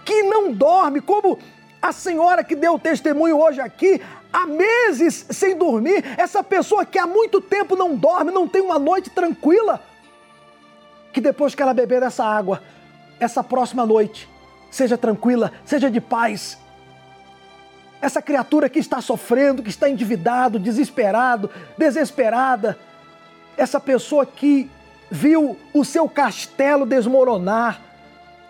que 0.04 0.22
não 0.22 0.52
dorme, 0.52 1.00
como 1.00 1.38
a 1.80 1.92
senhora 1.92 2.42
que 2.42 2.56
deu 2.56 2.78
testemunho 2.78 3.38
hoje 3.38 3.60
aqui, 3.60 4.00
há 4.32 4.46
meses 4.46 5.26
sem 5.30 5.56
dormir, 5.56 6.04
essa 6.18 6.42
pessoa 6.42 6.84
que 6.84 6.98
há 6.98 7.06
muito 7.06 7.40
tempo 7.40 7.76
não 7.76 7.96
dorme, 7.96 8.30
não 8.30 8.46
tem 8.46 8.62
uma 8.62 8.78
noite 8.78 9.10
tranquila, 9.10 9.82
que 11.12 11.20
depois 11.20 11.54
que 11.54 11.62
ela 11.62 11.72
beber 11.72 12.00
dessa 12.00 12.24
água, 12.24 12.62
essa 13.18 13.42
próxima 13.42 13.86
noite 13.86 14.28
seja 14.70 14.98
tranquila, 14.98 15.52
seja 15.64 15.90
de 15.90 16.00
paz, 16.00 16.58
essa 18.00 18.20
criatura 18.20 18.68
que 18.68 18.78
está 18.78 19.00
sofrendo, 19.00 19.62
que 19.62 19.70
está 19.70 19.88
endividado, 19.88 20.58
desesperado, 20.58 21.50
desesperada, 21.78 22.78
essa 23.56 23.80
pessoa 23.80 24.26
que 24.26 24.70
viu 25.10 25.56
o 25.72 25.84
seu 25.84 26.08
castelo 26.08 26.84
desmoronar 26.84 27.80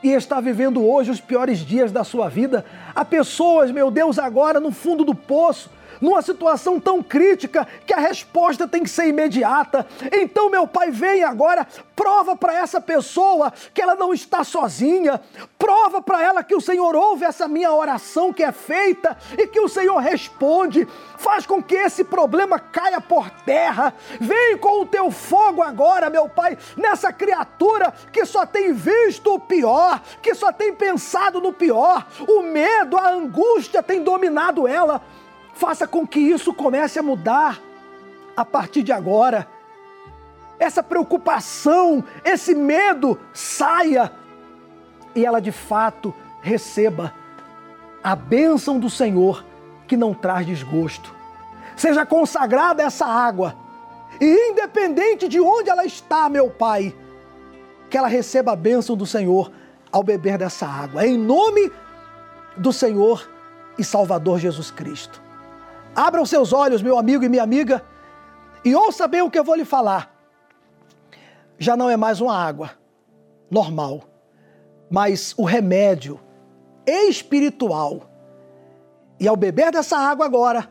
e 0.02 0.10
está 0.10 0.40
vivendo 0.40 0.84
hoje 0.84 1.10
os 1.10 1.20
piores 1.20 1.58
dias 1.60 1.90
da 1.90 2.04
sua 2.04 2.28
vida. 2.28 2.64
Há 2.94 3.04
pessoas, 3.04 3.70
meu 3.70 3.90
Deus, 3.90 4.18
agora 4.18 4.60
no 4.60 4.70
fundo 4.70 5.04
do 5.04 5.14
poço, 5.14 5.70
numa 6.00 6.22
situação 6.22 6.78
tão 6.78 7.02
crítica 7.02 7.66
que 7.86 7.94
a 7.94 7.98
resposta 7.98 8.66
tem 8.66 8.82
que 8.82 8.90
ser 8.90 9.08
imediata. 9.08 9.86
Então, 10.12 10.50
meu 10.50 10.66
Pai, 10.66 10.90
vem 10.90 11.24
agora, 11.24 11.66
prova 11.94 12.36
para 12.36 12.54
essa 12.54 12.80
pessoa 12.80 13.52
que 13.72 13.80
ela 13.80 13.94
não 13.94 14.12
está 14.12 14.44
sozinha, 14.44 15.20
prova 15.58 16.02
para 16.02 16.22
ela 16.22 16.44
que 16.44 16.54
o 16.54 16.60
Senhor 16.60 16.94
ouve 16.94 17.24
essa 17.24 17.48
minha 17.48 17.72
oração 17.72 18.32
que 18.32 18.42
é 18.42 18.52
feita 18.52 19.16
e 19.36 19.46
que 19.46 19.60
o 19.60 19.68
Senhor 19.68 19.98
responde. 19.98 20.86
Faz 21.18 21.46
com 21.46 21.62
que 21.62 21.74
esse 21.74 22.04
problema 22.04 22.58
caia 22.58 23.00
por 23.00 23.30
terra. 23.30 23.94
Vem 24.20 24.58
com 24.58 24.82
o 24.82 24.86
teu 24.86 25.10
fogo 25.10 25.62
agora, 25.62 26.10
meu 26.10 26.28
Pai, 26.28 26.58
nessa 26.76 27.12
criatura 27.12 27.92
que 28.12 28.24
só 28.24 28.44
tem 28.44 28.72
visto 28.72 29.34
o 29.34 29.40
pior, 29.40 30.00
que 30.20 30.34
só 30.34 30.52
tem 30.52 30.74
pensado 30.74 31.40
no 31.40 31.52
pior. 31.52 32.06
O 32.28 32.42
medo, 32.42 32.96
a 32.96 33.10
angústia 33.10 33.82
tem 33.82 34.02
dominado 34.02 34.68
ela. 34.68 35.02
Faça 35.56 35.86
com 35.86 36.06
que 36.06 36.20
isso 36.20 36.52
comece 36.52 36.98
a 36.98 37.02
mudar 37.02 37.58
a 38.36 38.44
partir 38.44 38.82
de 38.82 38.92
agora. 38.92 39.48
Essa 40.58 40.82
preocupação, 40.82 42.04
esse 42.22 42.54
medo 42.54 43.18
saia 43.32 44.12
e 45.14 45.24
ela 45.24 45.40
de 45.40 45.50
fato 45.50 46.14
receba 46.42 47.14
a 48.04 48.14
bênção 48.14 48.78
do 48.78 48.90
Senhor 48.90 49.42
que 49.88 49.96
não 49.96 50.12
traz 50.12 50.44
desgosto. 50.44 51.14
Seja 51.74 52.04
consagrada 52.04 52.82
essa 52.82 53.06
água 53.06 53.56
e, 54.20 54.50
independente 54.50 55.26
de 55.26 55.40
onde 55.40 55.70
ela 55.70 55.86
está, 55.86 56.28
meu 56.28 56.50
Pai, 56.50 56.94
que 57.88 57.96
ela 57.96 58.08
receba 58.08 58.52
a 58.52 58.56
bênção 58.56 58.94
do 58.94 59.06
Senhor 59.06 59.50
ao 59.90 60.02
beber 60.02 60.36
dessa 60.36 60.66
água. 60.66 61.06
Em 61.06 61.16
nome 61.16 61.72
do 62.58 62.74
Senhor 62.74 63.26
e 63.78 63.82
Salvador 63.82 64.38
Jesus 64.38 64.70
Cristo. 64.70 65.24
Abra 65.96 66.20
os 66.20 66.28
seus 66.28 66.52
olhos, 66.52 66.82
meu 66.82 66.98
amigo 66.98 67.24
e 67.24 67.28
minha 67.28 67.42
amiga, 67.42 67.82
e 68.62 68.74
ouça 68.74 69.08
bem 69.08 69.22
o 69.22 69.30
que 69.30 69.38
eu 69.38 69.44
vou 69.44 69.54
lhe 69.54 69.64
falar. 69.64 70.14
Já 71.58 71.74
não 71.74 71.88
é 71.88 71.96
mais 71.96 72.20
uma 72.20 72.36
água 72.36 72.72
normal, 73.50 74.02
mas 74.90 75.34
o 75.38 75.44
remédio 75.44 76.20
espiritual. 76.86 78.10
E 79.18 79.26
ao 79.26 79.36
beber 79.36 79.72
dessa 79.72 79.96
água 79.96 80.26
agora, 80.26 80.68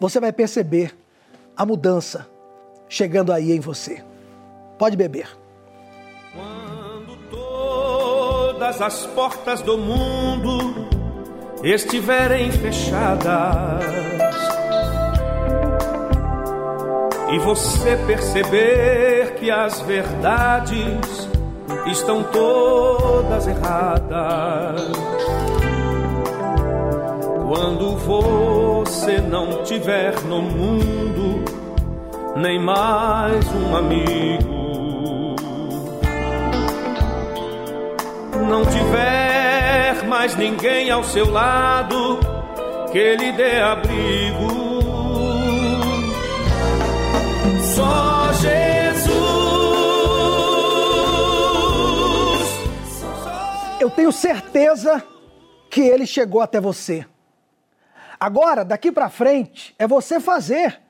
você 0.00 0.18
vai 0.18 0.32
perceber 0.32 0.92
a 1.56 1.64
mudança 1.64 2.26
chegando 2.88 3.32
aí 3.32 3.52
em 3.52 3.60
você. 3.60 4.04
Pode 4.76 4.96
beber. 4.96 5.28
Quando 6.34 7.16
todas 7.30 8.82
as 8.82 9.06
portas 9.06 9.62
do 9.62 9.78
mundo 9.78 10.88
estiverem 11.62 12.50
fechadas 12.50 14.01
e 17.32 17.38
você 17.38 17.96
perceber 18.06 19.36
que 19.36 19.50
as 19.50 19.80
verdades 19.80 21.28
estão 21.86 22.22
todas 22.24 23.46
erradas. 23.46 24.92
Quando 27.48 27.96
você 27.96 29.18
não 29.18 29.62
tiver 29.64 30.20
no 30.24 30.42
mundo 30.42 31.42
nem 32.36 32.58
mais 32.58 33.46
um 33.54 33.76
amigo, 33.76 35.36
não 38.46 38.62
tiver 38.66 40.06
mais 40.06 40.36
ninguém 40.36 40.90
ao 40.90 41.02
seu 41.02 41.30
lado 41.30 42.20
que 42.90 43.16
lhe 43.16 43.32
dê 43.32 43.58
abrigo. 43.58 44.61
Só 47.74 48.32
Jesus. 48.34 49.12
Eu 53.80 53.90
tenho 53.90 54.12
certeza 54.12 55.02
que 55.70 55.80
ele 55.80 56.06
chegou 56.06 56.40
até 56.40 56.60
você. 56.60 57.06
Agora, 58.20 58.64
daqui 58.64 58.92
para 58.92 59.08
frente, 59.08 59.74
é 59.78 59.86
você 59.86 60.20
fazer 60.20 60.80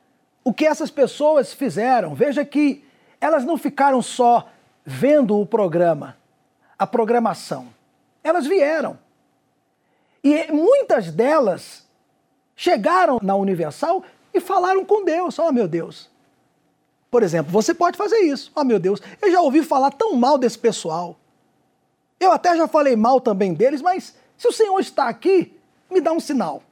o 0.44 0.52
que 0.52 0.66
essas 0.66 0.90
pessoas 0.90 1.52
fizeram. 1.52 2.14
Veja 2.14 2.44
que 2.44 2.84
elas 3.20 3.44
não 3.44 3.56
ficaram 3.56 4.02
só 4.02 4.48
vendo 4.84 5.38
o 5.38 5.46
programa, 5.46 6.16
a 6.78 6.86
programação. 6.86 7.68
Elas 8.24 8.46
vieram. 8.46 8.98
E 10.22 10.50
muitas 10.52 11.10
delas 11.10 11.86
chegaram 12.56 13.18
na 13.22 13.34
Universal 13.34 14.04
e 14.34 14.40
falaram 14.40 14.84
com 14.84 15.04
Deus: 15.04 15.38
Oh, 15.38 15.50
meu 15.52 15.66
Deus. 15.66 16.11
Por 17.12 17.22
exemplo, 17.22 17.52
você 17.52 17.74
pode 17.74 17.98
fazer 17.98 18.20
isso. 18.20 18.50
Oh, 18.54 18.64
meu 18.64 18.78
Deus, 18.78 18.98
eu 19.20 19.30
já 19.30 19.38
ouvi 19.42 19.62
falar 19.62 19.90
tão 19.90 20.14
mal 20.14 20.38
desse 20.38 20.58
pessoal. 20.58 21.14
Eu 22.18 22.32
até 22.32 22.56
já 22.56 22.66
falei 22.66 22.96
mal 22.96 23.20
também 23.20 23.52
deles, 23.52 23.82
mas 23.82 24.16
se 24.38 24.48
o 24.48 24.52
Senhor 24.52 24.80
está 24.80 25.08
aqui, 25.08 25.54
me 25.90 26.00
dá 26.00 26.10
um 26.10 26.18
sinal. 26.18 26.62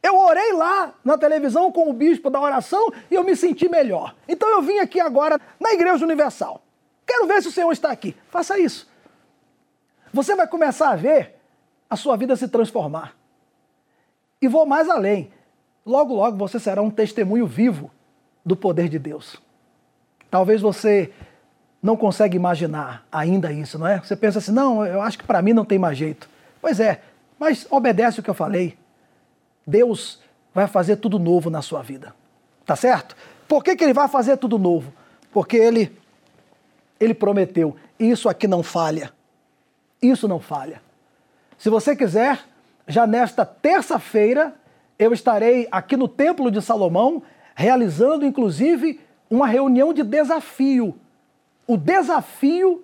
Eu 0.00 0.16
orei 0.16 0.52
lá 0.52 0.94
na 1.04 1.18
televisão 1.18 1.72
com 1.72 1.90
o 1.90 1.92
bispo 1.92 2.30
da 2.30 2.40
oração 2.40 2.92
e 3.10 3.14
eu 3.16 3.24
me 3.24 3.34
senti 3.34 3.68
melhor. 3.68 4.14
Então 4.28 4.48
eu 4.48 4.62
vim 4.62 4.78
aqui 4.78 5.00
agora 5.00 5.40
na 5.58 5.72
Igreja 5.72 6.04
Universal. 6.04 6.62
Quero 7.04 7.26
ver 7.26 7.42
se 7.42 7.48
o 7.48 7.52
Senhor 7.52 7.72
está 7.72 7.90
aqui. 7.90 8.16
Faça 8.28 8.56
isso. 8.56 8.88
Você 10.12 10.36
vai 10.36 10.46
começar 10.46 10.90
a 10.90 10.96
ver 10.96 11.34
a 11.88 11.96
sua 11.96 12.16
vida 12.16 12.36
se 12.36 12.46
transformar. 12.46 13.16
E 14.40 14.46
vou 14.46 14.64
mais 14.64 14.88
além. 14.88 15.32
Logo, 15.84 16.14
logo 16.14 16.36
você 16.36 16.60
será 16.60 16.80
um 16.80 16.90
testemunho 16.90 17.48
vivo 17.48 17.90
do 18.44 18.56
poder 18.56 18.88
de 18.88 18.98
Deus. 18.98 19.40
Talvez 20.30 20.60
você 20.60 21.12
não 21.82 21.96
consiga 21.96 22.36
imaginar 22.36 23.06
ainda 23.10 23.52
isso, 23.52 23.78
não 23.78 23.86
é? 23.86 23.98
Você 23.98 24.14
pensa 24.14 24.38
assim, 24.38 24.52
não, 24.52 24.84
eu 24.84 25.00
acho 25.00 25.18
que 25.18 25.24
para 25.24 25.42
mim 25.42 25.52
não 25.52 25.64
tem 25.64 25.78
mais 25.78 25.96
jeito. 25.96 26.28
Pois 26.60 26.78
é, 26.78 27.00
mas 27.38 27.66
obedece 27.70 28.20
o 28.20 28.22
que 28.22 28.30
eu 28.30 28.34
falei. 28.34 28.76
Deus 29.66 30.20
vai 30.54 30.66
fazer 30.66 30.96
tudo 30.96 31.18
novo 31.18 31.48
na 31.48 31.62
sua 31.62 31.82
vida. 31.82 32.14
Tá 32.66 32.76
certo? 32.76 33.16
Por 33.48 33.64
que, 33.64 33.74
que 33.74 33.82
ele 33.82 33.94
vai 33.94 34.08
fazer 34.08 34.36
tudo 34.36 34.58
novo? 34.58 34.92
Porque 35.32 35.56
ele, 35.56 35.96
ele 36.98 37.14
prometeu. 37.14 37.76
Isso 37.98 38.28
aqui 38.28 38.46
não 38.46 38.62
falha. 38.62 39.12
Isso 40.02 40.28
não 40.28 40.38
falha. 40.38 40.82
Se 41.58 41.68
você 41.68 41.96
quiser, 41.96 42.40
já 42.86 43.06
nesta 43.06 43.44
terça-feira, 43.44 44.54
eu 44.98 45.12
estarei 45.12 45.66
aqui 45.70 45.96
no 45.96 46.08
Templo 46.08 46.50
de 46.50 46.60
Salomão, 46.60 47.22
realizando 47.60 48.24
inclusive 48.24 48.98
uma 49.28 49.46
reunião 49.46 49.92
de 49.92 50.02
desafio. 50.02 50.98
O 51.66 51.76
desafio 51.76 52.82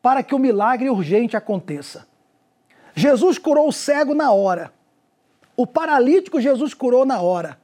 para 0.00 0.22
que 0.22 0.36
o 0.36 0.38
milagre 0.38 0.88
urgente 0.88 1.36
aconteça. 1.36 2.06
Jesus 2.94 3.38
curou 3.38 3.66
o 3.66 3.72
cego 3.72 4.14
na 4.14 4.30
hora. 4.30 4.72
O 5.56 5.66
paralítico 5.66 6.40
Jesus 6.40 6.72
curou 6.74 7.04
na 7.04 7.20
hora. 7.20 7.58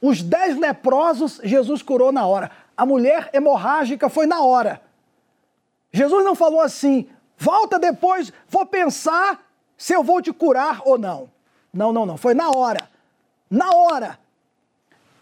Os 0.00 0.22
dez 0.22 0.56
leprosos 0.56 1.38
Jesus 1.44 1.82
curou 1.82 2.10
na 2.10 2.26
hora. 2.26 2.50
A 2.74 2.86
mulher 2.86 3.28
hemorrágica 3.34 4.08
foi 4.08 4.24
na 4.24 4.40
hora. 4.40 4.80
Jesus 5.92 6.24
não 6.24 6.34
falou 6.34 6.62
assim, 6.62 7.06
volta 7.36 7.78
depois, 7.78 8.32
vou 8.48 8.64
pensar 8.64 9.44
se 9.76 9.92
eu 9.92 10.02
vou 10.02 10.22
te 10.22 10.32
curar 10.32 10.80
ou 10.86 10.96
não. 10.96 11.28
Não, 11.74 11.92
não, 11.92 12.06
não. 12.06 12.16
Foi 12.16 12.32
na 12.32 12.48
hora. 12.48 12.88
Na 13.50 13.70
hora. 13.74 14.18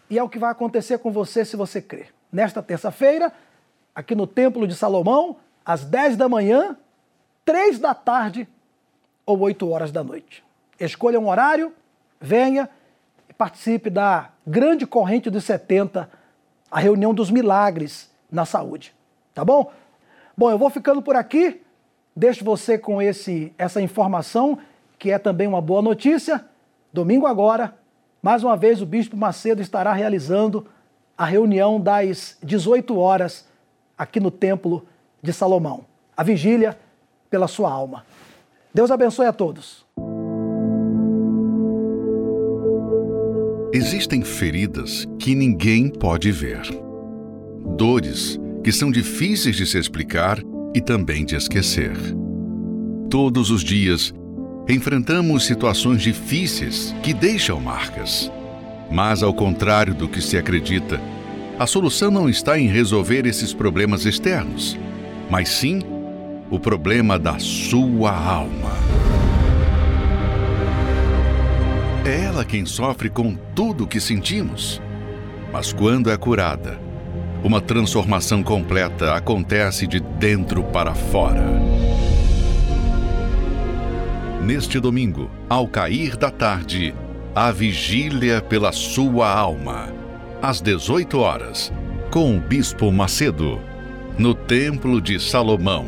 E 0.09 0.17
é 0.17 0.23
o 0.23 0.29
que 0.29 0.39
vai 0.39 0.51
acontecer 0.51 0.97
com 0.99 1.11
você 1.11 1.43
se 1.43 1.55
você 1.55 1.81
crer. 1.81 2.13
Nesta 2.31 2.61
terça-feira, 2.61 3.31
aqui 3.93 4.15
no 4.15 4.27
Templo 4.27 4.67
de 4.67 4.75
Salomão, 4.75 5.37
às 5.65 5.83
10 5.83 6.17
da 6.17 6.29
manhã, 6.29 6.77
3 7.43 7.79
da 7.79 7.93
tarde 7.93 8.47
ou 9.25 9.39
8 9.39 9.69
horas 9.69 9.91
da 9.91 10.03
noite. 10.03 10.43
Escolha 10.79 11.19
um 11.19 11.27
horário 11.27 11.73
venha 12.19 12.69
e 13.29 13.33
participe 13.33 13.89
da 13.89 14.29
grande 14.45 14.85
corrente 14.85 15.29
dos 15.29 15.43
70, 15.43 16.09
a 16.69 16.79
reunião 16.79 17.13
dos 17.13 17.29
milagres 17.29 18.09
na 18.31 18.45
saúde. 18.45 18.93
Tá 19.33 19.45
bom? 19.45 19.71
Bom, 20.35 20.51
eu 20.51 20.57
vou 20.57 20.69
ficando 20.69 21.01
por 21.01 21.15
aqui. 21.15 21.61
Deixo 22.15 22.43
você 22.43 22.77
com 22.77 23.01
esse, 23.01 23.53
essa 23.57 23.81
informação, 23.81 24.57
que 24.97 25.11
é 25.11 25.19
também 25.19 25.47
uma 25.47 25.61
boa 25.61 25.81
notícia. 25.81 26.43
Domingo 26.91 27.27
agora, 27.27 27.75
mais 28.27 28.43
uma 28.43 28.57
vez, 28.57 28.81
o 28.81 28.85
Bispo 28.85 29.15
Macedo 29.15 29.61
estará 29.61 29.93
realizando 29.93 30.65
a 31.17 31.23
reunião 31.23 31.79
das 31.79 32.37
18 32.43 32.97
horas 32.97 33.45
aqui 33.97 34.19
no 34.19 34.29
Templo 34.29 34.85
de 35.23 35.31
Salomão. 35.31 35.85
A 36.17 36.23
vigília 36.23 36.77
pela 37.29 37.47
sua 37.47 37.71
alma. 37.71 38.05
Deus 38.73 38.91
abençoe 38.91 39.27
a 39.27 39.31
todos. 39.31 39.85
Existem 43.71 44.21
feridas 44.21 45.05
que 45.17 45.33
ninguém 45.33 45.87
pode 45.87 46.29
ver. 46.29 46.63
Dores 47.77 48.37
que 48.61 48.73
são 48.73 48.91
difíceis 48.91 49.55
de 49.55 49.65
se 49.65 49.77
explicar 49.77 50.37
e 50.75 50.81
também 50.81 51.23
de 51.23 51.37
esquecer. 51.37 51.95
Todos 53.09 53.51
os 53.51 53.63
dias, 53.63 54.13
enfrentamos 54.67 55.45
situações 55.45 56.01
difíceis 56.01 56.93
que 57.01 57.13
deixam 57.13 57.59
marcas. 57.59 58.31
Mas, 58.91 59.23
ao 59.23 59.33
contrário 59.33 59.93
do 59.93 60.07
que 60.07 60.21
se 60.21 60.37
acredita, 60.37 60.99
a 61.57 61.65
solução 61.65 62.11
não 62.11 62.29
está 62.29 62.59
em 62.59 62.67
resolver 62.67 63.25
esses 63.25 63.53
problemas 63.53 64.05
externos, 64.05 64.77
mas 65.29 65.49
sim 65.49 65.81
o 66.49 66.59
problema 66.59 67.17
da 67.17 67.39
sua 67.39 68.11
alma. 68.11 68.71
É 72.05 72.25
ela 72.25 72.45
quem 72.45 72.65
sofre 72.65 73.09
com 73.09 73.35
tudo 73.55 73.83
o 73.83 73.87
que 73.87 73.99
sentimos. 73.99 74.81
Mas 75.51 75.73
quando 75.73 76.09
é 76.09 76.17
curada, 76.17 76.79
uma 77.43 77.59
transformação 77.59 78.43
completa 78.43 79.13
acontece 79.13 79.87
de 79.87 79.99
dentro 79.99 80.63
para 80.63 80.93
fora. 80.93 81.76
Neste 84.41 84.79
domingo, 84.79 85.29
ao 85.49 85.67
cair 85.67 86.15
da 86.15 86.29
tarde, 86.29 86.93
a 87.35 87.51
vigília 87.51 88.41
pela 88.41 88.71
sua 88.71 89.29
alma, 89.29 89.89
às 90.41 90.61
18 90.61 91.19
horas, 91.19 91.73
com 92.11 92.37
o 92.37 92.39
Bispo 92.39 92.91
Macedo, 92.91 93.59
no 94.17 94.33
Templo 94.33 95.01
de 95.01 95.19
Salomão, 95.19 95.87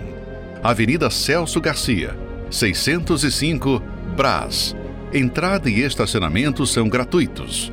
Avenida 0.61 1.09
Celso 1.09 1.61
Garcia, 1.61 2.17
605, 2.49 3.81
Brás. 4.17 4.75
Entrada 5.13 5.69
e 5.69 5.81
estacionamento 5.81 6.65
são 6.67 6.89
gratuitos. 6.89 7.71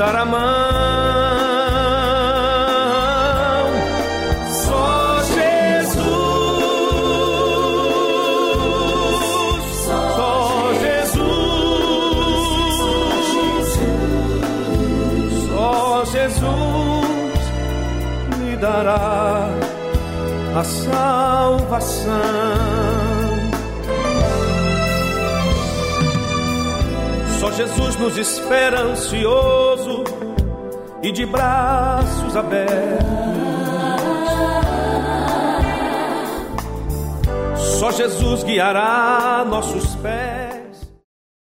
Dar 0.00 0.16
a 0.16 0.24
mão. 0.24 0.40
Só 4.64 5.22
Jesus. 5.34 6.00
Só 9.84 10.72
Jesus. 10.84 11.20
Só 15.48 16.04
Jesus 16.06 17.42
lhe 18.38 18.56
dará 18.56 19.50
a 20.56 20.64
salvação. 20.64 22.10
Só 27.38 27.50
Jesus 27.52 27.96
nos 27.96 28.16
espera 28.18 28.80
ansioso 28.80 29.79
e 31.10 31.12
de 31.12 31.26
braços 31.26 32.36
abertos. 32.36 33.04
Só 37.78 37.90
Jesus 37.90 38.44
guiará 38.44 39.44
nossos 39.48 39.96
pés. 39.96 40.49